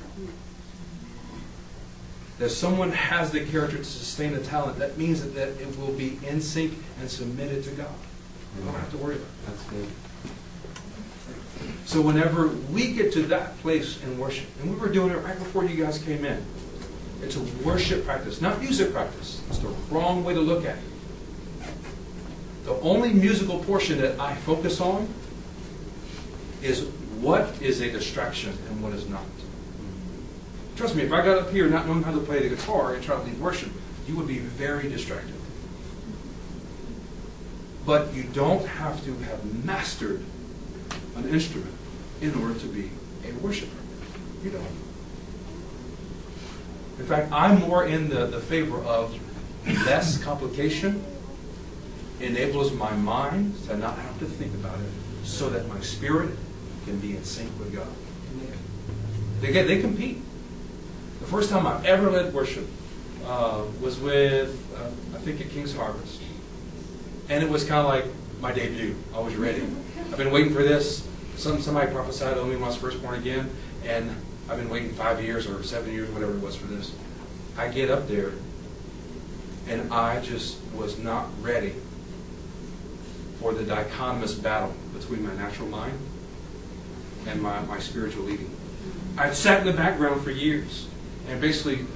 That 2.42 2.50
someone 2.50 2.90
has 2.90 3.30
the 3.30 3.44
character 3.44 3.76
to 3.76 3.84
sustain 3.84 4.34
a 4.34 4.40
talent, 4.40 4.76
that 4.80 4.98
means 4.98 5.22
that, 5.22 5.32
that 5.36 5.50
it 5.62 5.78
will 5.78 5.92
be 5.92 6.18
in 6.26 6.40
sync 6.40 6.76
and 6.98 7.08
submitted 7.08 7.62
to 7.62 7.70
God. 7.70 7.94
You 8.58 8.64
don't 8.64 8.74
have 8.74 8.90
to 8.90 8.96
worry 8.96 9.14
about 9.14 9.28
it. 9.28 9.46
That's 9.46 9.62
good. 9.70 9.86
So 11.84 12.00
whenever 12.00 12.48
we 12.48 12.94
get 12.94 13.12
to 13.12 13.22
that 13.28 13.56
place 13.58 14.02
in 14.02 14.18
worship, 14.18 14.46
and 14.60 14.74
we 14.74 14.76
were 14.76 14.88
doing 14.88 15.12
it 15.12 15.18
right 15.18 15.38
before 15.38 15.64
you 15.64 15.84
guys 15.84 15.98
came 15.98 16.24
in, 16.24 16.44
it's 17.22 17.36
a 17.36 17.42
worship 17.64 18.04
practice, 18.04 18.40
not 18.40 18.60
music 18.60 18.92
practice. 18.92 19.40
It's 19.48 19.58
the 19.58 19.68
wrong 19.88 20.24
way 20.24 20.34
to 20.34 20.40
look 20.40 20.64
at 20.64 20.78
it. 20.78 21.64
The 22.64 22.74
only 22.80 23.12
musical 23.12 23.60
portion 23.60 24.00
that 24.00 24.18
I 24.18 24.34
focus 24.34 24.80
on 24.80 25.06
is 26.60 26.86
what 27.20 27.62
is 27.62 27.82
a 27.82 27.88
distraction 27.88 28.58
and 28.68 28.82
what 28.82 28.94
is 28.94 29.08
not. 29.08 29.22
Trust 30.76 30.96
me, 30.96 31.02
if 31.02 31.12
I 31.12 31.24
got 31.24 31.38
up 31.38 31.50
here 31.50 31.68
not 31.68 31.86
knowing 31.86 32.02
how 32.02 32.12
to 32.12 32.20
play 32.20 32.46
the 32.48 32.54
guitar 32.54 32.94
and 32.94 33.04
try 33.04 33.16
to 33.16 33.22
lead 33.22 33.38
worship, 33.38 33.70
you 34.06 34.16
would 34.16 34.26
be 34.26 34.38
very 34.38 34.88
distracted. 34.88 35.34
But 37.84 38.14
you 38.14 38.24
don't 38.24 38.66
have 38.66 39.04
to 39.04 39.14
have 39.24 39.64
mastered 39.64 40.24
an 41.16 41.28
instrument 41.28 41.74
in 42.20 42.34
order 42.40 42.58
to 42.58 42.66
be 42.66 42.90
a 43.28 43.32
worshiper. 43.34 43.76
You 44.42 44.50
don't. 44.50 44.66
In 46.98 47.06
fact, 47.06 47.32
I'm 47.32 47.60
more 47.60 47.86
in 47.86 48.08
the, 48.08 48.26
the 48.26 48.40
favor 48.40 48.78
of 48.78 49.18
less 49.86 50.22
complication 50.22 51.04
enables 52.20 52.72
my 52.72 52.92
mind 52.92 53.54
to 53.66 53.76
not 53.76 53.98
have 53.98 54.18
to 54.20 54.26
think 54.26 54.54
about 54.54 54.78
it 54.78 54.90
so 55.24 55.50
that 55.50 55.68
my 55.68 55.80
spirit 55.80 56.30
can 56.84 56.98
be 56.98 57.16
in 57.16 57.24
sync 57.24 57.50
with 57.58 57.74
God. 57.74 57.88
They, 59.40 59.52
get, 59.52 59.66
they 59.66 59.80
compete. 59.80 60.22
The 61.22 61.28
first 61.28 61.50
time 61.50 61.68
I 61.68 61.80
ever 61.86 62.10
led 62.10 62.34
worship 62.34 62.66
uh, 63.24 63.62
was 63.80 63.98
with, 64.00 64.60
uh, 64.76 65.16
I 65.16 65.20
think, 65.20 65.40
at 65.40 65.50
King's 65.50 65.72
Harvest. 65.74 66.20
And 67.28 67.44
it 67.44 67.48
was 67.48 67.62
kind 67.62 67.78
of 67.80 67.86
like 67.86 68.06
my 68.40 68.50
debut. 68.50 68.96
I 69.14 69.20
was 69.20 69.36
ready. 69.36 69.62
I've 70.10 70.16
been 70.16 70.32
waiting 70.32 70.52
for 70.52 70.64
this. 70.64 71.08
Some 71.36 71.60
somebody 71.60 71.92
prophesied 71.92 72.36
on 72.36 72.48
me 72.48 72.56
when 72.56 72.64
I 72.64 72.66
was 72.66 72.76
first 72.76 73.00
born 73.00 73.14
again, 73.14 73.48
and 73.84 74.10
I've 74.50 74.58
been 74.58 74.68
waiting 74.68 74.90
five 74.90 75.22
years 75.22 75.46
or 75.46 75.62
seven 75.62 75.92
years, 75.92 76.10
whatever 76.10 76.32
it 76.32 76.40
was, 76.40 76.56
for 76.56 76.66
this. 76.66 76.92
I 77.56 77.68
get 77.68 77.88
up 77.88 78.08
there, 78.08 78.32
and 79.68 79.94
I 79.94 80.20
just 80.22 80.58
was 80.74 80.98
not 80.98 81.28
ready 81.40 81.74
for 83.38 83.54
the 83.54 83.62
dichotomous 83.62 84.42
battle 84.42 84.74
between 84.92 85.24
my 85.24 85.34
natural 85.34 85.68
mind 85.68 85.96
and 87.28 87.40
my, 87.40 87.60
my 87.60 87.78
spiritual 87.78 88.24
leading. 88.24 88.50
I'd 89.16 89.36
sat 89.36 89.60
in 89.60 89.68
the 89.68 89.72
background 89.72 90.22
for 90.24 90.32
years 90.32 90.88
and 91.28 91.40
basically 91.40 91.86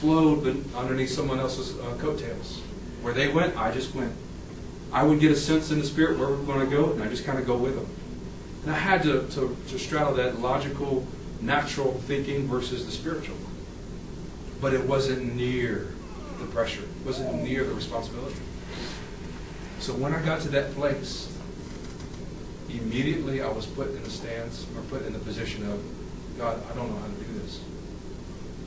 flowed 0.00 0.64
underneath 0.74 1.10
someone 1.10 1.38
else's 1.38 1.78
uh, 1.78 1.96
coattails. 1.98 2.60
Where 3.02 3.14
they 3.14 3.28
went, 3.28 3.56
I 3.56 3.72
just 3.72 3.94
went. 3.94 4.12
I 4.92 5.02
would 5.02 5.20
get 5.20 5.30
a 5.30 5.36
sense 5.36 5.70
in 5.70 5.78
the 5.78 5.86
spirit 5.86 6.18
where 6.18 6.28
we're 6.28 6.42
going 6.44 6.60
to 6.60 6.74
go, 6.74 6.92
and 6.92 7.02
I 7.02 7.08
just 7.08 7.24
kind 7.24 7.38
of 7.38 7.46
go 7.46 7.56
with 7.56 7.74
them. 7.74 7.86
And 8.62 8.74
I 8.74 8.78
had 8.78 9.02
to, 9.04 9.26
to, 9.28 9.56
to 9.68 9.78
straddle 9.78 10.14
that 10.14 10.40
logical, 10.40 11.06
natural 11.40 11.94
thinking 12.06 12.46
versus 12.48 12.84
the 12.86 12.92
spiritual. 12.92 13.36
But 14.60 14.74
it 14.74 14.84
wasn't 14.86 15.36
near 15.36 15.92
the 16.38 16.46
pressure, 16.46 16.82
it 16.82 17.06
wasn't 17.06 17.42
near 17.42 17.64
the 17.64 17.74
responsibility. 17.74 18.36
So 19.78 19.92
when 19.94 20.14
I 20.14 20.22
got 20.22 20.40
to 20.42 20.48
that 20.48 20.74
place, 20.74 21.32
immediately 22.68 23.42
I 23.42 23.48
was 23.48 23.66
put 23.66 23.88
in 23.88 24.02
the 24.02 24.10
stance 24.10 24.66
or 24.74 24.82
put 24.82 25.06
in 25.06 25.12
the 25.12 25.18
position 25.20 25.68
of, 25.70 25.80
God, 26.38 26.60
I 26.70 26.74
don't 26.74 26.90
know 26.90 26.98
how 26.98 27.06
to 27.06 27.12
do. 27.12 27.25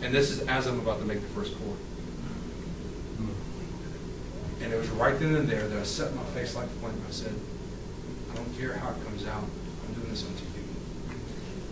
And 0.02 0.14
this 0.14 0.32
is 0.32 0.48
as 0.48 0.68
I'm 0.68 0.80
about 0.80 1.00
to 1.00 1.06
make 1.06 1.22
the 1.22 1.28
first 1.28 1.58
chord. 1.60 1.78
And 4.62 4.74
it 4.74 4.78
was 4.78 4.90
right 4.90 5.18
then 5.18 5.36
and 5.36 5.48
there 5.48 5.68
that 5.68 5.80
I 5.80 5.84
set 5.84 6.14
my 6.16 6.24
face 6.26 6.56
like 6.56 6.68
flint. 6.80 6.96
I 7.08 7.12
said, 7.12 7.34
I 8.32 8.36
don't 8.36 8.58
care 8.58 8.74
how 8.74 8.90
it 8.90 9.06
comes 9.06 9.26
out. 9.26 9.44
I'm 9.88 9.94
doing 9.94 10.10
this 10.10 10.26
unto 10.26 10.44
you. 10.44 11.16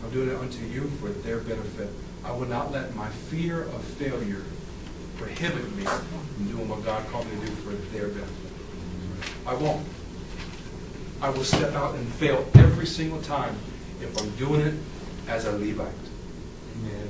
I'm 0.03 0.11
doing 0.11 0.29
it 0.29 0.35
unto 0.35 0.65
you 0.65 0.87
for 1.01 1.09
their 1.09 1.39
benefit. 1.39 1.89
I 2.23 2.31
will 2.31 2.47
not 2.47 2.71
let 2.71 2.95
my 2.95 3.09
fear 3.09 3.63
of 3.63 3.83
failure 3.83 4.43
prohibit 5.17 5.75
me 5.75 5.83
from 5.83 6.47
doing 6.49 6.69
what 6.69 6.85
God 6.85 7.05
called 7.09 7.25
me 7.31 7.39
to 7.39 7.45
do 7.47 7.51
for 7.57 7.71
their 7.93 8.07
benefit. 8.07 8.53
I 9.45 9.53
won't. 9.55 9.85
I 11.21 11.29
will 11.29 11.43
step 11.43 11.73
out 11.73 11.95
and 11.95 12.07
fail 12.13 12.47
every 12.55 12.85
single 12.85 13.21
time 13.21 13.55
if 14.01 14.17
I'm 14.19 14.29
doing 14.31 14.61
it 14.61 14.75
as 15.27 15.45
a 15.45 15.51
Levite. 15.51 15.87
Amen. 16.77 17.06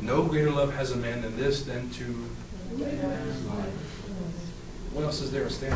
No 0.00 0.24
greater 0.24 0.50
love 0.50 0.74
has 0.74 0.92
a 0.92 0.96
man 0.96 1.22
than 1.22 1.36
this 1.36 1.62
than 1.62 1.90
to 1.90 2.04
what 4.92 5.04
else 5.04 5.20
is 5.20 5.30
there 5.30 5.44
to 5.44 5.50
stand? 5.50 5.74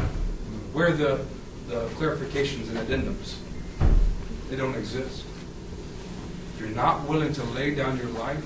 Where 0.72 0.88
are 0.88 0.92
the, 0.92 1.24
the 1.68 1.86
clarifications 1.90 2.68
and 2.68 2.78
addendums? 2.78 3.36
They 4.48 4.56
don't 4.56 4.74
exist. 4.74 5.24
If 6.54 6.60
you're 6.60 6.70
not 6.70 7.08
willing 7.08 7.32
to 7.34 7.42
lay 7.44 7.74
down 7.74 7.96
your 7.96 8.08
life 8.08 8.44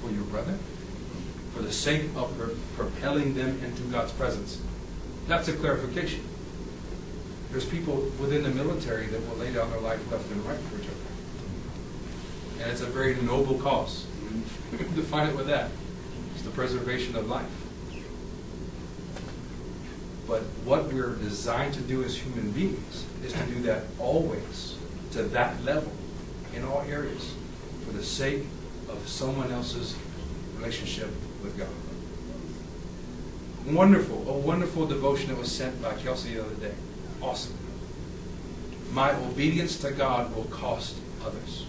for 0.00 0.10
your 0.10 0.24
brother, 0.24 0.58
for 1.54 1.62
the 1.62 1.72
sake 1.72 2.04
of 2.16 2.36
pro- 2.38 2.54
propelling 2.76 3.34
them 3.34 3.62
into 3.64 3.82
God's 3.84 4.12
presence, 4.12 4.60
that's 5.26 5.48
a 5.48 5.52
clarification. 5.52 6.24
There's 7.50 7.64
people 7.66 8.10
within 8.20 8.42
the 8.42 8.50
military 8.50 9.06
that 9.06 9.28
will 9.28 9.36
lay 9.36 9.52
down 9.52 9.70
their 9.70 9.80
life 9.80 10.10
left 10.10 10.30
and 10.30 10.44
right 10.46 10.58
for 10.58 10.80
each 10.80 10.88
other. 10.88 12.62
And 12.62 12.70
it's 12.70 12.80
a 12.80 12.86
very 12.86 13.14
noble 13.16 13.58
cause. 13.58 14.06
Define 14.94 15.30
it 15.30 15.36
with 15.36 15.46
that. 15.46 15.70
It's 16.34 16.42
the 16.42 16.50
preservation 16.50 17.16
of 17.16 17.28
life. 17.28 17.46
But 20.26 20.42
what 20.64 20.92
we're 20.92 21.16
designed 21.16 21.74
to 21.74 21.80
do 21.80 22.02
as 22.04 22.16
human 22.16 22.52
beings 22.52 23.04
is 23.24 23.32
to 23.32 23.44
do 23.46 23.62
that 23.62 23.84
always, 23.98 24.76
to 25.12 25.24
that 25.24 25.62
level, 25.64 25.92
in 26.54 26.64
all 26.64 26.82
areas, 26.82 27.34
for 27.84 27.92
the 27.92 28.04
sake 28.04 28.44
of 28.88 29.08
someone 29.08 29.50
else's 29.50 29.96
relationship 30.56 31.08
with 31.42 31.58
God. 31.58 31.68
Wonderful, 33.66 34.28
a 34.28 34.32
wonderful 34.32 34.86
devotion 34.86 35.28
that 35.28 35.38
was 35.38 35.50
sent 35.50 35.80
by 35.82 35.94
Kelsey 35.94 36.34
the 36.34 36.44
other 36.44 36.54
day. 36.54 36.74
Awesome. 37.20 37.56
My 38.92 39.14
obedience 39.14 39.78
to 39.80 39.90
God 39.90 40.34
will 40.34 40.44
cost 40.44 40.96
others. 41.24 41.66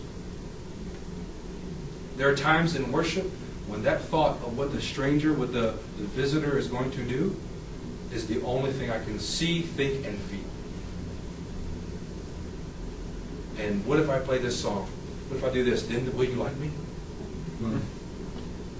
There 2.15 2.29
are 2.29 2.35
times 2.35 2.75
in 2.75 2.91
worship 2.91 3.29
when 3.67 3.83
that 3.83 4.01
thought 4.01 4.35
of 4.43 4.57
what 4.57 4.71
the 4.71 4.81
stranger, 4.81 5.33
what 5.33 5.51
the, 5.53 5.75
the 5.97 6.03
visitor 6.03 6.57
is 6.57 6.67
going 6.67 6.91
to 6.91 7.03
do, 7.03 7.35
is 8.11 8.27
the 8.27 8.41
only 8.43 8.71
thing 8.71 8.91
I 8.91 9.03
can 9.03 9.19
see, 9.19 9.61
think, 9.61 10.05
and 10.05 10.17
feel. 10.19 10.39
And 13.65 13.85
what 13.85 13.99
if 13.99 14.09
I 14.09 14.19
play 14.19 14.37
this 14.37 14.59
song? 14.59 14.87
What 15.29 15.37
if 15.37 15.43
I 15.43 15.51
do 15.51 15.63
this? 15.63 15.83
Then 15.83 16.15
will 16.15 16.25
you 16.25 16.35
like 16.35 16.55
me? 16.57 16.69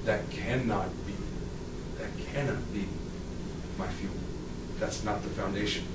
That 0.06 0.30
cannot 0.30 0.90
be. 1.08 1.14
That 1.98 2.10
cannot 2.34 2.74
be 2.74 2.88
my 3.78 3.88
fuel. 3.88 4.14
That's 4.80 5.04
not 5.04 5.24
the 5.24 5.30
foundation. 5.30 5.86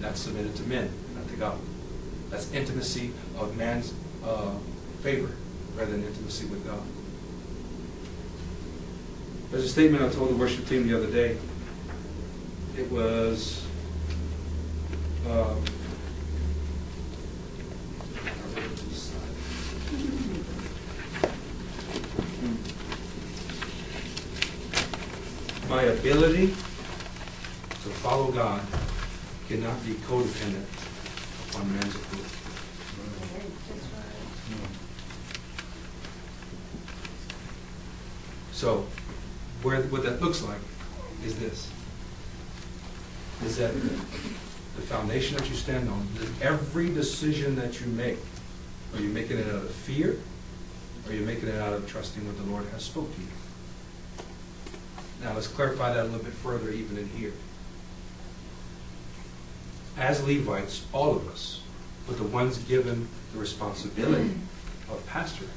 That's 0.00 0.20
submitted 0.20 0.56
to 0.56 0.62
men, 0.64 0.90
not 1.14 1.28
to 1.28 1.36
God. 1.36 1.58
That's 2.30 2.50
intimacy 2.52 3.12
of 3.38 3.56
man's 3.56 3.92
uh, 4.24 4.54
favor 5.02 5.34
rather 5.76 5.90
than 5.90 6.04
intimacy 6.04 6.46
with 6.46 6.64
God. 6.64 6.82
There's 9.50 9.64
a 9.64 9.68
statement 9.68 10.02
I 10.02 10.08
told 10.08 10.30
the 10.30 10.36
worship 10.36 10.66
team 10.66 10.88
the 10.88 10.96
other 10.96 11.10
day. 11.10 11.36
It 12.76 12.90
was. 12.90 13.64
Um, 15.30 15.64
my 25.68 25.82
ability 25.82 26.48
to 26.48 27.90
follow 28.02 28.30
God 28.30 28.60
cannot 29.48 29.84
be 29.84 29.94
codependent 29.94 30.64
upon 31.50 31.72
man's 31.72 31.94
approval. 31.94 32.33
So, 38.54 38.86
where, 39.64 39.82
what 39.82 40.04
that 40.04 40.22
looks 40.22 40.40
like 40.40 40.60
is 41.24 41.36
this. 41.40 41.68
Is 43.44 43.56
that 43.56 43.74
the 43.74 44.82
foundation 44.82 45.36
that 45.36 45.48
you 45.48 45.56
stand 45.56 45.90
on, 45.90 46.06
every 46.40 46.88
decision 46.88 47.56
that 47.56 47.80
you 47.80 47.88
make, 47.88 48.18
are 48.94 49.00
you 49.00 49.08
making 49.08 49.38
it 49.38 49.48
out 49.48 49.56
of 49.56 49.70
fear? 49.72 50.20
Or 51.04 51.10
are 51.10 51.14
you 51.14 51.26
making 51.26 51.48
it 51.48 51.56
out 51.56 51.72
of 51.72 51.88
trusting 51.88 52.24
what 52.24 52.36
the 52.36 52.44
Lord 52.44 52.64
has 52.70 52.84
spoke 52.84 53.12
to 53.12 53.20
you? 53.20 53.26
Now 55.20 55.34
let's 55.34 55.48
clarify 55.48 55.92
that 55.92 56.02
a 56.02 56.04
little 56.04 56.24
bit 56.24 56.32
further 56.32 56.70
even 56.70 56.96
in 56.96 57.08
here. 57.08 57.32
As 59.98 60.24
Levites, 60.24 60.86
all 60.92 61.16
of 61.16 61.28
us, 61.28 61.60
but 62.06 62.18
the 62.18 62.24
ones 62.24 62.58
given 62.58 63.08
the 63.32 63.40
responsibility 63.40 64.30
of 64.88 65.04
pastoring, 65.08 65.48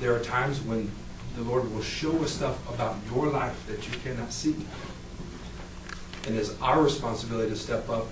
there 0.00 0.14
are 0.14 0.20
times 0.20 0.60
when 0.60 0.90
the 1.36 1.42
Lord 1.42 1.72
will 1.72 1.82
show 1.82 2.22
us 2.22 2.32
stuff 2.32 2.58
about 2.72 2.96
your 3.12 3.26
life 3.26 3.66
that 3.66 3.86
you 3.86 3.98
cannot 3.98 4.32
see. 4.32 4.56
And 6.26 6.36
it's 6.36 6.60
our 6.60 6.82
responsibility 6.82 7.50
to 7.50 7.56
step 7.56 7.88
up, 7.88 8.06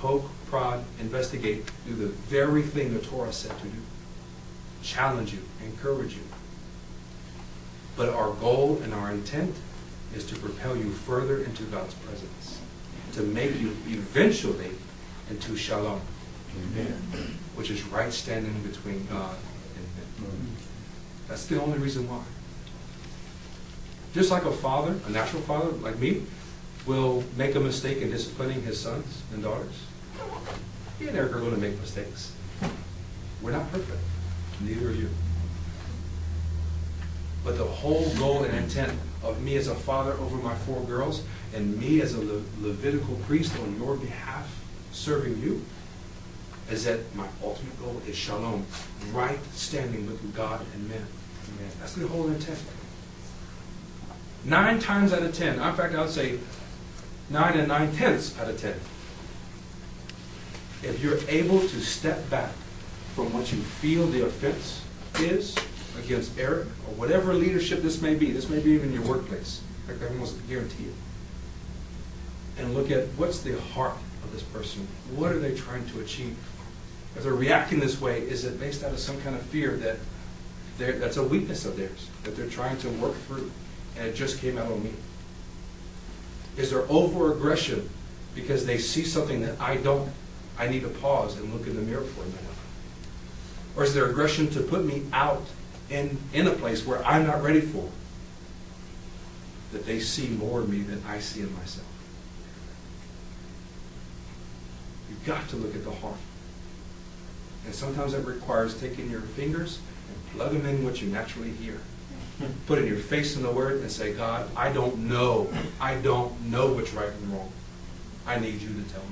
poke, 0.00 0.28
prod, 0.46 0.84
investigate, 0.98 1.70
do 1.86 1.94
the 1.94 2.08
very 2.08 2.62
thing 2.62 2.92
the 2.94 3.00
Torah 3.00 3.32
said 3.32 3.56
to 3.58 3.64
do. 3.64 3.78
Challenge 4.82 5.32
you, 5.32 5.40
encourage 5.64 6.14
you. 6.14 6.22
But 7.96 8.08
our 8.08 8.32
goal 8.34 8.80
and 8.82 8.94
our 8.94 9.10
intent 9.10 9.54
is 10.14 10.24
to 10.26 10.36
propel 10.36 10.76
you 10.76 10.90
further 10.90 11.44
into 11.44 11.62
God's 11.64 11.94
presence, 11.94 12.60
to 13.12 13.22
make 13.22 13.58
you 13.60 13.68
eventually 13.86 14.70
into 15.28 15.56
shalom, 15.56 16.00
which 17.54 17.70
is 17.70 17.82
right 17.84 18.12
standing 18.12 18.60
between 18.62 19.06
God. 19.06 19.36
That's 21.30 21.46
the 21.46 21.62
only 21.62 21.78
reason 21.78 22.08
why. 22.08 22.22
Just 24.12 24.32
like 24.32 24.44
a 24.44 24.50
father, 24.50 24.96
a 25.06 25.10
natural 25.10 25.40
father 25.42 25.70
like 25.76 25.96
me, 26.00 26.24
will 26.86 27.22
make 27.36 27.54
a 27.54 27.60
mistake 27.60 27.98
in 27.98 28.10
disciplining 28.10 28.62
his 28.62 28.80
sons 28.80 29.22
and 29.32 29.40
daughters. 29.40 29.86
Me 30.98 31.06
and 31.06 31.16
Eric 31.16 31.36
are 31.36 31.38
going 31.38 31.54
to 31.54 31.60
make 31.60 31.78
mistakes. 31.78 32.32
We're 33.40 33.52
not 33.52 33.70
perfect. 33.70 34.00
Neither 34.60 34.88
are 34.88 34.92
you. 34.92 35.08
But 37.44 37.56
the 37.56 37.64
whole 37.64 38.12
goal 38.16 38.42
and 38.42 38.58
intent 38.58 38.92
of 39.22 39.40
me 39.40 39.56
as 39.56 39.68
a 39.68 39.74
father 39.76 40.14
over 40.14 40.36
my 40.38 40.56
four 40.56 40.82
girls 40.82 41.22
and 41.54 41.78
me 41.78 42.00
as 42.00 42.14
a 42.14 42.20
Le- 42.20 42.42
Levitical 42.60 43.14
priest 43.28 43.56
on 43.60 43.78
your 43.78 43.96
behalf 43.96 44.52
serving 44.90 45.40
you 45.40 45.64
is 46.70 46.84
that 46.84 47.14
my 47.14 47.26
ultimate 47.42 47.78
goal 47.80 48.02
is 48.08 48.16
shalom, 48.16 48.66
right 49.12 49.38
standing 49.54 50.06
with 50.06 50.34
God 50.34 50.64
and 50.74 50.88
men. 50.88 51.06
That's 51.80 51.94
the 51.94 52.06
whole 52.06 52.28
intent. 52.28 52.58
Nine 54.44 54.78
times 54.78 55.12
out 55.12 55.22
of 55.22 55.34
ten, 55.34 55.54
in 55.54 55.74
fact, 55.74 55.94
I 55.94 56.00
would 56.00 56.10
say 56.10 56.38
nine 57.28 57.58
and 57.58 57.68
nine 57.68 57.94
tenths 57.94 58.38
out 58.38 58.48
of 58.48 58.60
ten. 58.60 58.74
If 60.82 61.02
you're 61.02 61.18
able 61.28 61.60
to 61.60 61.80
step 61.80 62.28
back 62.30 62.52
from 63.14 63.32
what 63.32 63.52
you 63.52 63.58
feel 63.58 64.06
the 64.06 64.24
offense 64.24 64.82
is 65.18 65.54
against 65.98 66.38
Eric 66.38 66.66
or 66.86 66.94
whatever 66.94 67.34
leadership 67.34 67.82
this 67.82 68.00
may 68.00 68.14
be, 68.14 68.30
this 68.30 68.48
may 68.48 68.60
be 68.60 68.70
even 68.70 68.92
your 68.92 69.02
workplace. 69.02 69.62
I 69.88 70.06
almost 70.06 70.36
guarantee 70.48 70.84
it. 70.84 70.94
And 72.58 72.74
look 72.74 72.90
at 72.90 73.06
what's 73.16 73.40
the 73.40 73.60
heart 73.60 73.96
of 74.22 74.32
this 74.32 74.42
person. 74.42 74.86
What 75.14 75.32
are 75.32 75.38
they 75.38 75.54
trying 75.54 75.86
to 75.90 76.00
achieve? 76.00 76.36
If 77.16 77.24
they're 77.24 77.34
reacting 77.34 77.80
this 77.80 78.00
way, 78.00 78.20
is 78.20 78.44
it 78.44 78.60
based 78.60 78.84
out 78.84 78.92
of 78.92 79.00
some 79.00 79.20
kind 79.22 79.34
of 79.34 79.42
fear 79.42 79.76
that 79.78 79.96
that's 80.80 81.16
a 81.16 81.22
weakness 81.22 81.64
of 81.64 81.76
theirs 81.76 82.08
that 82.24 82.36
they're 82.36 82.48
trying 82.48 82.78
to 82.78 82.88
work 82.90 83.14
through, 83.26 83.50
and 83.96 84.06
it 84.06 84.14
just 84.14 84.40
came 84.40 84.58
out 84.58 84.70
on 84.70 84.82
me? 84.82 84.92
Is 86.56 86.70
there 86.70 86.84
over 86.88 87.32
aggression 87.32 87.88
because 88.34 88.66
they 88.66 88.78
see 88.78 89.04
something 89.04 89.40
that 89.42 89.60
I 89.60 89.76
don't? 89.76 90.10
I 90.58 90.68
need 90.68 90.82
to 90.82 90.88
pause 90.88 91.36
and 91.36 91.52
look 91.52 91.66
in 91.66 91.76
the 91.76 91.82
mirror 91.82 92.04
for 92.04 92.22
a 92.22 92.26
minute. 92.26 92.44
Or 93.76 93.84
is 93.84 93.94
there 93.94 94.06
aggression 94.06 94.50
to 94.50 94.60
put 94.60 94.84
me 94.84 95.04
out 95.12 95.46
in, 95.88 96.18
in 96.32 96.46
a 96.46 96.52
place 96.52 96.86
where 96.86 97.04
I'm 97.04 97.26
not 97.26 97.42
ready 97.42 97.60
for? 97.60 97.88
That 99.72 99.86
they 99.86 100.00
see 100.00 100.28
more 100.28 100.60
of 100.60 100.68
me 100.68 100.80
than 100.80 101.02
I 101.06 101.20
see 101.20 101.40
in 101.40 101.54
myself. 101.54 101.86
You've 105.08 105.24
got 105.24 105.48
to 105.50 105.56
look 105.56 105.74
at 105.74 105.84
the 105.84 105.92
heart. 105.92 106.16
And 107.64 107.74
sometimes 107.74 108.12
that 108.12 108.26
requires 108.26 108.78
taking 108.80 109.10
your 109.10 109.20
fingers 109.20 109.78
plug 110.32 110.52
them 110.52 110.66
in 110.66 110.84
what 110.84 111.00
you 111.00 111.08
naturally 111.08 111.50
hear. 111.50 111.80
Putting 112.66 112.86
your 112.86 112.96
face 112.96 113.36
in 113.36 113.42
the 113.42 113.50
Word 113.50 113.82
and 113.82 113.90
say, 113.90 114.14
God, 114.14 114.48
I 114.56 114.72
don't 114.72 114.96
know. 115.08 115.52
I 115.78 115.96
don't 115.96 116.50
know 116.50 116.72
what's 116.72 116.94
right 116.94 117.10
and 117.10 117.32
wrong. 117.32 117.52
I 118.26 118.38
need 118.38 118.62
you 118.62 118.68
to 118.68 118.82
tell 118.90 119.02
me. 119.02 119.08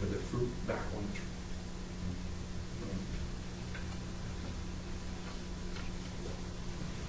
Put 0.00 0.10
the 0.10 0.18
fruit 0.18 0.50
back 0.66 0.82
on 0.94 1.02
the 1.06 1.12
tree. 1.16 1.24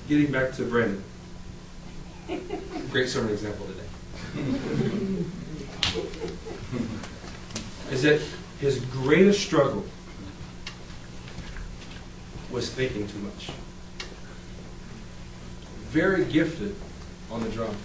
Getting 0.08 0.32
back 0.32 0.54
to 0.54 0.64
Brandon. 0.64 1.04
Great 2.92 3.10
sermon 3.10 3.34
example 3.34 3.66
today. 3.66 3.84
Is 7.92 8.04
that 8.04 8.22
his 8.60 8.80
greatest 8.86 9.42
struggle 9.42 9.84
was 12.52 12.70
thinking 12.70 13.08
too 13.08 13.20
much. 13.20 13.50
Very 15.90 16.26
gifted 16.26 16.76
on 17.32 17.44
the 17.44 17.50
drum. 17.50 17.76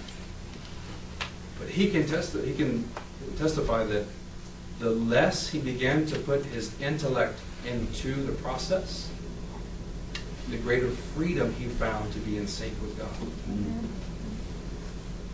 But 1.59 1.69
he 1.69 1.91
can 1.91 2.05
testi- 2.05 2.45
he 2.45 2.55
can 2.55 2.89
testify 3.37 3.85
that 3.85 4.07
the 4.79 4.91
less 4.91 5.49
he 5.49 5.59
began 5.59 6.07
to 6.07 6.19
put 6.19 6.45
his 6.47 6.79
intellect 6.81 7.39
into 7.67 8.15
the 8.15 8.33
process, 8.33 9.09
the 10.49 10.57
greater 10.59 10.91
freedom 10.91 11.55
he 11.55 11.67
found 11.67 12.13
to 12.13 12.19
be 12.21 12.37
in 12.37 12.49
sync 12.49 12.73
with 12.83 12.99
God. 12.99 13.11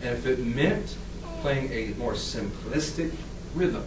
And 0.01 0.17
if 0.17 0.25
it 0.25 0.39
meant 0.39 0.95
playing 1.41 1.71
a 1.71 1.97
more 1.97 2.13
simplistic 2.13 3.11
rhythm 3.55 3.83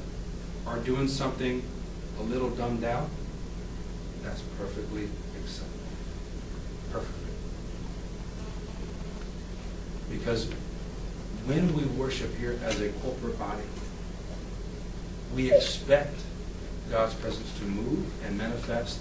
or 0.67 0.79
doing 0.79 1.09
something 1.09 1.63
a 2.19 2.23
little 2.23 2.51
dumbed 2.51 2.81
down, 2.81 3.09
that's 4.23 4.43
perfectly 4.59 5.09
acceptable. 5.43 5.79
Perfectly. 6.93 7.19
Because 10.13 10.49
when 11.47 11.75
we 11.75 11.85
worship 11.85 12.37
here 12.37 12.59
as 12.63 12.81
a 12.81 12.91
corporate 12.91 13.39
body, 13.39 13.63
we 15.35 15.53
expect 15.53 16.15
God's 16.91 17.15
presence 17.15 17.59
to 17.59 17.65
move 17.65 18.07
and 18.25 18.37
manifest 18.37 19.01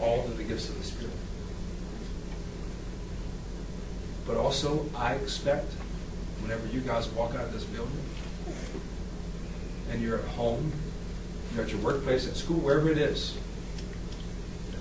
all 0.00 0.24
of 0.24 0.36
the 0.36 0.44
gifts 0.44 0.68
of 0.68 0.76
the 0.76 0.84
Spirit. 0.84 1.14
But 4.26 4.36
also, 4.36 4.86
I 4.96 5.14
expect 5.14 5.72
whenever 6.40 6.66
you 6.68 6.80
guys 6.80 7.08
walk 7.08 7.34
out 7.34 7.44
of 7.44 7.52
this 7.52 7.64
building 7.64 8.04
and 9.90 10.02
you're 10.02 10.18
at 10.18 10.24
home, 10.24 10.72
you're 11.54 11.64
at 11.64 11.70
your 11.70 11.80
workplace, 11.80 12.26
at 12.28 12.36
school, 12.36 12.58
wherever 12.58 12.90
it 12.90 12.98
is, 12.98 13.36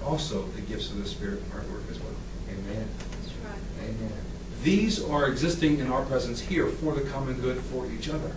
also 0.04 0.44
the 0.44 0.62
gifts 0.62 0.90
of 0.92 0.98
the 0.98 1.08
Spirit 1.08 1.42
are 1.54 1.62
at 1.62 1.70
work 1.70 1.84
as 1.90 2.00
well. 2.00 2.14
Amen. 2.50 2.88
That's 3.22 3.34
right. 3.46 3.90
Amen. 3.90 4.29
These 4.64 5.04
are 5.04 5.28
existing 5.28 5.80
in 5.80 5.88
our 5.92 6.04
presence 6.04 6.42
here 6.42 6.68
for 6.68 6.94
the 6.94 7.10
common 7.10 7.40
good 7.40 7.58
for 7.58 7.90
each 7.90 8.10
other. 8.10 8.36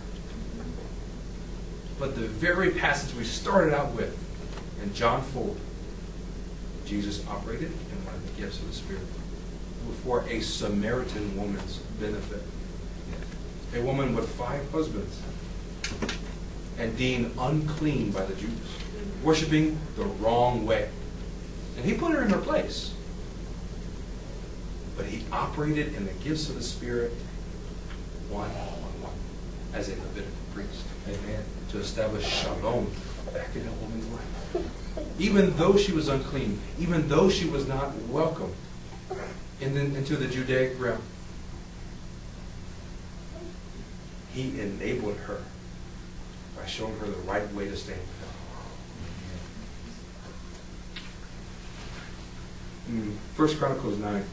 But 1.99 2.15
the 2.15 2.27
very 2.27 2.71
passage 2.71 3.13
we 3.15 3.25
started 3.25 3.73
out 3.73 3.91
with 3.91 4.17
in 4.81 4.93
John 4.93 5.21
4, 5.21 5.55
Jesus 6.85 7.25
operated 7.27 7.71
in 7.71 8.05
one 8.05 8.15
of 8.15 8.35
the 8.35 8.41
gifts 8.41 8.59
of 8.59 8.67
the 8.67 8.73
Spirit 8.73 9.03
for 10.03 10.21
a 10.29 10.39
Samaritan 10.39 11.35
woman's 11.37 11.77
benefit. 11.99 12.41
A 13.75 13.81
woman 13.81 14.15
with 14.15 14.29
five 14.29 14.69
husbands 14.71 15.19
and 16.77 16.95
deemed 16.97 17.31
unclean 17.37 18.11
by 18.11 18.23
the 18.23 18.35
Jews, 18.35 18.51
worshiping 19.23 19.77
the 19.95 20.03
wrong 20.03 20.65
way. 20.65 20.89
And 21.75 21.85
he 21.85 21.93
put 21.93 22.11
her 22.11 22.23
in 22.23 22.29
her 22.29 22.39
place. 22.39 22.93
But 24.95 25.05
he 25.05 25.25
operated 25.31 25.95
in 25.95 26.05
the 26.05 26.13
gifts 26.13 26.49
of 26.49 26.55
the 26.55 26.63
Spirit 26.63 27.11
one 28.29 28.49
on 28.49 29.01
one 29.01 29.13
as 29.73 29.89
a 29.89 29.91
Levitical 29.91 30.31
priest 30.53 30.85
Amen. 31.07 31.43
to 31.69 31.79
establish 31.79 32.25
shalom 32.25 32.91
back 33.33 33.55
in 33.55 33.65
that 33.65 33.73
woman's 33.81 34.07
life. 34.07 35.19
Even 35.19 35.55
though 35.57 35.77
she 35.77 35.91
was 35.91 36.07
unclean, 36.07 36.59
even 36.79 37.07
though 37.07 37.29
she 37.29 37.47
was 37.47 37.67
not 37.67 37.95
welcome 38.03 38.53
in 39.59 39.73
the, 39.73 39.81
into 39.81 40.15
the 40.15 40.27
Judaic 40.27 40.79
realm, 40.79 41.01
he 44.33 44.59
enabled 44.59 45.17
her 45.17 45.41
by 46.57 46.65
showing 46.65 46.97
her 46.99 47.05
the 47.05 47.17
right 47.27 47.51
way 47.53 47.67
to 47.67 47.75
stand 47.75 47.99
with 47.99 48.07
him. 52.89 53.19
First 53.35 53.57
Chronicles 53.57 53.97
9. 53.97 54.23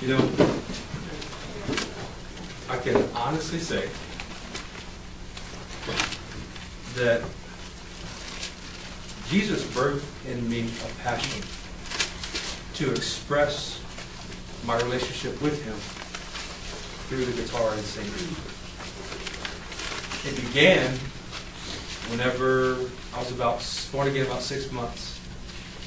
You 0.00 0.14
know, 0.14 0.30
I 2.70 2.76
can 2.78 3.02
honestly 3.16 3.58
say 3.58 3.88
that 6.94 7.22
Jesus 9.28 9.64
birthed 9.64 10.04
in 10.30 10.48
me 10.48 10.70
a 10.84 11.02
passion 11.02 11.42
to 12.74 12.92
express 12.92 13.82
my 14.64 14.76
relationship 14.82 15.42
with 15.42 15.64
him 15.64 15.74
through 17.08 17.24
the 17.24 17.42
guitar 17.42 17.72
and 17.72 17.82
singing. 17.82 18.12
It 20.24 20.46
began 20.46 20.94
whenever 22.08 22.88
I 23.14 23.18
was 23.18 23.32
about 23.32 23.64
born 23.90 24.06
again, 24.06 24.26
about 24.26 24.42
six 24.42 24.70
months. 24.70 25.18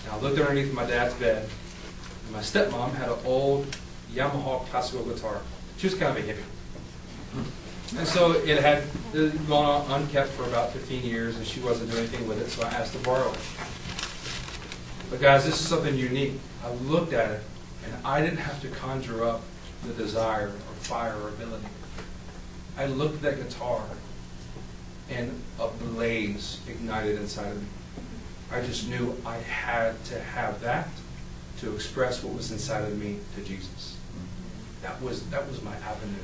And 0.04 0.12
I 0.12 0.18
looked 0.20 0.38
underneath 0.38 0.74
my 0.74 0.86
dad's 0.86 1.14
bed, 1.14 1.48
and 2.26 2.32
my 2.34 2.42
stepmom 2.42 2.94
had 2.96 3.08
an 3.08 3.20
old 3.24 3.74
Yamaha 4.14 4.66
classical 4.68 5.04
guitar. 5.06 5.42
She 5.78 5.88
was 5.88 5.96
kind 5.96 6.18
of 6.18 6.24
a 6.24 6.28
hippie. 6.28 6.44
Hmm. 7.34 7.98
And 7.98 8.08
so 8.08 8.32
it 8.32 8.62
had 8.62 8.84
gone 9.48 9.90
on 9.90 10.02
unkept 10.02 10.30
for 10.30 10.44
about 10.44 10.72
15 10.72 11.04
years, 11.04 11.36
and 11.38 11.46
she 11.46 11.60
wasn't 11.60 11.92
doing 11.92 12.04
anything 12.04 12.28
with 12.28 12.42
it, 12.42 12.50
so 12.50 12.66
I 12.66 12.70
asked 12.70 12.94
to 12.94 13.00
borrow 13.00 13.32
it. 13.32 13.40
But 15.10 15.20
guys, 15.20 15.46
this 15.46 15.60
is 15.60 15.68
something 15.68 15.96
unique. 15.96 16.34
I 16.64 16.72
looked 16.72 17.12
at 17.12 17.32
it, 17.32 17.44
and 17.86 18.06
I 18.06 18.22
didn't 18.22 18.38
have 18.38 18.62
to 18.62 18.70
conjure 18.70 19.26
up 19.26 19.42
the 19.86 19.94
desire 19.94 20.48
or 20.48 20.76
fire 20.76 21.16
or 21.22 21.30
ability. 21.30 21.66
I 22.78 22.86
looked 22.86 23.16
at 23.16 23.22
that 23.24 23.44
guitar, 23.44 23.84
and 25.10 25.42
a 25.60 25.68
blaze 25.68 26.60
ignited 26.68 27.20
inside 27.20 27.52
of 27.52 27.62
me. 27.62 27.68
I 28.52 28.62
just 28.62 28.88
knew 28.88 29.18
I 29.26 29.38
had 29.38 30.04
to 30.06 30.20
have 30.20 30.62
that 30.62 30.88
to 31.60 31.74
express 31.76 32.24
what 32.24 32.36
was 32.36 32.52
inside 32.52 32.84
of 32.84 32.98
me 32.98 33.18
to 33.36 33.42
Jesus. 33.42 33.91
That 34.82 35.02
was 35.02 35.28
that 35.30 35.48
was 35.48 35.62
my 35.62 35.76
avenue 35.76 36.24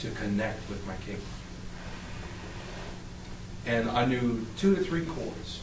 to 0.00 0.10
connect 0.12 0.68
with 0.68 0.84
my 0.86 0.94
King. 1.06 1.20
And 3.66 3.90
I 3.90 4.04
knew 4.04 4.46
two 4.56 4.74
to 4.74 4.82
three 4.82 5.04
chords. 5.04 5.60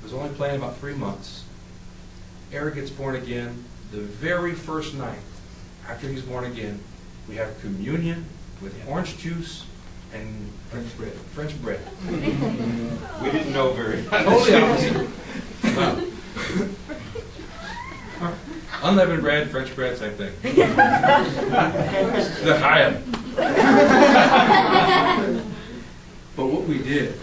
I 0.00 0.04
was 0.04 0.14
only 0.14 0.34
playing 0.34 0.56
about 0.56 0.78
three 0.78 0.94
months. 0.94 1.44
Eric 2.52 2.74
gets 2.76 2.90
born 2.90 3.14
again. 3.16 3.64
The 3.92 4.00
very 4.00 4.52
first 4.52 4.94
night 4.94 5.18
after 5.88 6.08
he's 6.08 6.22
born 6.22 6.44
again, 6.44 6.80
we 7.28 7.36
have 7.36 7.60
communion 7.60 8.24
with 8.60 8.74
orange 8.88 9.18
juice 9.18 9.64
and 10.14 10.50
French 10.70 10.96
bread. 10.96 11.12
French 11.34 11.60
bread. 11.62 11.80
We 13.22 13.30
didn't 13.30 13.52
know 13.52 13.72
very 13.72 14.02
much. 14.10 14.24
Totally 14.24 14.54
opposite. 14.56 15.08
Wow. 18.82 18.90
Unleavened 18.90 19.22
bread, 19.22 19.50
French 19.50 19.74
bread, 19.74 19.96
same 19.96 20.12
thing. 20.14 20.32
the 20.42 20.66
Chaim. 22.58 23.02
but 26.36 26.46
what 26.46 26.64
we 26.64 26.78
did 26.78 27.18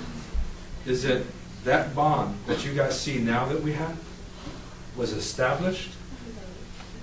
is 0.85 1.03
that 1.03 1.23
that 1.65 1.93
bond 1.93 2.37
that 2.47 2.65
you 2.65 2.73
guys 2.73 2.99
see 2.99 3.19
now 3.19 3.45
that 3.45 3.61
we 3.61 3.73
have 3.73 3.97
was 4.95 5.11
established 5.11 5.91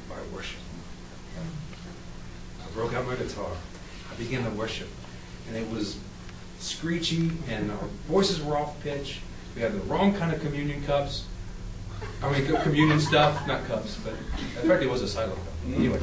by 0.08 0.16
worship. 0.34 0.60
I 2.64 2.70
broke 2.72 2.94
out 2.94 3.06
my 3.06 3.16
guitar. 3.16 3.52
I 4.10 4.14
began 4.16 4.44
to 4.44 4.50
worship. 4.50 4.88
And 5.48 5.56
it 5.56 5.70
was 5.70 5.98
screechy 6.58 7.30
and 7.48 7.70
our 7.70 7.88
voices 8.08 8.42
were 8.42 8.56
off 8.56 8.82
pitch. 8.82 9.20
We 9.54 9.62
had 9.62 9.72
the 9.72 9.80
wrong 9.80 10.14
kind 10.14 10.32
of 10.32 10.40
communion 10.40 10.82
cups. 10.84 11.26
I 12.22 12.32
mean, 12.32 12.46
communion 12.62 13.00
stuff, 13.00 13.46
not 13.46 13.64
cups, 13.66 13.98
but 14.04 14.14
fact, 14.66 14.82
it 14.82 14.90
was 14.90 15.02
a 15.02 15.08
Solo 15.08 15.34
cup. 15.34 15.54
Anyway, 15.74 15.98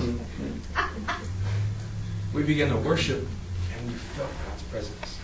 we 2.34 2.44
began 2.44 2.70
to 2.70 2.78
worship 2.78 3.28
and 3.76 3.88
we 3.88 3.94
felt 3.94 4.30
God's 4.48 4.64
presence. 4.64 5.20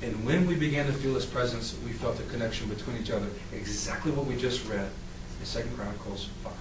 And 0.00 0.24
when 0.24 0.46
we 0.46 0.54
began 0.54 0.86
to 0.86 0.92
feel 0.92 1.14
His 1.14 1.26
presence, 1.26 1.76
we 1.84 1.92
felt 1.92 2.20
a 2.20 2.22
connection 2.24 2.68
between 2.68 2.96
each 2.98 3.10
other. 3.10 3.26
Exactly 3.52 4.12
what 4.12 4.26
we 4.26 4.36
just 4.36 4.66
read 4.68 4.88
in 5.40 5.46
Second 5.46 5.76
Chronicles 5.76 6.28
5. 6.44 6.52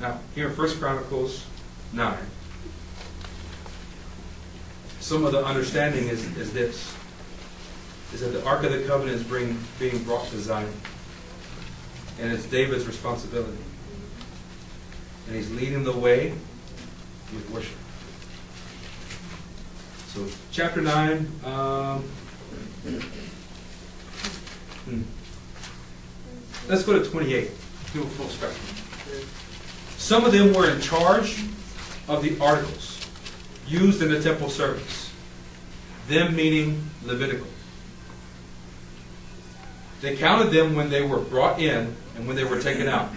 Now, 0.00 0.20
here 0.34 0.48
in 0.48 0.54
First 0.54 0.78
Chronicles 0.78 1.44
9, 1.92 2.16
some 5.00 5.24
of 5.24 5.32
the 5.32 5.44
understanding 5.44 6.08
is, 6.08 6.24
is 6.36 6.52
this, 6.52 6.94
is 8.12 8.20
that 8.20 8.28
the 8.28 8.44
Ark 8.44 8.64
of 8.64 8.72
the 8.72 8.82
Covenant 8.84 9.16
is 9.16 9.22
bring, 9.22 9.58
being 9.78 10.02
brought 10.04 10.26
to 10.28 10.38
Zion. 10.38 10.72
And 12.20 12.32
it's 12.32 12.46
David's 12.46 12.86
responsibility. 12.86 13.58
And 15.26 15.36
he's 15.36 15.50
leading 15.50 15.84
the 15.84 15.92
way 15.92 16.32
with 17.34 17.50
worship. 17.50 17.76
So, 20.08 20.26
chapter 20.50 20.80
9, 20.80 21.30
um, 21.44 22.02
hmm. 24.84 25.02
let's 26.66 26.82
go 26.82 26.98
to 26.98 27.08
28. 27.08 27.50
Do 27.92 28.02
a 28.02 28.06
full 28.06 28.28
spectrum. 28.28 28.78
Some 29.98 30.24
of 30.24 30.32
them 30.32 30.54
were 30.54 30.70
in 30.70 30.80
charge 30.80 31.44
of 32.08 32.22
the 32.22 32.38
articles 32.40 33.06
used 33.66 34.00
in 34.02 34.10
the 34.10 34.20
temple 34.20 34.48
service. 34.48 35.12
Them 36.08 36.34
meaning 36.34 36.88
Levitical. 37.04 37.46
They 40.00 40.16
counted 40.16 40.50
them 40.50 40.74
when 40.74 40.90
they 40.90 41.02
were 41.02 41.18
brought 41.18 41.60
in 41.60 41.94
and 42.16 42.26
when 42.26 42.36
they 42.36 42.44
were 42.44 42.60
taken 42.60 42.86
out. 42.86 43.10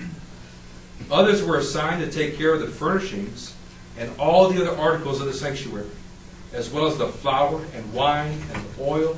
Others 1.11 1.43
were 1.43 1.57
assigned 1.57 2.03
to 2.03 2.11
take 2.11 2.37
care 2.37 2.53
of 2.53 2.61
the 2.61 2.67
furnishings 2.67 3.53
and 3.97 4.11
all 4.17 4.49
the 4.49 4.61
other 4.61 4.79
articles 4.79 5.19
of 5.19 5.27
the 5.27 5.33
sanctuary, 5.33 5.89
as 6.53 6.69
well 6.69 6.87
as 6.87 6.97
the 6.97 7.07
flour 7.07 7.63
and 7.75 7.93
wine 7.93 8.39
and 8.53 8.63
the 8.63 8.83
oil, 8.83 9.17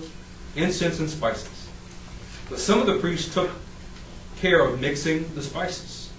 incense 0.55 0.99
and 0.99 1.09
spices. 1.09 1.70
But 2.49 2.59
some 2.59 2.80
of 2.80 2.88
the 2.88 2.97
priests 2.97 3.34
took 3.34 3.51
care 4.38 4.66
of 4.66 4.82
mixing 4.82 5.34
the 5.36 5.41
spices. 5.41 6.11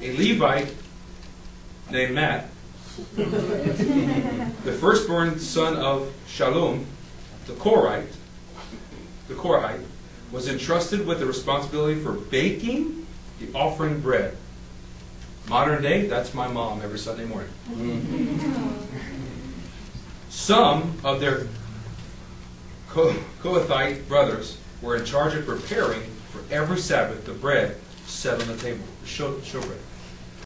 A 0.00 0.16
Levite 0.16 0.74
named 1.90 2.14
Matt, 2.14 2.48
the 3.16 4.76
firstborn 4.80 5.38
son 5.38 5.76
of 5.76 6.12
Shallum, 6.28 6.84
the 7.46 7.52
Korite, 7.54 8.12
the 9.28 9.34
Korite, 9.34 9.82
was 10.32 10.48
entrusted 10.48 11.06
with 11.06 11.20
the 11.20 11.26
responsibility 11.26 12.00
for 12.00 12.12
baking 12.12 13.06
the 13.40 13.52
offering 13.56 14.00
bread. 14.00 14.36
Modern 15.48 15.82
day, 15.82 16.06
that's 16.06 16.34
my 16.34 16.46
mom 16.46 16.80
every 16.82 16.98
Sunday 16.98 17.24
morning. 17.24 17.50
Some 20.28 20.96
of 21.02 21.20
their 21.20 21.48
Ko- 22.88 23.16
Kohathite 23.42 24.06
brothers 24.06 24.58
were 24.82 24.96
in 24.96 25.04
charge 25.04 25.34
of 25.34 25.46
preparing 25.46 26.02
for 26.30 26.40
every 26.52 26.78
Sabbath 26.78 27.24
the 27.24 27.32
bread 27.32 27.76
set 28.06 28.40
on 28.40 28.48
the 28.48 28.56
table, 28.56 28.84
the 29.00 29.08
show, 29.08 29.34
showbread. 29.38 29.78